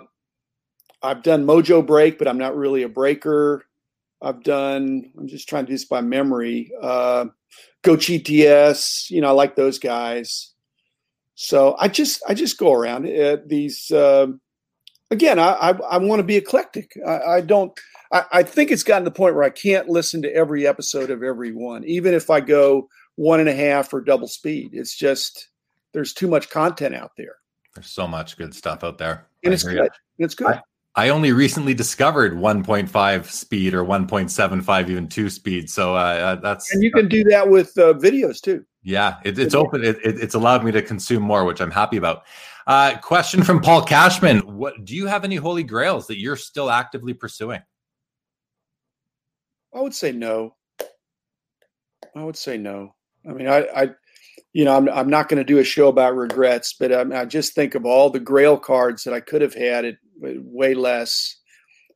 I've 1.03 1.23
done 1.23 1.47
Mojo 1.47 1.87
Break, 1.87 2.19
but 2.19 2.27
I'm 2.27 2.39
not 2.39 2.57
really 2.57 2.83
a 2.83 2.89
breaker. 2.89 3.67
I've 4.23 4.43
done. 4.43 5.11
I'm 5.19 5.29
just 5.29 5.49
trying 5.49 5.65
to 5.65 5.69
do 5.69 5.75
this 5.75 5.85
by 5.85 6.01
memory. 6.01 6.73
Uh, 6.81 7.27
Go 7.83 7.97
GTS, 7.97 9.11
you 9.11 9.21
know, 9.21 9.29
I 9.29 9.33
like 9.33 9.57
those 9.57 9.79
guys. 9.79 10.55
So 11.35 11.77
I 11.79 11.89
just 11.89 12.23
I 12.27 12.35
just 12.35 12.59
go 12.59 12.73
around 12.73 13.07
uh, 13.07 13.37
these. 13.45 13.91
Uh, 13.91 14.29
again, 15.11 15.39
I 15.39 15.53
I, 15.53 15.71
I 15.71 15.99
want 15.99 16.21
to 16.21 16.25
be 16.25 16.37
eclectic. 16.37 16.97
I, 17.07 17.19
I 17.19 17.41
don't. 17.43 17.79
I, 18.11 18.25
I, 18.33 18.43
think 18.43 18.71
it's 18.71 18.85
gotten 18.85 19.05
to 19.05 19.11
the 19.11 19.15
point 19.15 19.35
where 19.35 19.45
I 19.45 19.51
can't 19.51 19.89
listen 19.89 20.23
to 20.23 20.35
every 20.35 20.67
episode 20.67 21.11
of 21.11 21.23
every 21.23 21.53
one, 21.53 21.85
even 21.85 22.15
if 22.15 22.31
I 22.31 22.41
go 22.41 22.89
one 23.17 23.41
and 23.41 23.49
a 23.49 23.55
half 23.55 23.93
or 23.93 24.01
double 24.01 24.29
speed. 24.29 24.71
It's 24.73 24.97
just 24.97 25.49
there's 25.93 26.15
too 26.15 26.29
much 26.29 26.49
content 26.49 26.95
out 26.95 27.13
there. 27.19 27.37
There's 27.75 27.91
so 27.91 28.07
much 28.07 28.39
good 28.39 28.55
stuff 28.55 28.83
out 28.83 28.97
there, 28.99 29.27
and 29.43 29.53
I 29.53 29.55
it's 29.55 29.65
good. 29.65 29.91
It's 30.19 30.35
good. 30.35 30.49
I 30.49 30.63
only 30.97 31.33
recently 31.33 31.75
discovered 31.75 32.35
1.5 32.35 33.31
speed 33.31 33.75
or 33.75 33.85
1.75, 33.85 34.89
even 34.89 35.09
two 35.09 35.29
speed. 35.29 35.69
So 35.69 35.95
uh, 35.95 35.99
uh, 35.99 36.35
that's 36.37 36.73
and 36.73 36.83
you 36.83 36.93
can 36.93 37.09
do 37.09 37.25
that 37.25 37.49
with 37.49 37.77
uh, 37.79 37.95
videos 37.95 38.41
too. 38.41 38.65
Yeah, 38.85 39.17
it, 39.25 39.39
it's 39.39 39.55
open. 39.55 39.83
It, 39.83 39.97
it, 40.05 40.21
it's 40.21 40.35
allowed 40.35 40.63
me 40.63 40.71
to 40.73 40.83
consume 40.83 41.23
more, 41.23 41.45
which 41.45 41.61
I'm 41.61 41.71
happy 41.71 41.97
about. 41.97 42.25
Uh, 42.67 42.97
question 42.99 43.43
from 43.43 43.61
Paul 43.61 43.83
Cashman: 43.83 44.41
What 44.41 44.85
do 44.85 44.95
you 44.95 45.07
have 45.07 45.25
any 45.25 45.37
holy 45.37 45.65
grails 45.65 46.07
that 46.07 46.19
you're 46.19 46.37
still 46.37 46.71
actively 46.71 47.13
pursuing? 47.13 47.63
I 49.75 49.81
would 49.81 49.95
say 49.95 50.13
no. 50.13 50.55
I 52.15 52.23
would 52.23 52.37
say 52.37 52.57
no. 52.57 52.95
I 53.29 53.33
mean, 53.33 53.49
I, 53.49 53.67
I 53.75 53.91
you 54.53 54.65
know, 54.65 54.77
I'm, 54.77 54.89
I'm 54.89 55.11
not 55.11 55.29
going 55.29 55.39
to 55.39 55.45
do 55.45 55.59
a 55.59 55.65
show 55.65 55.89
about 55.89 56.15
regrets, 56.15 56.75
but 56.79 56.93
I, 56.93 57.01
um, 57.01 57.13
I 57.13 57.25
just 57.25 57.55
think 57.55 57.75
of 57.75 57.85
all 57.85 58.09
the 58.09 58.21
grail 58.21 58.57
cards 58.57 59.03
that 59.03 59.13
I 59.13 59.21
could 59.21 59.43
have 59.43 59.55
had 59.55 59.85
at 59.85 59.97
way 60.21 60.75
less. 60.75 61.37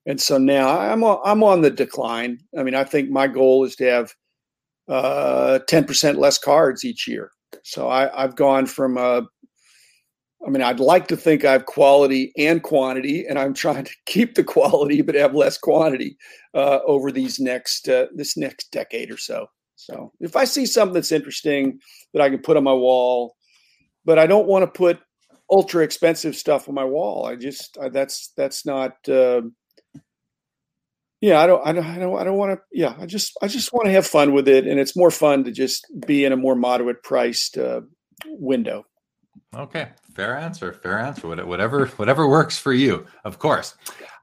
And 0.07 0.21
so 0.21 0.39
now 0.39 0.79
I'm 0.79 1.05
on, 1.05 1.21
I'm 1.25 1.43
on 1.43 1.63
the 1.63 1.71
decline. 1.71 2.39
I 2.59 2.63
mean, 2.63 2.75
I 2.75 2.85
think 2.85 3.11
my 3.11 3.27
goal 3.27 3.65
is 3.65 3.77
to 3.77 3.85
have 3.85 4.15
uh, 4.89 5.59
10% 5.69 6.17
less 6.17 6.39
cards 6.39 6.85
each 6.85 7.07
year. 7.07 7.31
So 7.63 7.89
I, 7.89 8.23
I've 8.23 8.37
gone 8.37 8.67
from 8.67 8.97
a, 8.97 9.23
I 10.47 10.51
mean, 10.51 10.63
I'd 10.63 10.81
like 10.81 11.09
to 11.09 11.17
think 11.17 11.45
I 11.45 11.53
have 11.53 11.67
quality 11.67 12.33
and 12.39 12.63
quantity, 12.63 13.27
and 13.27 13.39
I'm 13.39 13.55
trying 13.55 13.85
to 13.85 13.95
keep 14.07 14.35
the 14.35 14.45
quality 14.45 15.03
but 15.03 15.15
have 15.15 15.35
less 15.35 15.59
quantity 15.59 16.17
uh, 16.55 16.79
over 16.87 17.11
these 17.11 17.41
next 17.41 17.89
uh, 17.89 18.07
this 18.15 18.37
next 18.37 18.71
decade 18.71 19.11
or 19.11 19.17
so. 19.17 19.47
So 19.75 20.13
if 20.21 20.37
I 20.37 20.45
see 20.45 20.65
something 20.67 20.95
that's 20.95 21.13
interesting 21.13 21.81
that 22.13 22.23
I 22.23 22.31
can 22.31 22.39
put 22.39 22.57
on 22.57 22.65
my 22.65 22.73
wall, 22.73 23.35
but 24.05 24.19
I 24.19 24.27
don't 24.27 24.49
want 24.49 24.63
to 24.63 24.79
put 24.79 25.01
ultra 25.51 25.83
expensive 25.83 26.37
stuff 26.37 26.69
on 26.69 26.75
my 26.75 26.85
wall. 26.85 27.27
I 27.27 27.37
just 27.37 27.79
I, 27.81 27.89
that's 27.89 28.33
that's 28.37 28.67
not. 28.67 28.97
Uh, 29.09 29.43
yeah, 31.21 31.41
I 31.41 31.49
don't, 31.49 31.67
I 31.67 31.73
don't, 31.73 31.85
I 31.85 31.99
don't, 31.99 32.19
I 32.21 32.25
don't 32.25 32.37
want 32.37 32.53
to. 32.53 32.61
Yeah, 32.71 32.95
I 32.97 33.07
just, 33.07 33.37
I 33.43 33.49
just 33.49 33.73
want 33.73 33.87
to 33.87 33.93
have 33.93 34.07
fun 34.07 34.33
with 34.33 34.47
it, 34.47 34.69
and 34.69 34.79
it's 34.79 34.95
more 34.95 35.11
fun 35.11 35.43
to 35.45 35.51
just 35.51 35.85
be 36.07 36.25
in 36.25 36.33
a 36.33 36.37
more 36.37 36.55
moderate 36.55 37.03
priced 37.03 37.59
uh, 37.59 37.81
window. 38.27 38.87
Okay, 39.57 39.89
fair 40.15 40.37
answer. 40.37 40.73
Fair 40.73 40.99
answer. 40.99 41.27
Whatever, 41.27 41.87
whatever 41.97 42.29
works 42.29 42.59
for 42.59 42.73
you, 42.73 43.07
of 43.25 43.39
course. 43.41 43.75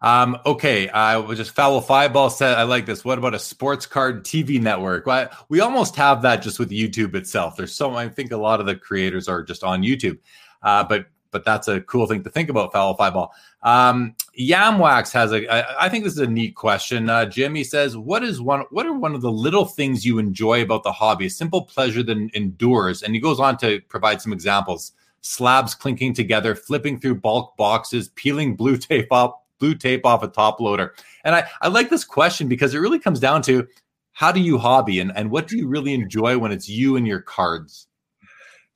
Um, 0.01 0.38
okay, 0.45 0.88
I 0.89 1.17
uh, 1.17 1.36
just 1.36 1.51
foul 1.51 1.82
five 1.82 2.13
ball 2.13 2.30
said 2.30 2.57
I 2.57 2.63
like 2.63 2.86
this. 2.86 3.03
What 3.03 3.17
about 3.17 3.34
a 3.34 3.39
sports 3.39 3.86
card 3.86 4.23
TV 4.23 4.61
network? 4.61 5.05
Well, 5.05 5.30
we 5.49 5.59
almost 5.61 5.95
have 5.95 6.21
that 6.21 6.41
just 6.41 6.59
with 6.59 6.69
YouTube 6.69 7.15
itself. 7.15 7.57
There's 7.57 7.73
so 7.73 7.93
I 7.95 8.07
think 8.07 8.32
a 8.32 8.38
lot 8.38 8.59
of 8.59 8.67
the 8.67 8.76
creators 8.76 9.28
are 9.28 9.43
just 9.43 9.63
on 9.63 9.82
YouTube, 9.82 10.19
uh, 10.61 10.84
but 10.84 11.07
but 11.36 11.43
that's 11.43 11.67
a 11.67 11.81
cool 11.81 12.07
thing 12.07 12.23
to 12.23 12.29
think 12.29 12.47
about. 12.47 12.71
Foul 12.71 12.95
five 12.95 13.11
ball. 13.11 13.33
Um, 13.61 14.15
Yamwax 14.39 15.11
has 15.11 15.33
a. 15.33 15.45
I, 15.53 15.88
I 15.88 15.89
think 15.89 16.05
this 16.05 16.13
is 16.13 16.19
a 16.19 16.27
neat 16.27 16.55
question. 16.55 17.09
Uh, 17.09 17.25
Jimmy 17.25 17.65
says, 17.65 17.97
"What 17.97 18.23
is 18.23 18.39
one? 18.39 18.63
What 18.69 18.86
are 18.86 18.93
one 18.93 19.13
of 19.15 19.19
the 19.19 19.33
little 19.33 19.65
things 19.65 20.05
you 20.05 20.17
enjoy 20.17 20.61
about 20.61 20.83
the 20.83 20.93
hobby? 20.93 21.25
A 21.25 21.29
simple 21.29 21.63
pleasure 21.63 22.03
that 22.03 22.29
endures." 22.33 23.03
And 23.03 23.13
he 23.13 23.19
goes 23.19 23.41
on 23.41 23.57
to 23.57 23.81
provide 23.89 24.21
some 24.21 24.31
examples 24.31 24.93
slabs 25.19 25.75
clinking 25.75 26.13
together, 26.13 26.55
flipping 26.55 27.01
through 27.01 27.15
bulk 27.15 27.57
boxes, 27.57 28.07
peeling 28.15 28.55
blue 28.55 28.77
tape 28.77 29.11
off, 29.11 29.33
blue 29.59 29.75
tape 29.75 30.05
off 30.05 30.23
a 30.23 30.29
top 30.29 30.61
loader. 30.61 30.95
And 31.25 31.36
I, 31.36 31.49
I 31.61 31.67
like 31.67 31.89
this 31.89 32.05
question 32.05 32.47
because 32.47 32.73
it 32.73 32.79
really 32.79 32.99
comes 32.99 33.19
down 33.19 33.41
to 33.41 33.67
how 34.13 34.31
do 34.31 34.39
you 34.39 34.57
hobby 34.57 35.01
and, 35.01 35.11
and 35.17 35.29
what 35.31 35.49
do 35.49 35.57
you 35.57 35.67
really 35.67 35.93
enjoy 35.93 36.38
when 36.38 36.53
it's 36.53 36.69
you 36.69 36.95
and 36.95 37.05
your 37.05 37.19
cards? 37.19 37.88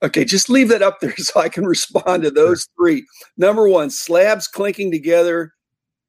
Okay, 0.02 0.24
just 0.24 0.48
leave 0.48 0.68
that 0.68 0.82
up 0.82 1.00
there 1.00 1.16
so 1.16 1.40
I 1.40 1.48
can 1.48 1.66
respond 1.66 2.22
to 2.22 2.30
those 2.30 2.66
three. 2.76 3.06
Number 3.36 3.68
one, 3.68 3.90
slabs 3.90 4.46
clinking 4.46 4.90
together. 4.90 5.52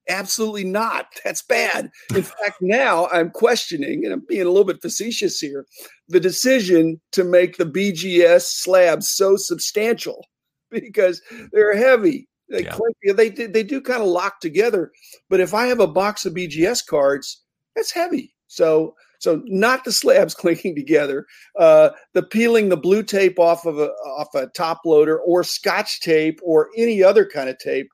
Absolutely 0.09 0.63
not. 0.63 1.07
That's 1.23 1.43
bad. 1.43 1.91
In 2.15 2.23
fact, 2.23 2.57
now 2.61 3.07
I'm 3.07 3.29
questioning, 3.29 4.03
and 4.03 4.13
I'm 4.13 4.25
being 4.27 4.41
a 4.41 4.49
little 4.49 4.65
bit 4.65 4.81
facetious 4.81 5.39
here, 5.39 5.65
the 6.07 6.19
decision 6.19 6.99
to 7.11 7.23
make 7.23 7.57
the 7.57 7.65
BGS 7.65 8.43
slabs 8.43 9.09
so 9.11 9.35
substantial 9.35 10.25
because 10.71 11.21
they're 11.51 11.75
heavy. 11.75 12.27
They 12.49 12.63
yeah. 12.63 12.71
clink, 12.71 12.97
they 13.15 13.29
they 13.29 13.63
do 13.63 13.79
kind 13.79 14.01
of 14.01 14.09
lock 14.09 14.41
together. 14.41 14.91
But 15.29 15.39
if 15.39 15.53
I 15.53 15.67
have 15.67 15.79
a 15.79 15.87
box 15.87 16.25
of 16.25 16.33
BGS 16.33 16.85
cards, 16.85 17.41
that's 17.75 17.91
heavy. 17.91 18.33
So 18.47 18.93
so 19.21 19.41
not 19.45 19.83
the 19.83 19.91
slabs 19.91 20.33
clinking 20.41 20.75
together, 20.75 21.25
uh, 21.57 21.91
the 22.13 22.23
peeling 22.23 22.69
the 22.69 22.77
blue 22.77 23.03
tape 23.03 23.39
off 23.39 23.65
of 23.65 23.77
a 23.79 23.89
off 24.17 24.33
a 24.35 24.47
top 24.47 24.81
loader 24.83 25.19
or 25.19 25.43
scotch 25.43 26.01
tape 26.01 26.39
or 26.43 26.69
any 26.75 27.03
other 27.03 27.25
kind 27.25 27.47
of 27.49 27.57
tape. 27.59 27.89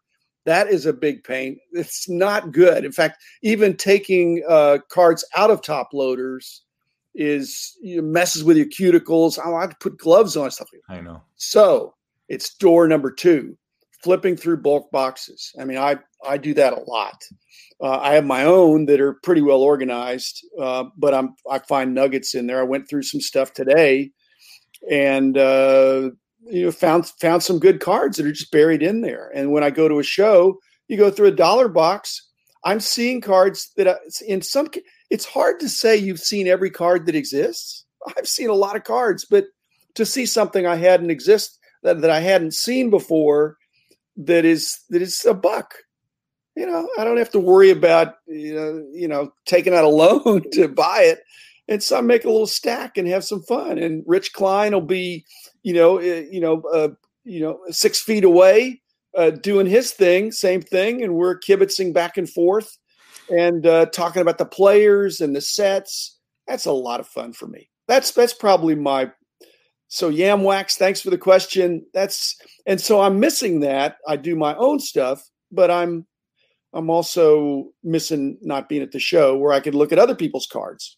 That 0.46 0.70
is 0.70 0.86
a 0.86 0.94
big 0.94 1.26
pain. 1.26 1.60
It's 1.74 2.08
not 2.08 2.54
good. 2.54 2.86
In 2.86 2.94
fact, 2.94 3.22
even 3.42 3.76
taking 3.76 4.42
uh, 4.48 4.78
cards 4.90 5.26
out 5.36 5.52
of 5.52 5.62
top 5.62 5.90
loaders 5.94 6.64
is 7.14 7.76
you 7.82 8.02
know, 8.02 8.08
messes 8.08 8.46
with 8.46 8.56
your 8.56 8.68
cuticles. 8.68 9.38
I 9.38 9.50
like 9.50 9.72
to 9.72 9.76
put 9.82 9.98
gloves 9.98 10.38
on 10.38 10.50
stuff. 10.52 10.70
I 10.88 11.02
know. 11.02 11.22
So 11.36 11.96
it's 12.30 12.54
door 12.56 12.88
number 12.88 13.12
two, 13.12 13.58
flipping 14.08 14.38
through 14.38 14.56
bulk 14.56 14.90
boxes. 14.90 15.52
I 15.60 15.66
mean, 15.66 15.78
I 15.78 15.98
I 16.26 16.38
do 16.38 16.54
that 16.54 16.72
a 16.72 16.80
lot. 16.80 17.22
Uh, 17.82 18.00
I 18.00 18.14
have 18.14 18.24
my 18.26 18.46
own 18.46 18.86
that 18.86 19.02
are 19.02 19.16
pretty 19.22 19.42
well 19.42 19.62
organized, 19.62 20.46
uh, 20.58 20.86
but 20.96 21.14
I'm 21.14 21.36
I 21.52 21.60
find 21.60 21.94
nuggets 21.94 22.34
in 22.34 22.48
there. 22.48 22.62
I 22.62 22.64
went 22.64 22.88
through 22.88 23.04
some 23.04 23.20
stuff 23.20 23.52
today, 23.54 24.12
and 24.90 25.38
uh, 25.38 26.12
you 26.46 26.64
know 26.64 26.72
found 26.72 27.08
found 27.20 27.44
some 27.44 27.60
good 27.60 27.82
cards 27.82 28.16
that 28.16 28.26
are 28.26 28.32
just 28.32 28.50
buried 28.50 28.82
in 28.82 29.02
there. 29.02 29.30
And 29.36 29.52
when 29.52 29.66
I 29.66 29.72
go 29.72 29.90
to 29.90 30.00
a 30.00 30.04
show, 30.04 30.58
you 30.88 30.96
go 30.96 31.12
through 31.12 31.28
a 31.28 31.42
dollar 31.46 31.68
box. 31.68 32.30
I'm 32.64 32.80
seeing 32.80 33.20
cards 33.20 33.74
that 33.76 33.90
I, 33.90 33.96
in 34.26 34.42
some. 34.42 34.70
It's 35.10 35.26
hard 35.26 35.60
to 35.60 35.68
say 35.68 35.98
you've 35.98 36.22
seen 36.22 36.48
every 36.48 36.70
card 36.70 37.08
that 37.08 37.16
exists. 37.16 37.86
I've 38.18 38.28
seen 38.28 38.50
a 38.50 38.54
lot 38.54 38.78
of 38.78 38.86
cards, 38.86 39.26
but 39.30 39.48
to 39.96 40.06
see 40.06 40.26
something 40.26 40.66
I 40.66 40.78
hadn't 40.78 41.12
exist 41.12 41.60
that, 41.84 42.00
that 42.00 42.10
I 42.10 42.22
hadn't 42.22 42.54
seen 42.54 42.90
before 42.90 43.58
that 44.18 44.46
is 44.46 44.80
that 44.90 45.02
is 45.02 45.24
a 45.26 45.34
buck. 45.34 45.76
You 46.56 46.66
know, 46.66 46.90
I 46.98 47.04
don't 47.04 47.18
have 47.18 47.32
to 47.32 47.40
worry 47.40 47.70
about 47.70 48.16
you 48.28 48.56
know, 48.56 48.86
you 48.92 49.08
know 49.08 49.32
taking 49.46 49.74
out 49.74 49.84
a 49.84 49.90
loan 49.90 50.44
to 50.54 50.68
buy 50.68 51.02
it. 51.04 51.20
And 51.70 51.84
so 51.84 51.98
I 51.98 52.02
make 52.02 52.24
a 52.24 52.30
little 52.30 52.48
stack 52.48 52.98
and 52.98 53.08
have 53.10 53.26
some 53.26 53.44
fun. 53.44 53.78
And 53.78 54.04
Rich 54.08 54.32
Klein 54.32 54.72
will 54.72 54.80
be, 54.80 55.26
you 55.64 55.74
know, 55.74 56.00
uh, 56.00 56.24
you 56.32 56.40
know, 56.40 56.62
uh, 56.74 56.90
you 57.26 57.42
know, 57.42 57.60
six 57.72 58.00
feet 58.02 58.24
away, 58.24 58.82
uh, 59.18 59.32
doing 59.32 59.68
his 59.68 59.92
thing, 59.92 60.32
same 60.32 60.62
thing, 60.62 61.04
and 61.04 61.16
we're 61.16 61.38
kibitzing 61.38 61.94
back 61.94 62.18
and 62.18 62.30
forth 62.30 62.78
and 63.30 63.66
uh, 63.66 63.86
talking 63.88 64.22
about 64.22 64.38
the 64.38 64.46
players 64.46 65.22
and 65.22 65.36
the 65.36 65.42
sets. 65.42 66.18
That's 66.48 66.66
a 66.66 66.72
lot 66.72 67.00
of 67.00 67.08
fun 67.08 67.34
for 67.34 67.48
me. 67.48 67.70
That's 67.88 68.12
that's 68.12 68.34
probably 68.34 68.76
my 68.76 69.12
so 69.88 70.12
Yamwax, 70.12 70.74
thanks 70.74 71.02
for 71.02 71.10
the 71.10 71.18
question. 71.18 71.86
That's 71.94 72.36
and 72.66 72.80
so 72.80 73.02
I'm 73.02 73.20
missing 73.20 73.62
that. 73.62 73.98
I 74.08 74.18
do 74.18 74.36
my 74.36 74.56
own 74.56 74.80
stuff, 74.80 75.24
but 75.52 75.72
I'm 75.72 76.06
I'm 76.74 76.90
also 76.90 77.70
missing 77.84 78.38
not 78.42 78.70
being 78.70 78.82
at 78.82 78.92
the 78.92 79.00
show 79.00 79.38
where 79.38 79.54
I 79.54 79.60
could 79.60 79.76
look 79.76 79.92
at 79.92 80.00
other 80.00 80.16
people's 80.16 80.48
cards. 80.48 80.98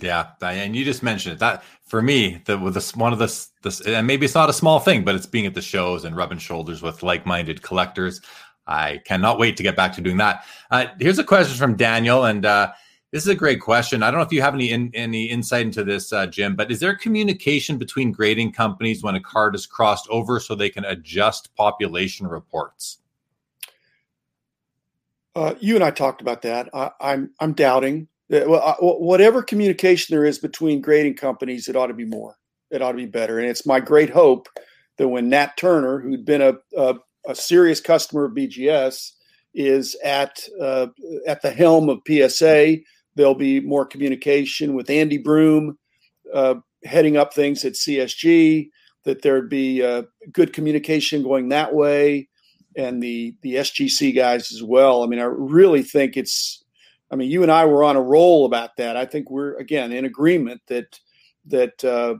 Yeah, 0.00 0.26
and 0.40 0.76
you 0.76 0.84
just 0.84 1.02
mentioned 1.02 1.34
it. 1.34 1.38
That 1.38 1.64
for 1.86 2.02
me, 2.02 2.42
the 2.46 2.58
with 2.58 2.74
this 2.74 2.94
one 2.94 3.12
of 3.12 3.18
the 3.18 3.26
this, 3.62 3.80
and 3.80 4.06
maybe 4.06 4.24
it's 4.24 4.34
not 4.34 4.50
a 4.50 4.52
small 4.54 4.80
thing, 4.80 5.04
but 5.04 5.14
it's 5.14 5.26
being 5.26 5.46
at 5.46 5.54
the 5.54 5.62
shows 5.62 6.04
and 6.04 6.16
rubbing 6.16 6.38
shoulders 6.38 6.82
with 6.82 7.02
like-minded 7.02 7.62
collectors. 7.62 8.20
I 8.66 9.00
cannot 9.04 9.38
wait 9.38 9.56
to 9.56 9.62
get 9.62 9.74
back 9.74 9.92
to 9.94 10.00
doing 10.00 10.18
that. 10.18 10.44
Uh, 10.70 10.86
here's 11.00 11.18
a 11.18 11.24
question 11.24 11.56
from 11.56 11.76
Daniel, 11.76 12.24
and 12.24 12.46
uh, 12.46 12.72
this 13.12 13.24
is 13.24 13.28
a 13.28 13.34
great 13.34 13.60
question. 13.60 14.02
I 14.02 14.10
don't 14.10 14.20
know 14.20 14.26
if 14.26 14.32
you 14.32 14.42
have 14.42 14.54
any 14.54 14.70
in, 14.70 14.90
any 14.94 15.24
insight 15.26 15.66
into 15.66 15.82
this, 15.82 16.12
uh, 16.12 16.26
Jim, 16.26 16.54
but 16.54 16.70
is 16.70 16.78
there 16.78 16.94
communication 16.94 17.76
between 17.76 18.12
grading 18.12 18.52
companies 18.52 19.02
when 19.02 19.16
a 19.16 19.20
card 19.20 19.54
is 19.54 19.66
crossed 19.66 20.06
over 20.10 20.38
so 20.38 20.54
they 20.54 20.70
can 20.70 20.84
adjust 20.84 21.54
population 21.56 22.26
reports? 22.26 22.98
Uh, 25.34 25.54
you 25.60 25.74
and 25.74 25.82
I 25.82 25.90
talked 25.90 26.20
about 26.20 26.42
that. 26.42 26.68
I, 26.72 26.84
am 26.84 26.90
I'm, 27.00 27.30
I'm 27.40 27.52
doubting 27.52 28.08
that, 28.28 28.48
well, 28.48 28.62
I, 28.62 28.74
whatever 28.80 29.42
communication 29.42 30.14
there 30.14 30.24
is 30.24 30.38
between 30.38 30.80
grading 30.80 31.14
companies, 31.14 31.68
it 31.68 31.76
ought 31.76 31.88
to 31.88 31.94
be 31.94 32.04
more. 32.04 32.36
It 32.70 32.80
ought 32.80 32.92
to 32.92 32.96
be 32.96 33.06
better. 33.06 33.40
And 33.40 33.48
it's 33.48 33.66
my 33.66 33.80
great 33.80 34.10
hope 34.10 34.48
that 34.98 35.08
when 35.08 35.28
Nat 35.28 35.56
Turner, 35.56 35.98
who'd 35.98 36.24
been 36.24 36.42
a, 36.42 36.54
a, 36.76 36.94
a 37.26 37.34
serious 37.34 37.80
customer 37.80 38.26
of 38.26 38.32
BGS, 38.32 39.12
is 39.52 39.96
at 40.04 40.46
uh, 40.60 40.86
at 41.26 41.42
the 41.42 41.50
helm 41.50 41.88
of 41.88 42.00
PSA 42.06 42.78
There'll 43.14 43.34
be 43.34 43.60
more 43.60 43.84
communication 43.84 44.74
with 44.74 44.90
Andy 44.90 45.18
Broome 45.18 45.78
uh, 46.32 46.56
heading 46.84 47.16
up 47.16 47.34
things 47.34 47.64
at 47.64 47.74
CSG. 47.74 48.70
That 49.04 49.22
there'd 49.22 49.48
be 49.48 49.82
uh, 49.82 50.02
good 50.30 50.52
communication 50.52 51.22
going 51.22 51.48
that 51.48 51.74
way, 51.74 52.28
and 52.76 53.02
the 53.02 53.34
the 53.42 53.56
SGC 53.56 54.14
guys 54.14 54.52
as 54.52 54.62
well. 54.62 55.02
I 55.02 55.06
mean, 55.06 55.20
I 55.20 55.24
really 55.24 55.82
think 55.82 56.16
it's. 56.16 56.64
I 57.12 57.16
mean, 57.16 57.28
you 57.28 57.42
and 57.42 57.50
I 57.50 57.64
were 57.64 57.82
on 57.82 57.96
a 57.96 58.00
roll 58.00 58.46
about 58.46 58.76
that. 58.76 58.96
I 58.96 59.04
think 59.04 59.30
we're 59.30 59.54
again 59.56 59.90
in 59.90 60.04
agreement 60.04 60.60
that 60.68 61.00
that 61.46 61.84
uh, 61.84 62.16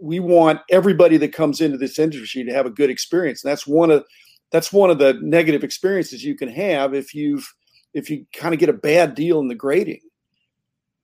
we 0.00 0.20
want 0.20 0.60
everybody 0.70 1.16
that 1.18 1.32
comes 1.32 1.60
into 1.60 1.78
this 1.78 1.98
industry 1.98 2.44
to 2.44 2.52
have 2.52 2.66
a 2.66 2.70
good 2.70 2.90
experience. 2.90 3.44
And 3.44 3.50
that's 3.50 3.66
one 3.66 3.90
of 3.90 4.04
that's 4.50 4.72
one 4.72 4.90
of 4.90 4.98
the 4.98 5.14
negative 5.22 5.64
experiences 5.64 6.24
you 6.24 6.36
can 6.36 6.48
have 6.48 6.94
if 6.94 7.14
you've 7.14 7.52
if 7.94 8.10
you 8.10 8.26
kind 8.34 8.54
of 8.54 8.60
get 8.60 8.68
a 8.68 8.74
bad 8.74 9.14
deal 9.14 9.40
in 9.40 9.48
the 9.48 9.54
grading. 9.54 10.00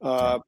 Uh, 0.01 0.39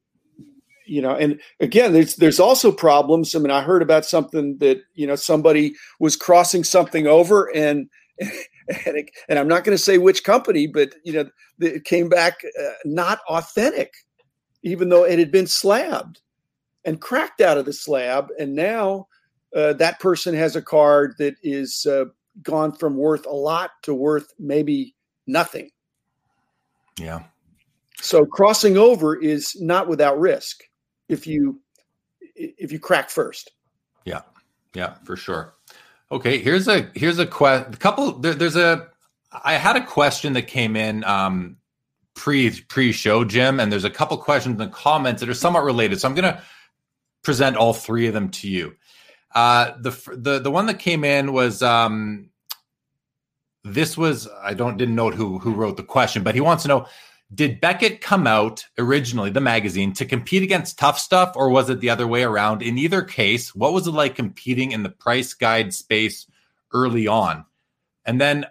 you 0.86 1.00
know, 1.00 1.14
and 1.14 1.40
again, 1.60 1.92
there's 1.92 2.16
there's 2.16 2.40
also 2.40 2.72
problems. 2.72 3.34
I 3.34 3.38
mean, 3.38 3.52
I 3.52 3.62
heard 3.62 3.80
about 3.82 4.04
something 4.04 4.58
that 4.58 4.82
you 4.94 5.06
know 5.06 5.14
somebody 5.14 5.74
was 6.00 6.16
crossing 6.16 6.64
something 6.64 7.06
over, 7.06 7.48
and 7.54 7.88
and, 8.20 8.96
it, 8.96 9.10
and 9.28 9.38
I'm 9.38 9.46
not 9.46 9.62
going 9.62 9.76
to 9.76 9.82
say 9.82 9.98
which 9.98 10.24
company, 10.24 10.66
but 10.66 10.94
you 11.04 11.12
know, 11.12 11.30
it 11.60 11.84
came 11.84 12.08
back 12.08 12.40
uh, 12.60 12.72
not 12.84 13.20
authentic, 13.28 13.92
even 14.64 14.88
though 14.88 15.04
it 15.04 15.20
had 15.20 15.30
been 15.30 15.46
slabbed 15.46 16.20
and 16.84 17.00
cracked 17.00 17.40
out 17.40 17.56
of 17.56 17.66
the 17.66 17.72
slab, 17.72 18.28
and 18.38 18.54
now 18.54 19.06
uh, 19.54 19.72
that 19.74 20.00
person 20.00 20.34
has 20.34 20.56
a 20.56 20.62
card 20.62 21.14
that 21.18 21.36
is 21.42 21.86
uh, 21.86 22.06
gone 22.42 22.72
from 22.72 22.96
worth 22.96 23.26
a 23.26 23.34
lot 23.34 23.70
to 23.82 23.94
worth 23.94 24.32
maybe 24.38 24.94
nothing. 25.26 25.70
Yeah. 27.00 27.24
So 28.00 28.24
crossing 28.24 28.76
over 28.76 29.16
is 29.16 29.56
not 29.60 29.88
without 29.88 30.18
risk 30.18 30.62
if 31.08 31.26
you 31.26 31.60
if 32.34 32.72
you 32.72 32.78
crack 32.78 33.10
first. 33.10 33.50
Yeah. 34.04 34.22
Yeah, 34.74 34.94
for 35.04 35.16
sure. 35.16 35.54
Okay, 36.12 36.38
here's 36.38 36.68
a 36.68 36.90
here's 36.94 37.18
a 37.18 37.26
question. 37.26 37.72
couple 37.74 38.12
there, 38.12 38.34
there's 38.34 38.56
a 38.56 38.88
I 39.44 39.54
had 39.54 39.76
a 39.76 39.84
question 39.84 40.32
that 40.34 40.42
came 40.42 40.76
in 40.76 41.04
um 41.04 41.56
pre 42.14 42.50
pre 42.62 42.92
show 42.92 43.24
Jim 43.24 43.60
and 43.60 43.70
there's 43.70 43.84
a 43.84 43.90
couple 43.90 44.16
questions 44.18 44.54
in 44.54 44.58
the 44.58 44.68
comments 44.68 45.20
that 45.20 45.28
are 45.28 45.34
somewhat 45.34 45.64
related. 45.64 46.00
So 46.00 46.08
I'm 46.08 46.14
going 46.14 46.32
to 46.32 46.42
present 47.22 47.56
all 47.56 47.72
three 47.72 48.06
of 48.06 48.14
them 48.14 48.30
to 48.30 48.48
you. 48.48 48.74
Uh 49.34 49.72
the 49.78 49.90
the 50.16 50.38
the 50.40 50.50
one 50.50 50.66
that 50.66 50.78
came 50.78 51.04
in 51.04 51.32
was 51.32 51.62
um 51.62 52.29
this 53.64 53.96
was 53.96 54.28
I 54.42 54.54
don't 54.54 54.76
didn't 54.76 54.94
note 54.94 55.14
who 55.14 55.38
who 55.38 55.54
wrote 55.54 55.76
the 55.76 55.82
question, 55.82 56.22
but 56.22 56.34
he 56.34 56.40
wants 56.40 56.62
to 56.64 56.68
know 56.68 56.86
did 57.32 57.60
Beckett 57.60 58.00
come 58.00 58.26
out 58.26 58.66
originally, 58.76 59.30
the 59.30 59.40
magazine, 59.40 59.92
to 59.92 60.04
compete 60.04 60.42
against 60.42 60.78
Tuff 60.78 60.98
Stuff, 60.98 61.32
or 61.36 61.48
was 61.48 61.70
it 61.70 61.78
the 61.78 61.90
other 61.90 62.08
way 62.08 62.24
around? 62.24 62.60
In 62.60 62.76
either 62.76 63.02
case, 63.02 63.54
what 63.54 63.72
was 63.72 63.86
it 63.86 63.92
like 63.92 64.16
competing 64.16 64.72
in 64.72 64.82
the 64.82 64.88
price 64.88 65.32
guide 65.32 65.72
space 65.72 66.26
early 66.72 67.06
on? 67.06 67.44
And 68.04 68.20
then 68.20 68.46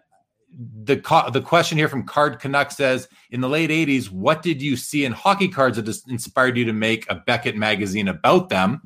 the 0.84 0.95
the 1.34 1.41
question 1.41 1.78
here 1.78 1.89
from 1.89 2.05
Card 2.05 2.39
Canuck 2.39 2.72
says, 2.72 3.10
in 3.32 3.41
the 3.41 3.49
late 3.49 3.70
'80s, 3.70 4.10
what 4.10 4.41
did 4.41 4.62
you 4.62 4.78
see 4.78 5.03
in 5.03 5.12
hockey 5.12 5.49
cards 5.49 5.76
that 5.76 6.07
inspired 6.07 6.57
you 6.57 6.66
to 6.66 6.74
make 6.74 7.10
a 7.10 7.16
Beckett 7.16 7.57
magazine 7.57 8.07
about 8.07 8.49
them? 8.49 8.82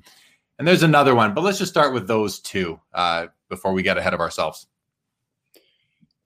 And 0.58 0.68
there's 0.68 0.84
another 0.84 1.14
one, 1.14 1.34
but 1.34 1.44
let's 1.44 1.60
just 1.60 1.72
start 1.72 1.94
with 1.94 2.08
those 2.08 2.40
two 2.40 2.80
uh, 2.94 3.28
before 3.50 3.74
we 3.74 3.84
get 3.84 3.98
ahead 3.98 4.14
of 4.14 4.20
ourselves. 4.20 4.68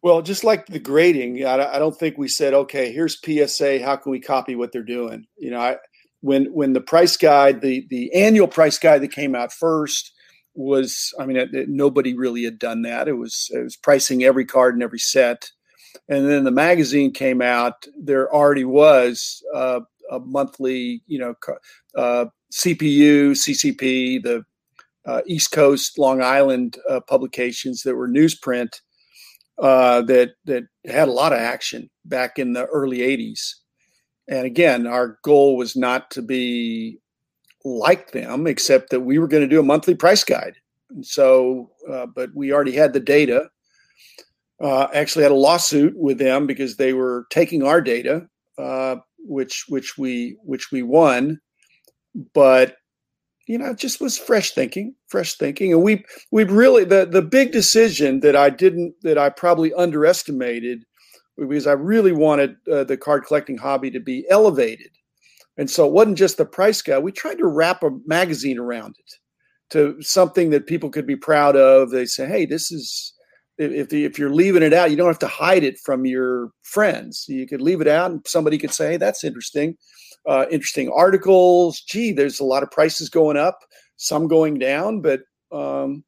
Well, 0.04 0.22
just 0.22 0.44
like 0.44 0.68
the 0.68 0.80
grading, 0.80 1.44
I, 1.46 1.80
don't 1.80 1.98
think 1.98 2.18
we 2.18 2.28
said, 2.28 2.54
okay, 2.54 2.92
here's 2.92 3.20
PSA. 3.20 3.84
How 3.84 3.96
can 3.96 4.12
we 4.12 4.20
copy 4.20 4.56
what 4.56 4.72
they're 4.72 4.84
doing? 4.84 5.26
You 5.38 5.52
know, 5.52 5.60
I, 5.60 5.78
when 6.22 6.46
when 6.54 6.74
the 6.74 6.82
price 6.82 7.18
guide, 7.18 7.62
the 7.62 7.86
the 7.90 8.14
annual 8.14 8.48
price 8.48 8.78
guide 8.78 9.02
that 9.02 9.12
came 9.12 9.36
out 9.36 9.52
first 9.52 10.14
was, 10.54 11.14
I 11.20 11.26
mean, 11.26 11.38
it, 11.38 11.54
it, 11.54 11.70
nobody 11.70 12.16
really 12.16 12.44
had 12.44 12.60
done 12.60 12.84
that. 12.84 13.08
It 13.08 13.14
was 13.14 13.50
it 13.54 13.64
was 13.64 13.76
pricing 13.76 14.24
every 14.24 14.46
card 14.46 14.76
and 14.76 14.84
every 14.84 15.00
set, 15.00 15.50
and 16.08 16.30
then 16.30 16.44
the 16.44 16.52
magazine 16.52 17.12
came 17.12 17.42
out. 17.42 17.88
There 18.00 18.34
already 18.34 18.66
was 18.66 19.44
uh, 19.54 19.82
a 20.12 20.20
monthly, 20.20 21.02
you 21.08 21.20
know, 21.20 21.36
uh, 21.96 22.26
CPU, 22.52 23.32
CCP, 23.32 24.24
the 24.24 24.46
uh, 25.06 25.22
East 25.26 25.52
Coast, 25.52 25.98
Long 25.98 26.22
Island 26.22 26.78
uh, 26.90 27.00
publications 27.02 27.84
that 27.84 27.96
were 27.96 28.10
newsprint 28.10 28.82
uh, 29.60 30.02
that 30.04 30.36
that 30.46 30.64
had 30.86 31.08
a 31.08 31.12
lot 31.12 31.34
of 31.34 31.40
action 31.40 31.90
back 32.06 32.40
in 32.40 32.54
the 32.54 32.66
early 32.66 33.00
'80s. 33.00 33.54
And 34.28 34.46
again, 34.46 34.88
our 34.88 35.20
goal 35.24 35.58
was 35.58 35.76
not 35.76 36.12
to 36.12 36.22
be 36.22 37.00
like 37.64 38.12
them, 38.12 38.48
except 38.48 38.90
that 38.90 39.02
we 39.02 39.20
were 39.20 39.28
going 39.28 39.44
to 39.44 39.48
do 39.48 39.60
a 39.60 39.64
monthly 39.64 39.96
price 39.96 40.24
guide. 40.24 40.56
And 40.90 41.06
so, 41.06 41.72
uh, 41.90 42.06
but 42.06 42.30
we 42.34 42.52
already 42.52 42.74
had 42.74 42.94
the 42.94 43.00
data. 43.00 43.50
Uh, 44.60 44.88
actually, 44.94 45.24
had 45.24 45.32
a 45.32 45.36
lawsuit 45.36 45.94
with 45.96 46.18
them 46.18 46.48
because 46.48 46.76
they 46.76 46.94
were 46.94 47.28
taking 47.30 47.64
our 47.64 47.82
data, 47.82 48.28
uh, 48.58 48.98
which 49.20 49.66
which 49.68 49.98
we 49.98 50.38
which 50.44 50.72
we 50.72 50.82
won. 50.82 51.40
But 52.34 52.78
you 53.48 53.58
know, 53.58 53.72
it 53.72 53.78
just 53.78 54.02
was 54.02 54.18
fresh 54.18 54.52
thinking, 54.52 54.94
fresh 55.08 55.36
thinking, 55.36 55.74
and 55.74 55.84
we 55.84 56.04
we 56.32 56.44
really 56.44 56.84
the 56.84 57.06
the 57.06 57.22
big 57.22 57.52
decision 57.52 58.20
that 58.22 58.36
I 58.36 58.50
didn't 58.50 58.96
that 59.04 59.18
I 59.18 59.30
probably 59.30 59.74
underestimated 59.74 60.84
because 61.38 61.68
I 61.68 61.74
really 61.74 62.12
wanted 62.12 62.56
uh, 62.72 62.84
the 62.84 62.98
card 62.98 63.26
collecting 63.26 63.58
hobby 63.58 63.92
to 63.92 64.00
be 64.00 64.26
elevated 64.30 64.90
and 65.58 65.70
so 65.70 65.86
it 65.86 65.92
wasn't 65.92 66.18
just 66.18 66.38
the 66.38 66.46
price 66.46 66.82
guy. 66.82 67.00
We 67.00 67.12
tried 67.12 67.40
to 67.40 67.48
wrap 67.48 67.84
a 67.84 67.90
magazine 68.06 68.60
around 68.60 68.96
it 69.00 69.14
to 69.72 70.02
something 70.02 70.52
that 70.52 70.68
people 70.68 70.90
could 70.90 71.08
be 71.08 71.16
proud 71.16 71.56
of. 71.56 71.90
They 71.90 72.06
say, 72.06 72.28
hey, 72.28 72.46
this 72.46 72.72
is 72.72 73.14
if 73.58 73.92
if 73.92 74.20
you're 74.20 74.34
leaving 74.34 74.62
it 74.62 74.74
out, 74.74 74.92
you 74.92 74.98
don't 74.98 75.08
have 75.08 75.20
to 75.20 75.28
hide 75.28 75.64
it 75.64 75.80
from 75.84 76.06
your 76.06 76.50
friends. 76.62 77.26
You 77.28 77.48
could 77.48 77.62
leave 77.62 77.82
it 77.82 77.88
out, 77.88 78.12
and 78.12 78.22
somebody 78.28 78.60
could 78.60 78.72
say, 78.72 78.92
hey, 78.92 78.98
that's 78.98 79.24
interesting. 79.24 79.76
Uh, 80.28 80.46
interesting 80.52 80.90
articles. 80.90 81.82
Gee, 81.82 82.12
there's 82.12 82.40
a 82.40 82.46
lot 82.46 82.62
of 82.62 82.70
prices 82.70 83.10
going 83.10 83.38
up, 83.38 83.60
some 83.96 84.28
going 84.28 84.60
down, 84.60 85.02
but 85.02 85.22
um, 85.52 86.04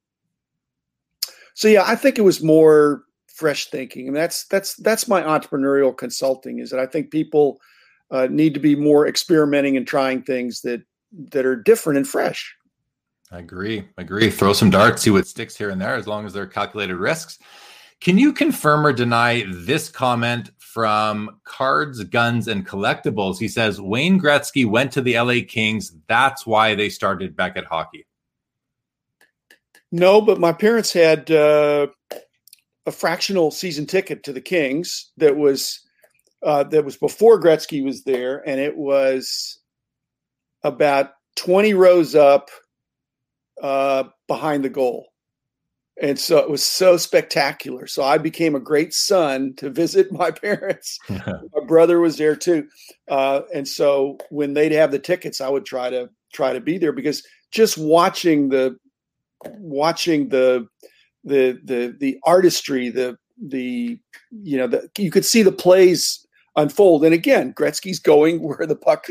so 1.53 1.67
yeah, 1.67 1.84
I 1.86 1.95
think 1.95 2.17
it 2.17 2.24
was 2.24 2.43
more 2.43 3.03
fresh 3.28 3.70
thinking, 3.70 4.07
and 4.07 4.15
that's 4.15 4.45
that's 4.47 4.76
that's 4.76 5.07
my 5.07 5.22
entrepreneurial 5.22 5.95
consulting. 5.95 6.59
Is 6.59 6.70
that 6.70 6.80
I 6.80 6.86
think 6.86 7.11
people 7.11 7.59
uh, 8.11 8.28
need 8.30 8.53
to 8.53 8.59
be 8.59 8.76
more 8.76 9.07
experimenting 9.07 9.78
and 9.78 9.88
trying 9.88 10.24
things 10.24 10.61
that 10.61 10.82
that 11.32 11.45
are 11.45 11.55
different 11.55 11.97
and 11.97 12.07
fresh. 12.07 12.55
I 13.32 13.39
agree. 13.39 13.86
I 13.97 14.01
Agree. 14.01 14.30
Throw 14.30 14.53
some 14.53 14.70
darts, 14.70 15.03
see 15.03 15.11
what 15.11 15.28
sticks 15.28 15.55
here 15.55 15.70
and 15.70 15.80
there, 15.80 15.95
as 15.95 16.07
long 16.07 16.26
as 16.26 16.34
they're 16.34 16.47
calculated 16.47 16.95
risks. 16.95 17.39
Can 18.02 18.18
you 18.18 18.32
confirm 18.32 18.86
or 18.86 18.93
deny 18.93 19.43
this 19.50 19.89
comment 19.89 20.52
from 20.58 21.39
Cards, 21.43 22.02
Guns, 22.06 22.47
and 22.47 22.66
Collectibles? 22.66 23.39
He 23.39 23.50
says 23.50 23.82
Wayne 23.82 24.20
Gretzky 24.20 24.66
went 24.66 24.93
to 24.93 25.02
the 25.02 25.20
LA 25.20 25.41
Kings. 25.45 25.93
That's 26.08 26.45
why 26.45 26.76
they 26.76 26.88
started 26.89 27.36
Beckett 27.36 27.66
Hockey. 27.66 28.06
No, 29.91 30.22
but 30.22 30.39
my 30.39 30.54
parents 30.54 30.93
had 30.93 31.30
uh, 31.30 31.88
a 32.86 32.91
fractional 32.91 33.52
season 33.52 33.86
ticket 33.86 34.24
to 34.24 34.34
the 34.34 34.41
Kings 34.41 35.12
that 35.18 35.36
was 35.36 35.82
uh, 36.41 36.64
that 36.64 36.86
was 36.86 36.95
before 36.95 37.41
Gretzky 37.41 37.84
was 37.84 38.04
there, 38.04 38.47
and 38.47 38.62
it 38.62 38.78
was 38.78 39.60
about 40.64 41.12
20 41.36 41.74
rows 41.74 42.16
up 42.16 42.50
uh, 43.62 44.06
behind 44.28 44.64
the 44.64 44.70
goal. 44.70 45.09
And 46.02 46.18
so 46.18 46.38
it 46.38 46.50
was 46.50 46.64
so 46.64 46.97
spectacular. 46.97 47.86
So 47.86 48.04
I 48.04 48.18
became 48.18 48.56
a 48.56 48.60
great 48.60 48.93
son 48.93 49.54
to 49.58 49.70
visit 49.70 50.12
my 50.12 50.32
parents. 50.32 50.97
my 51.10 51.66
brother 51.68 52.00
was 52.00 52.18
there 52.18 52.36
too. 52.36 52.68
Uh, 53.10 53.41
and 53.54 53.68
so 53.68 54.18
when 54.30 54.54
they'd 54.54 54.72
have 54.72 54.91
the 54.91 55.00
tickets, 55.00 55.41
I 55.41 55.50
would 55.50 55.66
try 55.66 55.89
to 55.89 56.10
try 56.34 56.54
to 56.54 56.62
be 56.62 56.78
there 56.78 56.93
because 56.93 57.26
just 57.52 57.78
watching 57.78 58.50
the 58.50 58.78
watching 59.58 60.30
the 60.30 60.68
the 61.24 61.60
the 61.64 61.95
the 62.00 62.20
artistry, 62.24 62.89
the 62.89 63.18
the 63.41 64.00
you 64.32 64.58
know 64.58 64.68
the 64.68 64.89
you 64.97 65.12
could 65.12 65.26
see 65.26 65.43
the 65.43 65.52
plays 65.52 66.26
unfold. 66.56 67.04
And 67.04 67.14
again, 67.14 67.54
Gretzky's 67.54 68.00
going 68.00 68.41
where 68.43 68.66
the 68.68 68.76
puck 68.76 69.08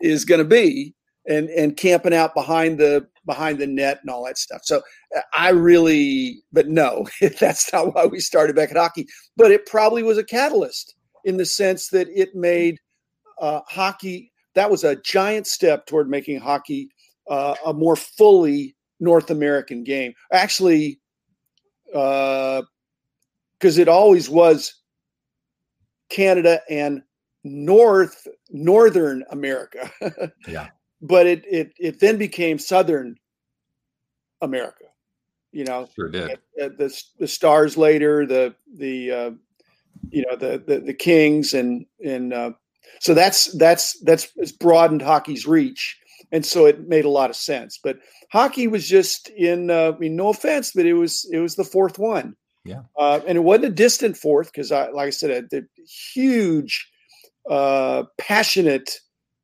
is 0.00 0.24
going 0.24 0.40
to 0.40 0.44
be 0.44 0.94
and 1.30 1.48
and 1.50 1.76
camping 1.76 2.12
out 2.12 2.34
behind 2.34 2.78
the 2.78 3.06
behind 3.24 3.58
the 3.58 3.66
net 3.66 4.00
and 4.02 4.10
all 4.10 4.24
that 4.24 4.36
stuff. 4.36 4.62
So 4.64 4.82
I 5.32 5.50
really, 5.50 6.42
but 6.52 6.68
no, 6.68 7.06
that's 7.40 7.72
not 7.72 7.94
why 7.94 8.06
we 8.06 8.20
started 8.20 8.56
Beckett 8.56 8.76
hockey. 8.76 9.06
But 9.36 9.52
it 9.52 9.66
probably 9.66 10.02
was 10.02 10.18
a 10.18 10.24
catalyst 10.24 10.94
in 11.24 11.36
the 11.36 11.46
sense 11.46 11.88
that 11.88 12.08
it 12.08 12.34
made 12.34 12.78
uh, 13.40 13.60
hockey. 13.68 14.32
That 14.54 14.70
was 14.70 14.84
a 14.84 14.96
giant 14.96 15.46
step 15.46 15.86
toward 15.86 16.10
making 16.10 16.40
hockey 16.40 16.90
uh, 17.30 17.54
a 17.64 17.72
more 17.72 17.96
fully 17.96 18.74
North 18.98 19.30
American 19.30 19.84
game. 19.84 20.12
Actually, 20.32 21.00
because 21.86 22.64
uh, 22.64 23.80
it 23.80 23.88
always 23.88 24.28
was 24.28 24.74
Canada 26.08 26.60
and 26.68 27.02
North 27.44 28.26
Northern 28.50 29.24
America. 29.30 29.90
yeah. 30.48 30.68
But 31.02 31.26
it 31.26 31.44
it 31.46 31.72
it 31.78 32.00
then 32.00 32.18
became 32.18 32.58
Southern 32.58 33.16
America. 34.40 34.84
You 35.52 35.64
know, 35.64 35.88
sure 35.94 36.08
did. 36.08 36.38
The 36.56 37.02
the 37.18 37.28
stars 37.28 37.76
later, 37.76 38.26
the 38.26 38.54
the 38.76 39.10
uh, 39.10 39.30
you 40.10 40.24
know 40.28 40.36
the, 40.36 40.62
the 40.64 40.80
the 40.80 40.94
Kings 40.94 41.54
and 41.54 41.86
and 42.04 42.32
uh, 42.32 42.52
so 43.00 43.14
that's 43.14 43.46
that's 43.56 43.98
that's 44.00 44.28
it's 44.36 44.52
broadened 44.52 45.02
hockey's 45.02 45.46
reach, 45.46 45.98
and 46.30 46.44
so 46.44 46.66
it 46.66 46.86
made 46.86 47.04
a 47.04 47.10
lot 47.10 47.30
of 47.30 47.36
sense. 47.36 47.78
But 47.82 47.98
hockey 48.30 48.68
was 48.68 48.86
just 48.86 49.28
in. 49.30 49.70
Uh, 49.70 49.92
I 49.94 49.98
mean, 49.98 50.16
no 50.16 50.28
offense, 50.28 50.72
but 50.72 50.86
it 50.86 50.94
was 50.94 51.28
it 51.32 51.38
was 51.38 51.56
the 51.56 51.64
fourth 51.64 51.98
one. 51.98 52.36
Yeah. 52.64 52.82
Uh, 52.98 53.20
and 53.26 53.36
it 53.36 53.42
wasn't 53.42 53.66
a 53.66 53.70
distant 53.70 54.16
fourth 54.16 54.52
because, 54.52 54.70
I, 54.70 54.90
like 54.90 55.06
I 55.06 55.10
said, 55.10 55.48
the 55.50 55.66
huge, 56.12 56.90
uh, 57.48 58.04
passionate 58.18 59.00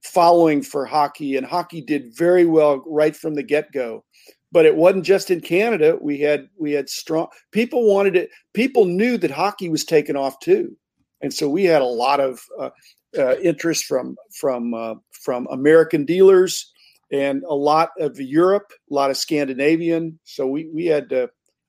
following 0.07 0.63
for 0.63 0.85
hockey, 0.85 1.37
and 1.37 1.47
hockey 1.47 1.81
did 1.81 2.17
very 2.17 2.47
well 2.47 2.83
right 2.87 3.17
from 3.17 3.35
the 3.35 3.43
get 3.43 3.73
go. 3.73 4.05
But 4.53 4.67
it 4.67 4.77
wasn't 4.77 5.05
just 5.05 5.31
in 5.31 5.41
Canada. 5.41 5.99
We 6.01 6.21
had 6.21 6.49
we 6.59 6.73
had 6.73 6.89
strong 6.89 7.29
people 7.53 7.93
wanted 7.93 8.17
it. 8.17 8.31
People 8.55 8.85
knew 8.85 9.19
that 9.19 9.31
hockey 9.31 9.69
was 9.69 9.85
taking 9.85 10.17
off 10.17 10.39
too, 10.41 10.77
and 11.21 11.33
so 11.33 11.49
we 11.49 11.65
had 11.65 11.83
a 11.83 11.87
lot 11.87 12.21
of 12.21 12.41
uh, 12.59 12.71
uh 13.19 13.37
interest 13.43 13.85
from 13.85 14.17
from 14.39 14.73
uh, 14.73 14.95
from 15.11 15.47
American 15.51 16.05
dealers 16.05 16.73
and 17.13 17.43
a 17.49 17.55
lot 17.55 17.91
of 18.01 18.19
Europe, 18.21 18.73
a 18.91 18.95
lot 18.95 19.11
of 19.11 19.17
Scandinavian. 19.17 20.19
So 20.25 20.47
we 20.47 20.69
we 20.73 20.87
had 20.87 21.13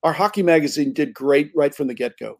our 0.03 0.13
hockey 0.13 0.43
magazine 0.43 0.93
did 0.93 1.13
great 1.13 1.51
right 1.55 1.73
from 1.73 1.87
the 1.87 1.93
get 1.93 2.17
go. 2.17 2.39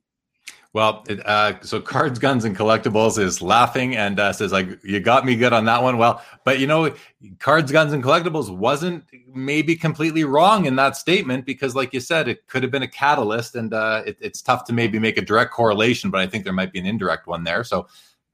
Well, 0.78 1.04
it, 1.10 1.26
uh, 1.26 1.60
so 1.62 1.82
cards, 1.82 2.20
guns, 2.20 2.46
and 2.46 2.56
collectibles 2.56 3.18
is 3.18 3.42
laughing 3.42 3.96
and 3.96 4.20
uh, 4.20 4.32
says 4.32 4.52
like, 4.52 4.68
"You 4.84 5.00
got 5.00 5.26
me 5.26 5.36
good 5.36 5.52
on 5.52 5.66
that 5.66 5.82
one." 5.82 5.98
Well, 5.98 6.22
but 6.44 6.60
you 6.60 6.68
know, 6.68 6.94
cards, 7.40 7.72
guns, 7.72 7.94
and 7.94 8.04
collectibles 8.04 8.56
wasn't 8.56 9.04
maybe 9.34 9.76
completely 9.76 10.24
wrong 10.24 10.66
in 10.68 10.76
that 10.76 10.96
statement 10.96 11.48
because, 11.48 11.74
like 11.74 11.96
you 11.96 12.00
said, 12.00 12.28
it 12.28 12.46
could 12.46 12.62
have 12.62 12.72
been 12.72 12.84
a 12.84 12.88
catalyst, 12.88 13.56
and 13.56 13.74
uh, 13.74 14.04
it, 14.06 14.18
it's 14.22 14.40
tough 14.40 14.66
to 14.66 14.74
maybe 14.74 15.00
make 15.00 15.18
a 15.18 15.22
direct 15.24 15.52
correlation, 15.52 16.12
but 16.12 16.22
I 16.22 16.28
think 16.28 16.44
there 16.44 16.54
might 16.54 16.72
be 16.72 16.78
an 16.78 16.86
indirect 16.86 17.26
one 17.26 17.44
there. 17.44 17.64
So, 17.64 17.88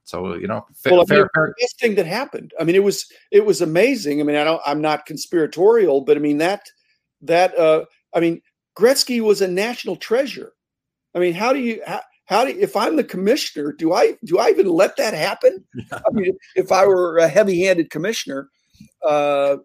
so 0.03 0.33
you 0.33 0.47
know, 0.47 0.65
fa- 0.75 0.91
well, 0.91 1.05
fair, 1.05 1.29
fair. 1.33 1.55
This 1.61 1.71
thing 1.79 1.95
that 1.95 2.07
happened. 2.07 2.53
I 2.59 2.65
mean, 2.65 2.75
it 2.75 2.83
was 2.83 3.09
it 3.31 3.45
was 3.45 3.61
amazing. 3.61 4.19
I 4.19 4.25
mean, 4.25 4.35
I 4.35 4.43
don't, 4.43 4.61
I'm 4.65 4.81
not 4.81 5.05
conspiratorial, 5.05 6.01
but 6.01 6.17
I 6.17 6.19
mean 6.19 6.39
that 6.39 6.69
that 7.21 7.57
uh, 7.57 7.85
I 8.13 8.19
mean 8.19 8.41
Gretzky 8.77 9.21
was 9.21 9.41
a 9.41 9.47
national 9.47 9.95
treasure. 9.95 10.51
I 11.15 11.19
mean, 11.19 11.35
how 11.35 11.53
do 11.53 11.59
you 11.59 11.81
how, 11.87 12.01
how 12.33 12.45
do 12.45 12.55
if 12.57 12.75
I'm 12.75 12.95
the 12.95 13.03
commissioner, 13.03 13.71
do 13.71 13.93
I 13.93 14.17
do 14.25 14.39
I 14.39 14.49
even 14.49 14.67
let 14.67 14.97
that 14.97 15.13
happen? 15.13 15.63
Yeah. 15.75 15.99
I 16.05 16.11
mean, 16.11 16.37
if 16.55 16.71
I 16.71 16.85
were 16.85 17.17
a 17.17 17.27
heavy-handed 17.27 17.89
commissioner, 17.89 18.49
uh, 19.07 19.57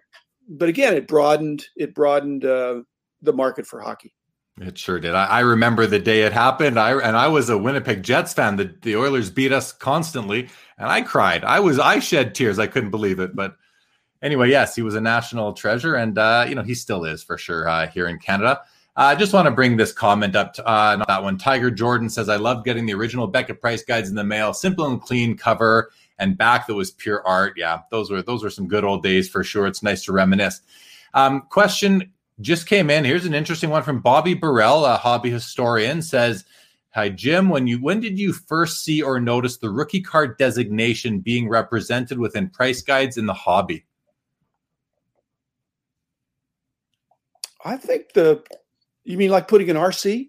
but 0.48 0.68
again, 0.68 0.94
it 0.94 1.08
broadened 1.08 1.66
it 1.76 1.94
broadened 1.94 2.44
uh, 2.44 2.82
the 3.22 3.32
market 3.32 3.66
for 3.66 3.80
hockey. 3.80 4.14
It 4.60 4.76
sure 4.76 4.98
did. 4.98 5.14
I, 5.14 5.24
I, 5.26 5.40
remember 5.40 5.86
the 5.86 6.00
day 6.00 6.22
it 6.22 6.32
happened. 6.32 6.80
I 6.80 6.92
and 6.98 7.16
I 7.16 7.28
was 7.28 7.48
a 7.48 7.56
Winnipeg 7.56 8.02
Jets 8.02 8.34
fan. 8.34 8.56
The 8.56 8.74
the 8.82 8.96
Oilers 8.96 9.30
beat 9.30 9.52
us 9.52 9.72
constantly, 9.72 10.48
and 10.76 10.88
I 10.88 11.02
cried. 11.02 11.44
I 11.44 11.60
was 11.60 11.78
I 11.78 12.00
shed 12.00 12.34
tears. 12.34 12.58
I 12.58 12.66
couldn't 12.66 12.90
believe 12.90 13.20
it. 13.20 13.34
But 13.34 13.56
anyway, 14.20 14.50
yes, 14.50 14.74
he 14.74 14.82
was 14.82 14.94
a 14.94 15.00
national 15.00 15.52
treasure, 15.54 15.94
and 15.94 16.18
uh, 16.18 16.44
you 16.48 16.54
know 16.54 16.62
he 16.62 16.74
still 16.74 17.04
is 17.04 17.22
for 17.22 17.38
sure 17.38 17.68
uh, 17.68 17.86
here 17.86 18.08
in 18.08 18.18
Canada. 18.18 18.60
I 19.01 19.14
just 19.14 19.32
want 19.32 19.46
to 19.46 19.53
bring 19.53 19.76
this 19.76 19.92
comment 19.92 20.34
up. 20.34 20.55
To, 20.55 20.66
uh, 20.66 21.05
that 21.07 21.22
one. 21.22 21.38
Tiger 21.38 21.70
Jordan 21.70 22.11
says, 22.11 22.28
"I 22.28 22.36
love 22.36 22.64
getting 22.64 22.84
the 22.84 22.94
original 22.94 23.28
Beckett 23.28 23.61
Price 23.61 23.82
guides 23.82 24.09
in 24.09 24.16
the 24.16 24.24
mail. 24.24 24.53
Simple 24.53 24.86
and 24.86 25.01
clean 25.01 25.36
cover 25.36 25.92
and 26.18 26.36
back 26.36 26.66
that 26.66 26.74
was 26.74 26.90
pure 26.90 27.24
art. 27.26 27.55
Yeah, 27.57 27.80
those 27.90 28.11
were 28.11 28.22
those 28.22 28.42
were 28.42 28.51
some 28.51 28.66
good 28.66 28.84
old 28.84 29.03
days 29.05 29.28
for 29.28 29.44
sure. 29.44 29.66
It's 29.66 29.82
nice 29.82 30.05
to 30.05 30.12
reminisce." 30.12 30.61
Um, 31.14 31.42
question 31.49 32.12
just 32.40 32.66
came 32.66 32.90
in. 32.90 33.05
Here's 33.05 33.24
an 33.24 33.34
interesting 33.34 33.70
one 33.70 33.82
from 33.82 34.01
Bobby 34.01 34.34
Burrell, 34.34 34.84
a 34.84 34.96
hobby 34.96 35.30
historian, 35.30 36.03
says, 36.03 36.44
Hi 36.90 37.09
Jim, 37.09 37.49
when 37.49 37.66
you 37.66 37.80
when 37.80 38.01
did 38.01 38.18
you 38.18 38.32
first 38.32 38.82
see 38.82 39.03
or 39.03 39.20
notice 39.20 39.59
the 39.59 39.70
rookie 39.70 40.01
card 40.01 40.38
designation 40.38 41.20
being 41.20 41.49
represented 41.49 42.18
within 42.18 42.49
price 42.49 42.82
guides 42.82 43.16
in 43.16 43.26
the 43.26 43.34
hobby? 43.34 43.84
I 47.64 47.76
think 47.76 48.12
the 48.14 48.42
you 49.12 49.18
mean 49.18 49.30
like 49.30 49.48
putting 49.48 49.70
an 49.70 49.76
RC? 49.76 50.28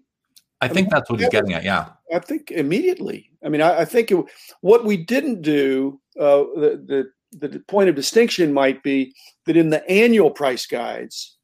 I, 0.60 0.66
I 0.66 0.68
think 0.68 0.86
mean, 0.86 0.90
that's 0.90 1.10
what 1.10 1.20
he's 1.20 1.28
getting 1.28 1.52
at. 1.52 1.64
Yeah. 1.64 1.90
I 2.12 2.18
think 2.18 2.50
immediately. 2.50 3.30
I 3.44 3.48
mean, 3.48 3.62
I, 3.62 3.80
I 3.80 3.84
think 3.84 4.10
it, 4.10 4.24
what 4.60 4.84
we 4.84 4.96
didn't 4.96 5.42
do, 5.42 6.00
uh, 6.18 6.44
the, 6.56 7.10
the, 7.32 7.48
the 7.48 7.60
point 7.60 7.88
of 7.88 7.94
distinction 7.94 8.52
might 8.52 8.82
be 8.82 9.14
that 9.46 9.56
in 9.56 9.70
the 9.70 9.88
annual 9.88 10.30
price 10.30 10.66
guides, 10.66 11.36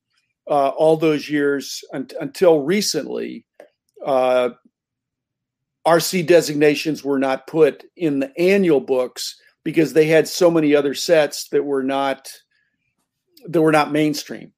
uh, 0.49 0.69
all 0.69 0.97
those 0.97 1.29
years 1.29 1.83
un- 1.93 2.09
until 2.21 2.63
recently, 2.63 3.45
uh, 4.05 4.51
RC 5.87 6.27
designations 6.27 7.05
were 7.05 7.19
not 7.19 7.47
put 7.47 7.85
in 7.97 8.19
the 8.19 8.37
annual 8.39 8.81
books 8.81 9.37
because 9.65 9.93
they 9.93 10.07
had 10.07 10.27
so 10.27 10.51
many 10.51 10.75
other 10.75 10.95
sets 10.95 11.49
that 11.51 11.65
were 11.65 11.83
not 11.83 12.31
that 13.49 13.63
were 13.63 13.73
not 13.73 13.93
mainstream. 13.93 14.53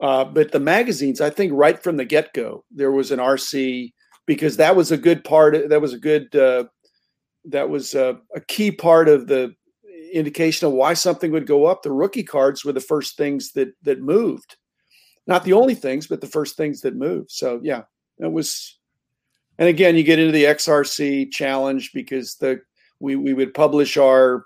Uh, 0.00 0.24
but 0.24 0.52
the 0.52 0.60
magazines, 0.60 1.20
I 1.20 1.30
think, 1.30 1.52
right 1.52 1.80
from 1.82 1.96
the 1.96 2.04
get 2.04 2.32
go, 2.32 2.64
there 2.70 2.92
was 2.92 3.10
an 3.10 3.18
RC 3.18 3.92
because 4.26 4.56
that 4.58 4.76
was 4.76 4.92
a 4.92 4.96
good 4.96 5.24
part. 5.24 5.68
That 5.68 5.80
was 5.80 5.92
a 5.92 5.98
good. 5.98 6.34
Uh, 6.34 6.64
that 7.46 7.68
was 7.68 7.94
a, 7.94 8.18
a, 8.34 8.40
key 8.42 8.70
part 8.70 9.08
of 9.08 9.26
the 9.26 9.54
indication 10.12 10.66
of 10.66 10.74
why 10.74 10.92
something 10.92 11.30
would 11.32 11.46
go 11.46 11.64
up. 11.66 11.82
The 11.82 11.92
rookie 11.92 12.24
cards 12.24 12.64
were 12.64 12.72
the 12.72 12.80
first 12.80 13.16
things 13.16 13.52
that 13.52 13.72
that 13.82 14.00
moved, 14.00 14.56
not 15.26 15.44
the 15.44 15.54
only 15.54 15.74
things, 15.74 16.06
but 16.06 16.20
the 16.20 16.26
first 16.26 16.56
things 16.56 16.82
that 16.82 16.94
moved. 16.94 17.30
So 17.30 17.60
yeah, 17.62 17.82
it 18.18 18.30
was. 18.30 18.78
And 19.60 19.68
again, 19.68 19.96
you 19.96 20.04
get 20.04 20.20
into 20.20 20.30
the 20.30 20.44
XRC 20.44 21.32
challenge 21.32 21.92
because 21.92 22.36
the 22.36 22.60
we 23.00 23.16
we 23.16 23.34
would 23.34 23.54
publish 23.54 23.96
our 23.96 24.44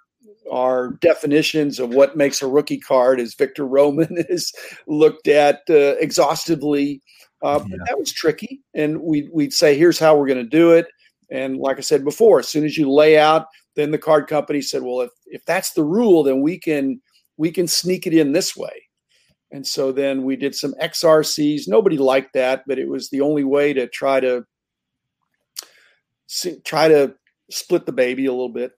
our 0.51 0.93
definitions 1.01 1.78
of 1.78 1.90
what 1.90 2.16
makes 2.16 2.43
a 2.43 2.47
rookie 2.47 2.78
card, 2.78 3.20
as 3.20 3.34
Victor 3.34 3.66
Roman 3.66 4.24
has 4.28 4.53
looked 4.86 5.28
at 5.28 5.61
uh, 5.70 5.97
exhaustively. 5.99 7.03
Uh, 7.43 7.64
yeah. 7.68 7.76
That 7.88 7.99
was 7.99 8.12
tricky, 8.12 8.61
and 8.74 9.01
we 9.01 9.28
we'd 9.32 9.53
say, 9.53 9.76
"Here's 9.76 9.99
how 9.99 10.16
we're 10.16 10.28
going 10.28 10.38
to 10.38 10.45
do 10.45 10.72
it." 10.72 10.86
And 11.30 11.57
like 11.57 11.78
I 11.78 11.80
said 11.80 12.05
before, 12.05 12.38
as 12.38 12.49
soon 12.49 12.64
as 12.64 12.76
you 12.76 12.90
lay 12.90 13.18
out, 13.18 13.47
then 13.74 13.90
the 13.90 13.99
card 13.99 14.28
company 14.28 14.62
said, 14.62 14.82
"Well, 14.82 15.01
if 15.01 15.11
if 15.26 15.45
that's 15.45 15.72
the 15.72 15.84
rule, 15.84 16.22
then 16.22 16.40
we 16.40 16.59
can 16.59 17.01
we 17.36 17.51
can 17.51 17.66
sneak 17.66 18.07
it 18.07 18.14
in 18.14 18.32
this 18.32 18.57
way." 18.57 18.88
And 19.51 19.66
so 19.66 19.93
then 19.93 20.24
we 20.24 20.36
did 20.36 20.55
some 20.55 20.74
XRCs. 20.80 21.68
Nobody 21.68 21.99
liked 21.99 22.32
that, 22.34 22.62
but 22.66 22.78
it 22.78 22.88
was 22.88 23.11
the 23.11 23.20
only 23.20 23.45
way 23.45 23.74
to 23.74 23.86
try 23.86 24.18
to 24.18 24.47
see, 26.26 26.59
try 26.64 26.88
to 26.88 27.14
split 27.51 27.84
the 27.84 27.93
baby 27.93 28.26
a 28.26 28.32
little 28.32 28.49
bit. 28.49 28.72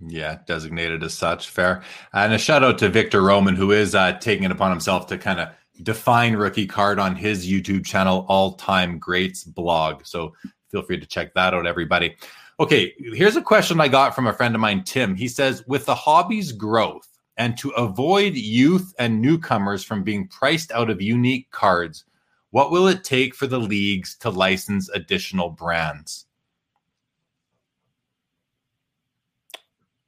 Yeah, 0.00 0.38
designated 0.46 1.02
as 1.02 1.14
such. 1.14 1.48
Fair. 1.48 1.82
And 2.12 2.32
a 2.32 2.38
shout 2.38 2.64
out 2.64 2.78
to 2.78 2.88
Victor 2.88 3.22
Roman, 3.22 3.56
who 3.56 3.70
is 3.72 3.94
uh, 3.94 4.18
taking 4.18 4.44
it 4.44 4.50
upon 4.50 4.70
himself 4.70 5.06
to 5.08 5.18
kind 5.18 5.40
of 5.40 5.48
define 5.82 6.34
rookie 6.34 6.66
card 6.66 6.98
on 6.98 7.16
his 7.16 7.50
YouTube 7.50 7.84
channel, 7.84 8.26
All 8.28 8.52
Time 8.52 8.98
Greats 8.98 9.44
blog. 9.44 10.04
So 10.04 10.34
feel 10.70 10.82
free 10.82 11.00
to 11.00 11.06
check 11.06 11.34
that 11.34 11.54
out, 11.54 11.66
everybody. 11.66 12.16
Okay, 12.60 12.92
here's 12.98 13.36
a 13.36 13.42
question 13.42 13.80
I 13.80 13.88
got 13.88 14.14
from 14.14 14.26
a 14.26 14.32
friend 14.32 14.54
of 14.54 14.60
mine, 14.60 14.84
Tim. 14.84 15.14
He 15.14 15.26
says, 15.26 15.64
with 15.66 15.86
the 15.86 15.94
hobby's 15.94 16.52
growth 16.52 17.08
and 17.36 17.56
to 17.58 17.70
avoid 17.70 18.34
youth 18.34 18.94
and 18.98 19.20
newcomers 19.20 19.82
from 19.82 20.04
being 20.04 20.28
priced 20.28 20.70
out 20.70 20.90
of 20.90 21.02
unique 21.02 21.50
cards, 21.50 22.04
what 22.50 22.70
will 22.70 22.86
it 22.86 23.02
take 23.02 23.34
for 23.34 23.48
the 23.48 23.58
leagues 23.58 24.14
to 24.18 24.30
license 24.30 24.88
additional 24.90 25.50
brands? 25.50 26.26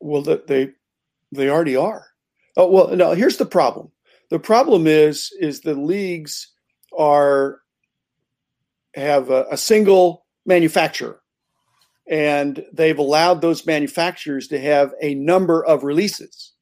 Well, 0.00 0.22
they 0.22 0.70
they 1.32 1.48
already 1.48 1.76
are. 1.76 2.06
Oh 2.56 2.70
well, 2.70 2.96
now 2.96 3.12
Here's 3.12 3.36
the 3.36 3.46
problem. 3.46 3.90
The 4.30 4.38
problem 4.38 4.86
is 4.86 5.30
is 5.40 5.60
the 5.60 5.74
leagues 5.74 6.52
are 6.96 7.60
have 8.94 9.30
a, 9.30 9.46
a 9.50 9.56
single 9.56 10.26
manufacturer, 10.46 11.20
and 12.08 12.64
they've 12.72 12.98
allowed 12.98 13.40
those 13.40 13.66
manufacturers 13.66 14.48
to 14.48 14.58
have 14.58 14.92
a 15.02 15.14
number 15.14 15.64
of 15.64 15.84
releases. 15.84 16.52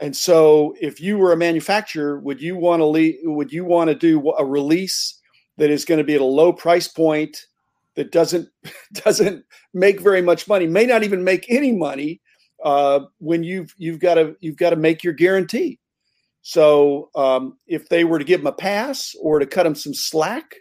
And 0.00 0.16
so, 0.16 0.74
if 0.80 1.00
you 1.00 1.18
were 1.18 1.32
a 1.32 1.36
manufacturer, 1.36 2.18
would 2.18 2.40
you 2.40 2.56
want 2.56 2.80
to 2.80 2.86
le- 2.86 3.34
would 3.34 3.52
you 3.52 3.64
want 3.64 3.88
to 3.88 3.94
do 3.94 4.32
a 4.38 4.44
release 4.44 5.20
that 5.58 5.70
is 5.70 5.84
going 5.84 5.98
to 5.98 6.04
be 6.04 6.14
at 6.14 6.20
a 6.20 6.24
low 6.24 6.52
price 6.52 6.88
point 6.88 7.46
that 7.94 8.10
doesn't 8.10 8.48
doesn't 8.92 9.44
make 9.74 10.00
very 10.00 10.22
much 10.22 10.48
money, 10.48 10.66
may 10.66 10.86
not 10.86 11.04
even 11.04 11.22
make 11.22 11.46
any 11.48 11.72
money, 11.72 12.20
uh, 12.62 13.00
when 13.18 13.42
you've 13.44 13.74
you've 13.78 13.98
got 13.98 14.14
to 14.14 14.36
you've 14.40 14.56
got 14.56 14.70
to 14.70 14.76
make 14.76 15.02
your 15.02 15.12
guarantee. 15.12 15.78
So 16.42 17.10
um, 17.14 17.58
if 17.66 17.88
they 17.88 18.04
were 18.04 18.18
to 18.18 18.24
give 18.24 18.40
him 18.40 18.46
a 18.46 18.52
pass 18.52 19.14
or 19.20 19.38
to 19.38 19.46
cut 19.46 19.66
him 19.66 19.76
some 19.76 19.94
slack, 19.94 20.56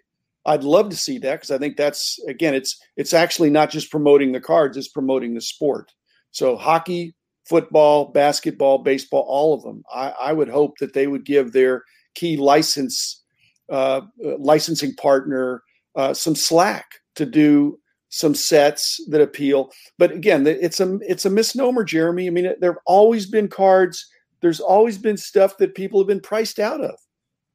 I'd 0.46 0.64
love 0.64 0.90
to 0.90 0.98
see 0.98 1.18
that 1.20 1.36
because 1.36 1.52
I 1.52 1.58
think 1.58 1.78
that's 1.78 2.20
again 2.28 2.54
it's 2.54 2.80
it's 2.98 3.14
actually 3.14 3.50
not 3.50 3.70
just 3.70 3.92
promoting 3.92 4.32
the 4.32 4.42
cards, 4.42 4.78
it's 4.78 4.88
promoting 4.88 5.34
the 5.34 5.42
sport. 5.42 5.92
So 6.32 6.56
hockey, 6.56 7.16
football, 7.48 8.12
basketball, 8.12 8.80
baseball, 8.80 9.26
all 9.28 9.54
of 9.54 9.64
them. 9.64 9.84
I, 9.94 10.10
I 10.10 10.34
would 10.34 10.50
hope 10.50 10.78
that 10.80 10.94
they 10.94 11.08
would 11.08 11.26
give 11.26 11.52
their 11.52 11.84
key 12.16 12.38
license 12.38 13.22
uh, 13.70 14.02
licensing 14.38 14.94
partner 14.96 15.64
uh, 15.96 16.14
some 16.14 16.36
slack 16.36 16.86
to 17.16 17.26
do 17.26 17.80
some 18.12 18.36
sets 18.36 19.00
that 19.08 19.22
appeal. 19.22 19.72
But 19.98 20.12
again, 20.12 20.46
it's 20.46 20.80
a 20.80 21.00
it's 21.02 21.26
a 21.26 21.30
misnomer, 21.30 21.84
Jeremy. 21.84 22.28
I 22.28 22.30
mean, 22.30 22.54
there've 22.60 22.76
always 22.86 23.26
been 23.26 23.48
cards. 23.48 24.06
There's 24.42 24.60
always 24.60 24.98
been 24.98 25.18
stuff 25.18 25.58
that 25.58 25.76
people 25.76 26.00
have 26.00 26.08
been 26.08 26.20
priced 26.20 26.60
out 26.60 26.82
of. 26.82 26.96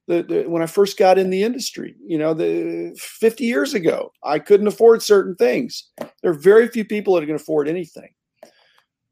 The, 0.09 0.23
the, 0.23 0.43
when 0.45 0.63
I 0.63 0.67
first 0.67 0.99
got 0.99 1.19
in 1.19 1.31
the 1.31 1.43
industry, 1.43 1.97
you 2.01 2.17
know, 2.17 2.33
the 2.33 2.97
50 2.97 3.45
years 3.45 3.75
ago, 3.75 4.13
I 4.23 4.39
couldn't 4.39 4.69
afford 4.69 5.03
certain 5.03 5.35
things. 5.35 5.91
There 6.23 6.31
are 6.31 6.33
very 6.33 6.69
few 6.69 6.85
people 6.85 7.15
that 7.15 7.27
can 7.27 7.35
afford 7.35 7.67
anything. 7.67 8.11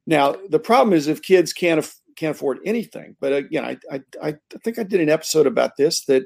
Now, 0.07 0.37
the 0.51 0.61
problem 0.61 0.95
is 0.95 1.09
if 1.09 1.21
kids 1.21 1.53
can't 1.53 1.81
af- 1.81 2.01
can't 2.17 2.37
afford 2.37 2.61
anything. 2.65 3.17
But 3.21 3.33
again, 3.33 3.65
I, 3.65 3.79
I 3.93 4.03
I 4.23 4.37
think 4.63 4.79
I 4.79 4.85
did 4.85 5.01
an 5.01 5.11
episode 5.11 5.47
about 5.47 5.77
this 5.77 6.05
that 6.07 6.23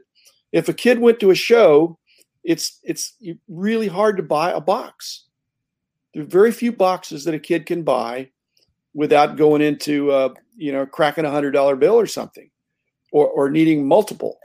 if 0.52 0.68
a 0.68 0.74
kid 0.74 0.98
went 1.00 1.18
to 1.20 1.30
a 1.30 1.34
show 1.34 1.98
it's 2.44 2.80
it's 2.82 3.14
really 3.48 3.88
hard 3.88 4.16
to 4.16 4.22
buy 4.22 4.52
a 4.52 4.60
box. 4.60 5.24
There 6.14 6.22
are 6.22 6.26
very 6.26 6.52
few 6.52 6.72
boxes 6.72 7.24
that 7.24 7.34
a 7.34 7.38
kid 7.38 7.66
can 7.66 7.82
buy 7.82 8.30
without 8.94 9.36
going 9.36 9.62
into 9.62 10.10
uh, 10.10 10.34
you 10.56 10.72
know 10.72 10.86
cracking 10.86 11.24
a 11.24 11.30
hundred 11.30 11.52
dollar 11.52 11.76
bill 11.76 11.98
or 11.98 12.06
something, 12.06 12.50
or 13.12 13.28
or 13.28 13.50
needing 13.50 13.86
multiple. 13.86 14.38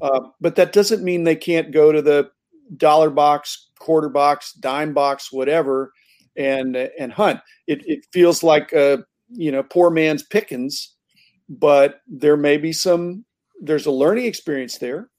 Uh, 0.00 0.20
but 0.40 0.54
that 0.56 0.72
doesn't 0.72 1.02
mean 1.02 1.24
they 1.24 1.36
can't 1.36 1.72
go 1.72 1.90
to 1.90 2.02
the 2.02 2.30
dollar 2.76 3.10
box, 3.10 3.70
quarter 3.78 4.08
box, 4.08 4.52
dime 4.52 4.92
box, 4.92 5.32
whatever, 5.32 5.92
and 6.36 6.76
and 6.76 7.12
hunt. 7.12 7.40
It 7.66 7.82
it 7.86 8.06
feels 8.12 8.42
like 8.42 8.72
a 8.72 9.04
you 9.30 9.50
know 9.50 9.62
poor 9.62 9.90
man's 9.90 10.22
pickings, 10.22 10.94
but 11.48 12.00
there 12.06 12.36
may 12.36 12.56
be 12.56 12.72
some. 12.72 13.24
There's 13.60 13.86
a 13.86 13.90
learning 13.90 14.26
experience 14.26 14.78
there 14.78 15.10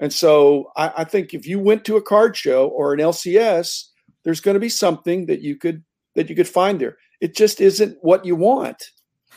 and 0.00 0.12
so 0.12 0.70
I, 0.76 0.92
I, 0.98 1.04
think 1.04 1.32
if 1.32 1.46
you 1.46 1.58
went 1.58 1.84
to 1.86 1.96
a 1.96 2.02
card 2.02 2.36
show 2.36 2.68
or 2.68 2.92
an 2.92 3.00
LCS, 3.00 3.84
there's 4.24 4.40
going 4.40 4.54
to 4.54 4.60
be 4.60 4.68
something 4.68 5.26
that 5.26 5.40
you 5.40 5.56
could 5.56 5.82
that 6.14 6.28
you 6.28 6.36
could 6.36 6.48
find 6.48 6.80
there. 6.80 6.98
It 7.20 7.36
just 7.36 7.60
isn't 7.60 7.96
what 8.02 8.24
you 8.24 8.36
want. 8.36 8.82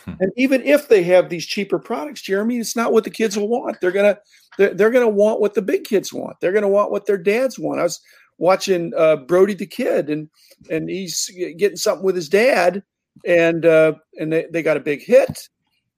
Hmm. 0.04 0.14
And 0.20 0.32
even 0.36 0.62
if 0.62 0.88
they 0.88 1.02
have 1.04 1.28
these 1.28 1.46
cheaper 1.46 1.78
products, 1.78 2.22
Jeremy, 2.22 2.58
it's 2.58 2.76
not 2.76 2.92
what 2.92 3.04
the 3.04 3.10
kids 3.10 3.38
will 3.38 3.48
want. 3.48 3.80
They're 3.80 3.90
gonna 3.90 4.18
they're, 4.58 4.74
they're 4.74 4.90
gonna 4.90 5.08
want 5.08 5.40
what 5.40 5.54
the 5.54 5.62
big 5.62 5.84
kids 5.84 6.12
want. 6.12 6.36
They're 6.40 6.52
gonna 6.52 6.68
want 6.68 6.90
what 6.90 7.06
their 7.06 7.18
dads 7.18 7.58
want. 7.58 7.80
I 7.80 7.84
was 7.84 8.00
watching 8.36 8.92
uh, 8.96 9.16
Brody 9.16 9.54
the 9.54 9.66
Kid, 9.66 10.10
and 10.10 10.28
and 10.70 10.90
he's 10.90 11.30
getting 11.56 11.76
something 11.76 12.04
with 12.04 12.16
his 12.16 12.28
dad, 12.28 12.82
and 13.24 13.64
uh, 13.64 13.94
and 14.18 14.32
they, 14.32 14.46
they 14.50 14.62
got 14.62 14.76
a 14.76 14.80
big 14.80 15.02
hit, 15.02 15.48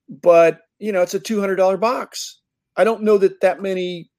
but 0.09 0.61
you 0.79 0.93
know 0.93 1.03
it's 1.03 1.15
a 1.15 1.21
two 1.21 1.41
hundred 1.41 1.57
dollar 1.57 1.77
box. 1.77 2.41
I 2.77 2.85
don't 2.85 3.03
know 3.03 3.19
that 3.19 3.41
that 3.41 3.61
many 3.61 4.11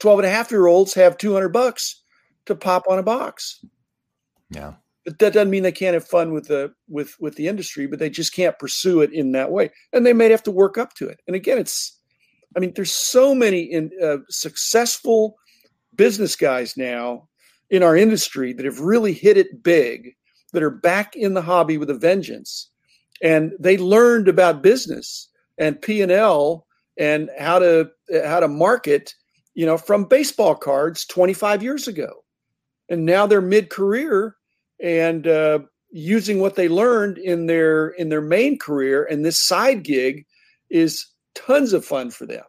12 0.00 0.20
and 0.20 0.26
a 0.26 0.30
half 0.30 0.50
year 0.50 0.66
olds 0.66 0.94
have 0.94 1.18
200 1.18 1.48
bucks 1.48 2.02
to 2.46 2.54
pop 2.54 2.84
on 2.88 2.98
a 2.98 3.02
box. 3.02 3.64
Yeah. 4.50 4.74
But 5.04 5.18
that 5.20 5.32
doesn't 5.32 5.50
mean 5.50 5.62
they 5.62 5.72
can't 5.72 5.94
have 5.94 6.06
fun 6.06 6.32
with 6.32 6.48
the 6.48 6.72
with 6.88 7.14
with 7.18 7.36
the 7.36 7.48
industry, 7.48 7.86
but 7.86 7.98
they 7.98 8.10
just 8.10 8.34
can't 8.34 8.58
pursue 8.58 9.00
it 9.00 9.12
in 9.12 9.32
that 9.32 9.50
way, 9.50 9.70
and 9.92 10.04
they 10.04 10.12
may 10.12 10.30
have 10.30 10.42
to 10.42 10.50
work 10.50 10.76
up 10.76 10.94
to 10.94 11.08
it. 11.08 11.20
And 11.26 11.34
again, 11.34 11.58
it's, 11.58 11.98
I 12.56 12.60
mean, 12.60 12.72
there's 12.74 12.92
so 12.92 13.34
many 13.34 13.62
in, 13.62 13.90
uh, 14.02 14.18
successful 14.28 15.36
business 15.94 16.36
guys 16.36 16.76
now 16.76 17.26
in 17.70 17.82
our 17.82 17.96
industry 17.96 18.52
that 18.52 18.66
have 18.66 18.80
really 18.80 19.12
hit 19.12 19.38
it 19.38 19.62
big, 19.62 20.14
that 20.52 20.62
are 20.62 20.70
back 20.70 21.16
in 21.16 21.32
the 21.34 21.42
hobby 21.42 21.78
with 21.78 21.88
a 21.88 21.94
vengeance, 21.94 22.68
and 23.22 23.52
they 23.58 23.78
learned 23.78 24.28
about 24.28 24.62
business 24.62 25.28
and 25.56 25.80
P 25.80 26.02
and 26.02 26.12
L 26.12 26.66
and 26.98 27.30
how 27.38 27.58
to 27.58 27.90
how 28.24 28.40
to 28.40 28.48
market, 28.48 29.14
you 29.58 29.66
know, 29.66 29.76
from 29.76 30.04
baseball 30.04 30.54
cards 30.54 31.04
25 31.06 31.64
years 31.64 31.88
ago, 31.88 32.22
and 32.88 33.04
now 33.04 33.26
they're 33.26 33.40
mid 33.40 33.70
career 33.70 34.36
and 34.80 35.26
uh, 35.26 35.58
using 35.90 36.38
what 36.38 36.54
they 36.54 36.68
learned 36.68 37.18
in 37.18 37.46
their 37.46 37.88
in 37.88 38.08
their 38.08 38.20
main 38.20 38.56
career 38.56 39.04
and 39.10 39.24
this 39.24 39.44
side 39.44 39.82
gig 39.82 40.24
is 40.70 41.08
tons 41.34 41.72
of 41.72 41.84
fun 41.84 42.08
for 42.08 42.24
them. 42.24 42.44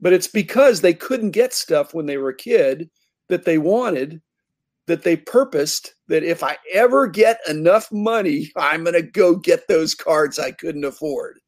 But 0.00 0.12
it's 0.12 0.26
because 0.26 0.80
they 0.80 0.94
couldn't 0.94 1.30
get 1.30 1.54
stuff 1.54 1.94
when 1.94 2.06
they 2.06 2.16
were 2.16 2.30
a 2.30 2.36
kid 2.36 2.90
that 3.28 3.44
they 3.44 3.58
wanted 3.58 4.20
that 4.86 5.04
they 5.04 5.14
purposed 5.14 5.94
that 6.08 6.24
if 6.24 6.42
i 6.42 6.56
ever 6.72 7.06
get 7.06 7.38
enough 7.48 7.92
money 7.92 8.50
i'm 8.56 8.82
going 8.82 8.94
to 8.94 9.02
go 9.02 9.36
get 9.36 9.68
those 9.68 9.94
cards 9.94 10.40
i 10.40 10.50
couldn't 10.50 10.84
afford. 10.84 11.38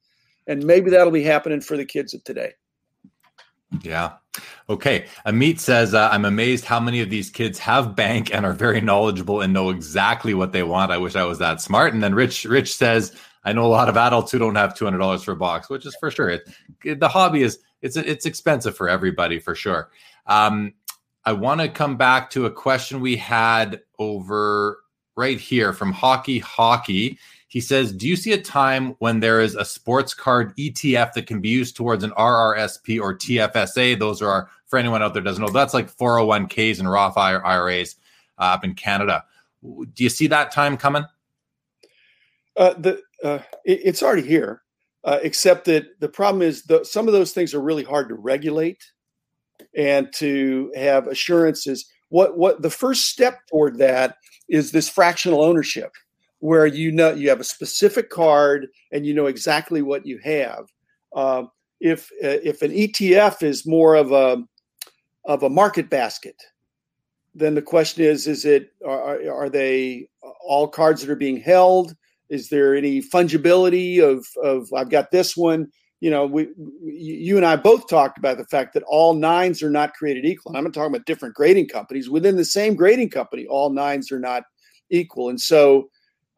And 0.47 0.63
maybe 0.65 0.89
that'll 0.89 1.11
be 1.11 1.25
happening 1.25 1.61
for 1.61 1.77
the 1.77 1.85
kids 1.85 2.15
of 2.15 2.23
today 2.23 2.53
yeah. 3.81 4.13
Okay. 4.69 5.07
Amit 5.27 5.59
says, 5.59 5.95
uh, 5.95 6.09
I'm 6.11 6.25
amazed 6.25 6.65
how 6.65 6.81
many 6.81 7.01
of 7.01 7.11
these 7.11 7.31
kids 7.31 7.59
have 7.59 7.97
bank 7.97 8.35
and 8.35 8.47
are 8.47 8.53
very 8.53 8.81
knowledgeable 8.81 9.41
and 9.41 9.53
know 9.53 9.71
exactly 9.71 10.35
what 10.35 10.53
they 10.53 10.63
want. 10.63 10.93
I 10.93 10.99
wish 10.99 11.17
I 11.17 11.25
was 11.25 11.39
that 11.39 11.61
smart. 11.61 11.93
And 11.95 12.03
then 12.03 12.15
Rich, 12.15 12.45
Rich 12.45 12.75
says, 12.75 13.15
I 13.45 13.53
know 13.53 13.65
a 13.65 13.69
lot 13.69 13.89
of 13.89 13.97
adults 13.97 14.33
who 14.33 14.39
don't 14.39 14.55
have 14.55 14.75
$200 14.75 15.25
for 15.25 15.33
a 15.33 15.37
box, 15.37 15.69
which 15.69 15.85
is 15.85 15.97
for 15.99 16.11
sure. 16.11 16.31
It, 16.31 16.43
it, 16.85 17.01
the 17.01 17.09
hobby 17.09 17.43
is, 17.43 17.59
it's, 17.83 17.97
it's 17.97 18.27
expensive 18.27 18.77
for 18.77 18.89
everybody 18.89 19.39
for 19.39 19.55
sure. 19.55 19.91
Um, 20.27 20.75
I 21.25 21.33
want 21.33 21.61
to 21.61 21.69
come 21.69 21.97
back 21.97 22.31
to 22.31 22.47
a 22.47 22.51
question 22.51 23.01
we 23.01 23.17
had 23.17 23.81
over 23.99 24.79
right 25.17 25.39
here 25.39 25.73
from 25.73 25.93
Hockey 25.93 26.39
Hockey. 26.39 27.19
He 27.53 27.61
says, 27.61 27.93
Do 27.93 28.09
you 28.09 28.17
see 28.17 28.33
a 28.33 28.41
time 28.41 28.95
when 28.99 29.21
there 29.21 29.39
is 29.39 29.57
a 29.57 29.67
sports 29.67 30.15
card 30.15 30.57
ETF 30.57 31.13
that 31.13 31.27
can 31.27 31.43
be 31.43 31.51
used 31.51 31.77
towards 31.77 32.03
an 32.03 32.13
RRSP 32.13 32.99
or 32.99 33.15
TFSA? 33.15 33.99
Those 33.99 34.23
are, 34.23 34.31
our, 34.31 34.51
for 34.69 34.79
anyone 34.79 35.03
out 35.03 35.13
there 35.13 35.23
doesn't 35.23 35.45
know, 35.45 35.51
that's 35.51 35.75
like 35.75 35.95
401ks 35.95 36.79
and 36.79 36.91
Roth 36.91 37.19
IRAs 37.19 37.97
uh, 38.39 38.45
up 38.45 38.65
in 38.65 38.73
Canada. 38.73 39.25
Do 39.63 40.03
you 40.03 40.09
see 40.09 40.29
that 40.29 40.51
time 40.51 40.79
coming? 40.79 41.05
Uh, 42.57 42.73
the 42.73 43.03
uh, 43.23 43.41
it, 43.67 43.81
it's 43.85 44.03
already 44.03 44.27
here, 44.27 44.63
uh, 45.05 45.19
except 45.23 45.67
that 45.67 46.01
the 46.01 46.09
problem 46.09 46.41
is 46.41 46.63
the, 46.63 46.87
some 46.87 47.07
of 47.07 47.13
those 47.13 47.33
things 47.33 47.53
are 47.53 47.61
really 47.61 47.85
hard 47.85 48.09
to 48.09 48.15
regulate 48.15 48.83
and 49.77 50.11
to 50.15 50.73
have 50.75 51.07
assurances. 51.07 51.85
What 52.09 52.39
what 52.39 52.63
the 52.63 52.71
first 52.71 53.09
step 53.09 53.41
toward 53.51 53.77
that 53.77 54.17
is 54.49 54.73
this 54.73 54.89
fractional 54.89 55.45
ownership 55.45 55.93
where 56.43 56.67
you 56.67 56.91
know 56.91 57.13
you 57.13 57.29
have 57.29 57.39
a 57.39 57.45
specific 57.45 58.11
card 58.11 58.67
and 58.91 59.07
you 59.07 59.15
know 59.15 59.27
exactly 59.27 59.81
what 59.81 60.05
you 60.05 60.19
have. 60.19 60.67
Uh, 61.15 61.45
if 61.81 62.11
if 62.21 62.63
an 62.63 62.73
ETF 62.73 63.45
is 63.45 63.65
more 63.65 63.95
of 63.95 64.11
a 64.11 64.43
of 65.25 65.45
a 65.45 65.49
market 65.49 65.89
basket, 65.89 66.35
then 67.33 67.55
the 67.55 67.63
question 67.63 68.03
is: 68.03 68.27
Is 68.27 68.45
it 68.45 68.73
are, 68.85 69.31
are 69.31 69.49
they 69.49 70.09
all 70.45 70.67
cards 70.67 71.01
that 71.01 71.11
are 71.11 71.17
being 71.17 71.37
held? 71.37 71.95
Is 72.29 72.49
there 72.49 72.75
any 72.75 73.01
fungibility 73.01 74.03
of 74.03 74.27
of 74.43 74.69
I've 74.75 74.91
got 74.91 75.13
this 75.13 75.37
one? 75.37 75.71
You 76.01 76.11
know, 76.11 76.27
we, 76.27 76.49
you 76.83 77.37
and 77.37 77.47
I 77.47 77.55
both 77.55 77.89
talked 77.89 78.19
about 78.19 78.37
the 78.37 78.47
fact 78.47 78.75
that 78.75 78.83
all 78.89 79.15
nines 79.15 79.63
are 79.63 79.71
not 79.71 79.95
created 79.95 80.25
equal. 80.25 80.51
And 80.51 80.59
I'm 80.59 80.65
not 80.65 80.75
talking 80.75 80.93
about 80.93 81.07
different 81.07 81.37
grading 81.37 81.69
companies 81.69 82.11
within 82.11 82.35
the 82.35 82.45
same 82.45 82.75
grading 82.75 83.11
company. 83.11 83.47
All 83.47 83.71
nines 83.71 84.11
are 84.11 84.19
not 84.19 84.43
equal, 84.91 85.29
and 85.29 85.41
so 85.41 85.89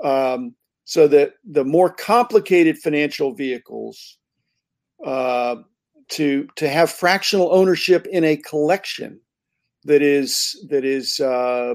um, 0.04 0.54
so 0.84 1.08
that 1.08 1.34
the 1.44 1.64
more 1.64 1.90
complicated 1.90 2.78
financial 2.78 3.34
vehicles 3.34 4.18
uh, 5.04 5.56
to 6.10 6.46
to 6.56 6.68
have 6.68 6.90
fractional 6.90 7.52
ownership 7.52 8.06
in 8.06 8.22
a 8.22 8.36
collection 8.36 9.18
that 9.84 10.02
is 10.02 10.64
that 10.68 10.84
is 10.84 11.18
uh, 11.20 11.74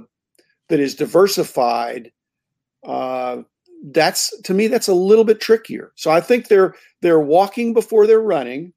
that 0.70 0.80
is 0.80 0.96
diversified. 0.96 2.12
Uh, 2.84 3.42
that's 3.92 4.40
to 4.42 4.54
me 4.54 4.68
that's 4.68 4.88
a 4.88 4.94
little 4.94 5.24
bit 5.24 5.42
trickier. 5.42 5.92
So 5.96 6.12
I 6.12 6.22
think 6.22 6.48
they're 6.48 6.76
they're 7.02 7.20
walking 7.20 7.74
before 7.74 8.06
they're 8.06 8.22
running, 8.22 8.74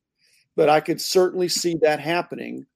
but 0.56 0.68
I 0.68 0.80
could 0.80 1.00
certainly 1.00 1.48
see 1.48 1.76
that 1.82 2.00
happening. 2.00 2.66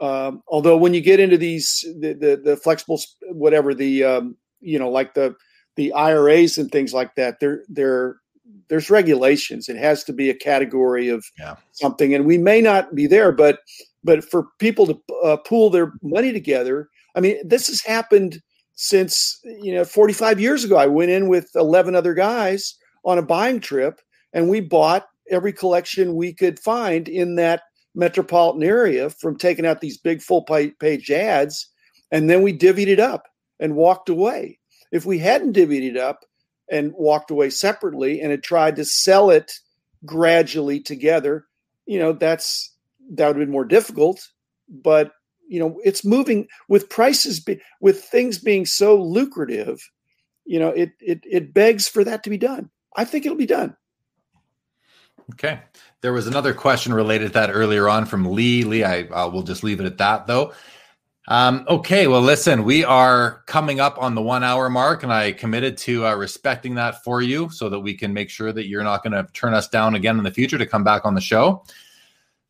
Um, 0.00 0.42
although 0.48 0.76
when 0.76 0.92
you 0.92 1.00
get 1.00 1.20
into 1.20 1.38
these 1.38 1.84
the 2.00 2.14
the, 2.14 2.40
the 2.42 2.56
flexible 2.56 3.00
whatever 3.28 3.74
the 3.74 4.04
um, 4.04 4.36
you 4.60 4.78
know 4.78 4.90
like 4.90 5.14
the 5.14 5.36
the 5.76 5.92
IRAs 5.92 6.58
and 6.58 6.70
things 6.70 6.92
like 6.92 7.14
that, 7.14 7.40
there 7.40 7.62
there 7.68 8.16
there's 8.68 8.90
regulations. 8.90 9.68
It 9.68 9.76
has 9.76 10.04
to 10.04 10.12
be 10.12 10.30
a 10.30 10.34
category 10.34 11.08
of 11.08 11.24
yeah. 11.38 11.56
something, 11.72 12.14
and 12.14 12.26
we 12.26 12.38
may 12.38 12.60
not 12.60 12.94
be 12.94 13.06
there, 13.06 13.32
but 13.32 13.60
but 14.04 14.24
for 14.24 14.48
people 14.58 14.86
to 14.86 15.00
uh, 15.24 15.36
pool 15.38 15.70
their 15.70 15.92
money 16.02 16.32
together, 16.32 16.88
I 17.14 17.20
mean, 17.20 17.36
this 17.46 17.66
has 17.68 17.80
happened 17.82 18.40
since 18.74 19.40
you 19.44 19.74
know 19.74 19.84
45 19.84 20.40
years 20.40 20.64
ago. 20.64 20.76
I 20.76 20.86
went 20.86 21.10
in 21.10 21.28
with 21.28 21.50
11 21.54 21.94
other 21.94 22.14
guys 22.14 22.74
on 23.04 23.18
a 23.18 23.22
buying 23.22 23.60
trip, 23.60 24.00
and 24.32 24.48
we 24.48 24.60
bought 24.60 25.06
every 25.30 25.52
collection 25.52 26.14
we 26.14 26.32
could 26.32 26.58
find 26.58 27.08
in 27.08 27.34
that 27.36 27.62
metropolitan 27.94 28.62
area 28.62 29.10
from 29.10 29.36
taking 29.36 29.66
out 29.66 29.80
these 29.80 29.98
big 29.98 30.22
full 30.22 30.44
page 30.44 31.10
ads, 31.10 31.68
and 32.10 32.30
then 32.30 32.42
we 32.42 32.56
divvied 32.56 32.88
it 32.88 33.00
up 33.00 33.24
and 33.58 33.74
walked 33.74 34.08
away. 34.08 34.58
If 34.92 35.04
we 35.04 35.18
hadn't 35.18 35.56
divvied 35.56 35.88
it 35.88 35.96
up 35.96 36.24
and 36.70 36.92
walked 36.94 37.30
away 37.30 37.50
separately 37.50 38.20
and 38.20 38.30
had 38.30 38.42
tried 38.42 38.76
to 38.76 38.84
sell 38.84 39.30
it 39.30 39.52
gradually 40.04 40.80
together, 40.80 41.46
you 41.86 41.98
know, 41.98 42.12
that's 42.12 42.72
that 43.10 43.26
would 43.26 43.36
have 43.36 43.46
been 43.46 43.52
more 43.52 43.64
difficult. 43.64 44.28
But 44.68 45.12
you 45.48 45.60
know, 45.60 45.80
it's 45.84 46.04
moving 46.04 46.48
with 46.68 46.88
prices 46.88 47.40
be, 47.40 47.60
with 47.80 48.02
things 48.02 48.38
being 48.38 48.66
so 48.66 49.00
lucrative. 49.00 49.80
You 50.44 50.58
know, 50.58 50.68
it 50.68 50.90
it 51.00 51.20
it 51.24 51.54
begs 51.54 51.88
for 51.88 52.04
that 52.04 52.24
to 52.24 52.30
be 52.30 52.38
done. 52.38 52.70
I 52.96 53.04
think 53.04 53.26
it'll 53.26 53.38
be 53.38 53.46
done. 53.46 53.76
Okay. 55.32 55.60
There 56.02 56.12
was 56.12 56.26
another 56.26 56.54
question 56.54 56.94
related 56.94 57.28
to 57.28 57.32
that 57.34 57.50
earlier 57.50 57.88
on 57.88 58.06
from 58.06 58.24
Lee. 58.26 58.62
Lee, 58.62 58.84
I 58.84 59.02
uh, 59.02 59.28
will 59.28 59.42
just 59.42 59.64
leave 59.64 59.80
it 59.80 59.86
at 59.86 59.98
that 59.98 60.26
though. 60.26 60.52
Um, 61.28 61.64
okay, 61.68 62.06
well, 62.06 62.20
listen, 62.22 62.62
we 62.62 62.84
are 62.84 63.42
coming 63.46 63.80
up 63.80 64.00
on 64.00 64.14
the 64.14 64.22
one 64.22 64.44
hour 64.44 64.70
mark, 64.70 65.02
and 65.02 65.12
I 65.12 65.32
committed 65.32 65.76
to 65.78 66.06
uh, 66.06 66.14
respecting 66.14 66.74
that 66.76 67.02
for 67.02 67.20
you 67.20 67.50
so 67.50 67.68
that 67.68 67.80
we 67.80 67.94
can 67.94 68.12
make 68.12 68.30
sure 68.30 68.52
that 68.52 68.68
you're 68.68 68.84
not 68.84 69.02
going 69.02 69.12
to 69.12 69.26
turn 69.32 69.52
us 69.52 69.68
down 69.68 69.96
again 69.96 70.18
in 70.18 70.24
the 70.24 70.30
future 70.30 70.56
to 70.56 70.66
come 70.66 70.84
back 70.84 71.04
on 71.04 71.14
the 71.14 71.20
show. 71.20 71.64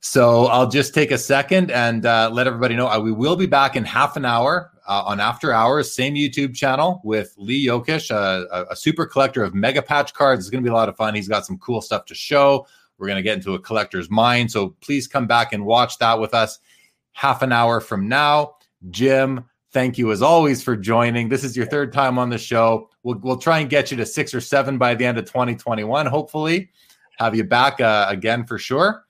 So 0.01 0.47
I'll 0.47 0.69
just 0.69 0.93
take 0.93 1.11
a 1.11 1.17
second 1.17 1.71
and 1.71 2.05
uh, 2.05 2.29
let 2.31 2.47
everybody 2.47 2.77
know 2.77 2.87
uh, 2.87 3.01
we 3.01 3.13
will 3.13 3.35
be 3.35 3.47
back 3.47 3.77
in 3.77 3.85
half 3.85 4.17
an 4.17 4.27
hour 4.27 4.71
uh, 4.87 5.03
on 5.07 5.21
After 5.21 5.53
Hours, 5.53 5.93
same 5.93 6.15
YouTube 6.15 6.55
channel 6.55 7.01
with 7.03 7.35
Lee 7.39 7.67
Yokish, 7.67 8.11
a, 8.11 8.67
a 8.71 8.77
super 8.77 9.07
collector 9.07 9.43
of 9.43 9.55
mega 9.55 9.81
patch 9.81 10.13
cards. 10.13 10.41
It's 10.41 10.51
going 10.51 10.63
to 10.63 10.69
be 10.69 10.71
a 10.71 10.77
lot 10.77 10.91
of 10.91 10.97
fun. 10.97 11.15
He's 11.15 11.29
got 11.29 11.47
some 11.47 11.59
cool 11.59 11.81
stuff 11.81 12.05
to 12.05 12.15
show. 12.15 12.67
We're 12.99 13.07
going 13.07 13.17
to 13.17 13.23
get 13.23 13.37
into 13.37 13.55
a 13.55 13.59
collector's 13.59 14.11
mind. 14.11 14.51
So 14.51 14.77
please 14.81 15.09
come 15.09 15.27
back 15.27 15.55
and 15.55 15.65
watch 15.65 15.99
that 15.99 16.21
with 16.21 16.35
us 16.35 16.59
half 17.13 17.41
an 17.41 17.51
hour 17.51 17.81
from 17.81 18.07
now. 18.07 18.57
Jim, 18.91 19.45
thank 19.73 19.99
you 19.99 20.13
as 20.13 20.23
always 20.23 20.63
for 20.63 20.77
joining. 20.77 21.29
This 21.29 21.45
is 21.45 21.57
your 21.57 21.67
third 21.67 21.93
time 21.93 22.19
on 22.19 22.31
the 22.31 22.39
show. 22.39 22.91
We'll, 23.03 23.19
we'll 23.19 23.39
try 23.39 23.61
and 23.61 23.71
get 23.71 23.91
you 23.91 23.97
to 23.99 24.07
six 24.07 24.35
or 24.35 24.41
seven 24.41 24.79
by 24.79 24.95
the 24.95 25.05
end 25.05 25.19
of 25.19 25.27
2021, 25.27 26.07
hopefully. 26.07 26.71
Have 27.19 27.35
you 27.35 27.45
back 27.45 27.81
uh, 27.81 28.07
again 28.09 28.45
for 28.45 28.59
sure. 28.59 29.05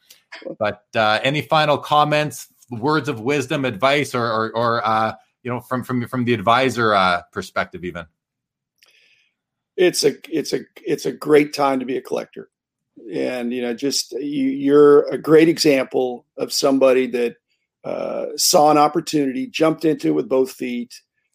But 0.58 0.84
uh, 0.94 1.20
any 1.22 1.42
final 1.42 1.78
comments, 1.78 2.48
words 2.70 3.08
of 3.08 3.20
wisdom, 3.20 3.64
advice, 3.64 4.14
or, 4.14 4.24
or, 4.24 4.56
or 4.56 4.86
uh, 4.86 5.14
you 5.42 5.50
know, 5.50 5.60
from 5.60 5.84
from 5.84 6.06
from 6.08 6.24
the 6.24 6.34
advisor 6.34 6.94
uh, 6.94 7.22
perspective, 7.32 7.84
even? 7.84 8.06
It's 9.76 10.04
a 10.04 10.14
it's 10.28 10.52
a 10.52 10.60
it's 10.84 11.06
a 11.06 11.12
great 11.12 11.54
time 11.54 11.80
to 11.80 11.86
be 11.86 11.96
a 11.96 12.02
collector, 12.02 12.48
and 13.12 13.52
you 13.52 13.62
know, 13.62 13.72
just 13.72 14.12
you, 14.12 14.48
you're 14.48 15.08
a 15.08 15.18
great 15.18 15.48
example 15.48 16.26
of 16.36 16.52
somebody 16.52 17.06
that 17.08 17.36
uh, 17.86 18.36
saw 18.36 18.72
an 18.72 18.78
opportunity, 18.78 19.46
jumped 19.46 19.84
into 19.84 20.08
it 20.08 20.14
with 20.14 20.28
both 20.28 20.50
feet, 20.50 20.92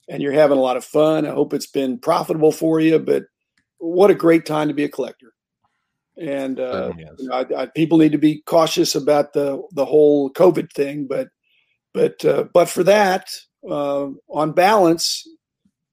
and 0.09 0.21
you're 0.21 0.33
having 0.33 0.57
a 0.57 0.61
lot 0.61 0.75
of 0.75 0.83
fun. 0.83 1.25
I 1.25 1.31
hope 1.31 1.53
it's 1.53 1.69
been 1.69 1.97
profitable 1.97 2.51
for 2.51 2.81
you, 2.81 2.99
but 2.99 3.23
what 3.77 4.11
a 4.11 4.15
great 4.15 4.45
time 4.45 4.67
to 4.67 4.73
be 4.73 4.83
a 4.83 4.89
collector. 4.89 5.31
And 6.17 6.59
uh, 6.59 6.91
yes. 6.97 7.07
you 7.19 7.29
know, 7.29 7.35
I, 7.35 7.61
I, 7.61 7.65
people 7.67 7.99
need 7.99 8.11
to 8.11 8.17
be 8.17 8.41
cautious 8.45 8.95
about 8.95 9.31
the 9.31 9.63
the 9.71 9.85
whole 9.85 10.29
COVID 10.29 10.73
thing, 10.73 11.07
but 11.07 11.29
but 11.93 12.23
uh, 12.25 12.43
but 12.53 12.67
for 12.67 12.83
that, 12.83 13.29
uh, 13.67 14.07
on 14.27 14.51
balance, 14.51 15.25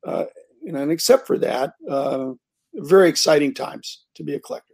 uh, 0.04 0.24
you 0.60 0.72
know, 0.72 0.82
and 0.82 0.90
except 0.90 1.28
for 1.28 1.38
that, 1.38 1.74
uh, 1.88 2.32
very 2.74 3.08
exciting 3.08 3.54
times 3.54 4.04
to 4.16 4.24
be 4.24 4.34
a 4.34 4.40
collector. 4.40 4.67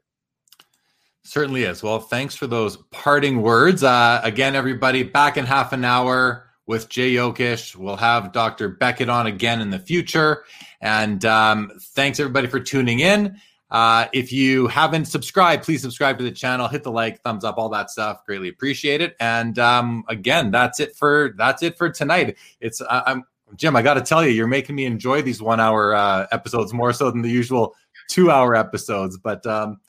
Certainly 1.25 1.63
is. 1.63 1.83
Well, 1.83 2.01
thanks 2.01 2.35
for 2.35 2.47
those 2.47 2.77
parting 2.91 3.41
words. 3.41 3.83
Uh, 3.83 4.21
again, 4.23 4.55
everybody, 4.55 5.03
back 5.03 5.39
in 5.39 5.47
half 5.47 5.73
an 5.73 5.83
hour 5.83 6.51
with 6.67 6.91
Jay 6.91 7.15
Yokish. 7.15 7.75
We'll 7.75 7.97
have 7.97 8.33
Dr. 8.33 8.69
Beckett 8.69 9.09
on 9.09 9.27
again 9.27 9.63
in 9.63 9.71
the 9.71 9.79
future. 9.79 10.45
And 10.83 11.25
um, 11.25 11.73
thanks 11.81 12.21
everybody 12.21 12.47
for 12.47 12.61
tuning 12.61 13.01
in. 13.01 13.37
Uh, 13.71 14.07
if 14.13 14.33
you 14.33 14.67
haven't 14.67 15.07
subscribed, 15.07 15.65
please 15.65 15.81
subscribe 15.81 16.19
to 16.19 16.25
the 16.25 16.31
channel, 16.31 16.69
hit 16.69 16.83
the 16.83 16.93
like, 16.93 17.23
thumbs 17.23 17.43
up, 17.43 17.57
all 17.57 17.71
that 17.71 17.91
stuff. 17.91 18.25
Greatly 18.27 18.49
appreciate 18.49 19.01
it. 19.01 19.17
And 19.19 19.59
um, 19.59 20.05
again, 20.09 20.51
that's 20.51 20.79
it 20.79 20.95
for 20.95 21.35
that's 21.37 21.63
it 21.63 21.77
for 21.77 21.89
tonight. 21.89 22.37
It's 22.61 22.81
uh, 22.83 23.03
I'm 23.07 23.25
Jim. 23.57 23.75
I 23.75 23.83
got 23.83 23.95
to 23.95 24.03
tell 24.03 24.23
you, 24.23 24.31
you're 24.31 24.47
making 24.47 24.77
me 24.77 24.85
enjoy 24.85 25.23
these 25.23 25.41
one 25.41 25.59
hour 25.59 25.95
uh, 25.95 26.27
episodes 26.31 26.73
more 26.73 26.93
so 26.93 27.11
than 27.11 27.23
the 27.23 27.31
usual 27.31 27.75
two 28.09 28.31
hour 28.31 28.55
episodes. 28.55 29.17
But 29.17 29.45
um, 29.47 29.81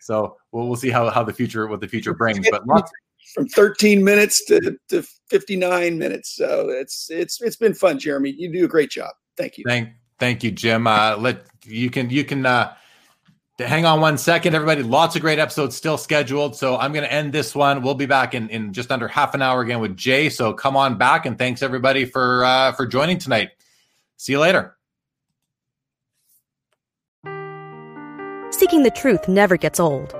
so 0.00 0.38
we'll, 0.52 0.66
we'll 0.66 0.76
see 0.76 0.90
how, 0.90 1.10
how 1.10 1.22
the 1.22 1.32
future 1.32 1.66
what 1.66 1.80
the 1.80 1.88
future 1.88 2.14
brings. 2.14 2.48
But 2.50 2.66
lots 2.66 2.90
from 3.34 3.48
13 3.48 4.02
minutes 4.02 4.44
to, 4.46 4.76
to 4.88 5.02
59 5.28 5.98
minutes. 5.98 6.34
So 6.34 6.68
it's 6.68 7.10
it's 7.10 7.40
it's 7.40 7.56
been 7.56 7.74
fun, 7.74 7.98
Jeremy. 7.98 8.34
You 8.36 8.52
do 8.52 8.64
a 8.64 8.68
great 8.68 8.90
job. 8.90 9.10
Thank 9.36 9.58
you. 9.58 9.64
Thank 9.66 9.90
thank 10.18 10.42
you, 10.42 10.50
Jim. 10.50 10.86
Uh, 10.86 11.16
let 11.16 11.44
you 11.64 11.90
can 11.90 12.10
you 12.10 12.24
can 12.24 12.44
uh, 12.46 12.74
hang 13.58 13.84
on 13.84 14.00
one 14.00 14.18
second, 14.18 14.54
everybody. 14.54 14.82
Lots 14.82 15.16
of 15.16 15.22
great 15.22 15.38
episodes 15.38 15.76
still 15.76 15.98
scheduled. 15.98 16.56
So 16.56 16.76
I'm 16.76 16.92
going 16.92 17.04
to 17.04 17.12
end 17.12 17.32
this 17.32 17.54
one. 17.54 17.82
We'll 17.82 17.94
be 17.94 18.06
back 18.06 18.34
in 18.34 18.48
in 18.48 18.72
just 18.72 18.90
under 18.90 19.08
half 19.08 19.34
an 19.34 19.42
hour 19.42 19.60
again 19.60 19.80
with 19.80 19.96
Jay. 19.96 20.28
So 20.28 20.52
come 20.52 20.76
on 20.76 20.98
back 20.98 21.26
and 21.26 21.38
thanks 21.38 21.62
everybody 21.62 22.04
for 22.04 22.44
uh, 22.44 22.72
for 22.72 22.86
joining 22.86 23.18
tonight. 23.18 23.50
See 24.16 24.32
you 24.32 24.40
later. 24.40 24.76
Seeking 28.50 28.82
the 28.82 28.90
truth 28.90 29.28
never 29.28 29.56
gets 29.56 29.80
old. 29.80 30.19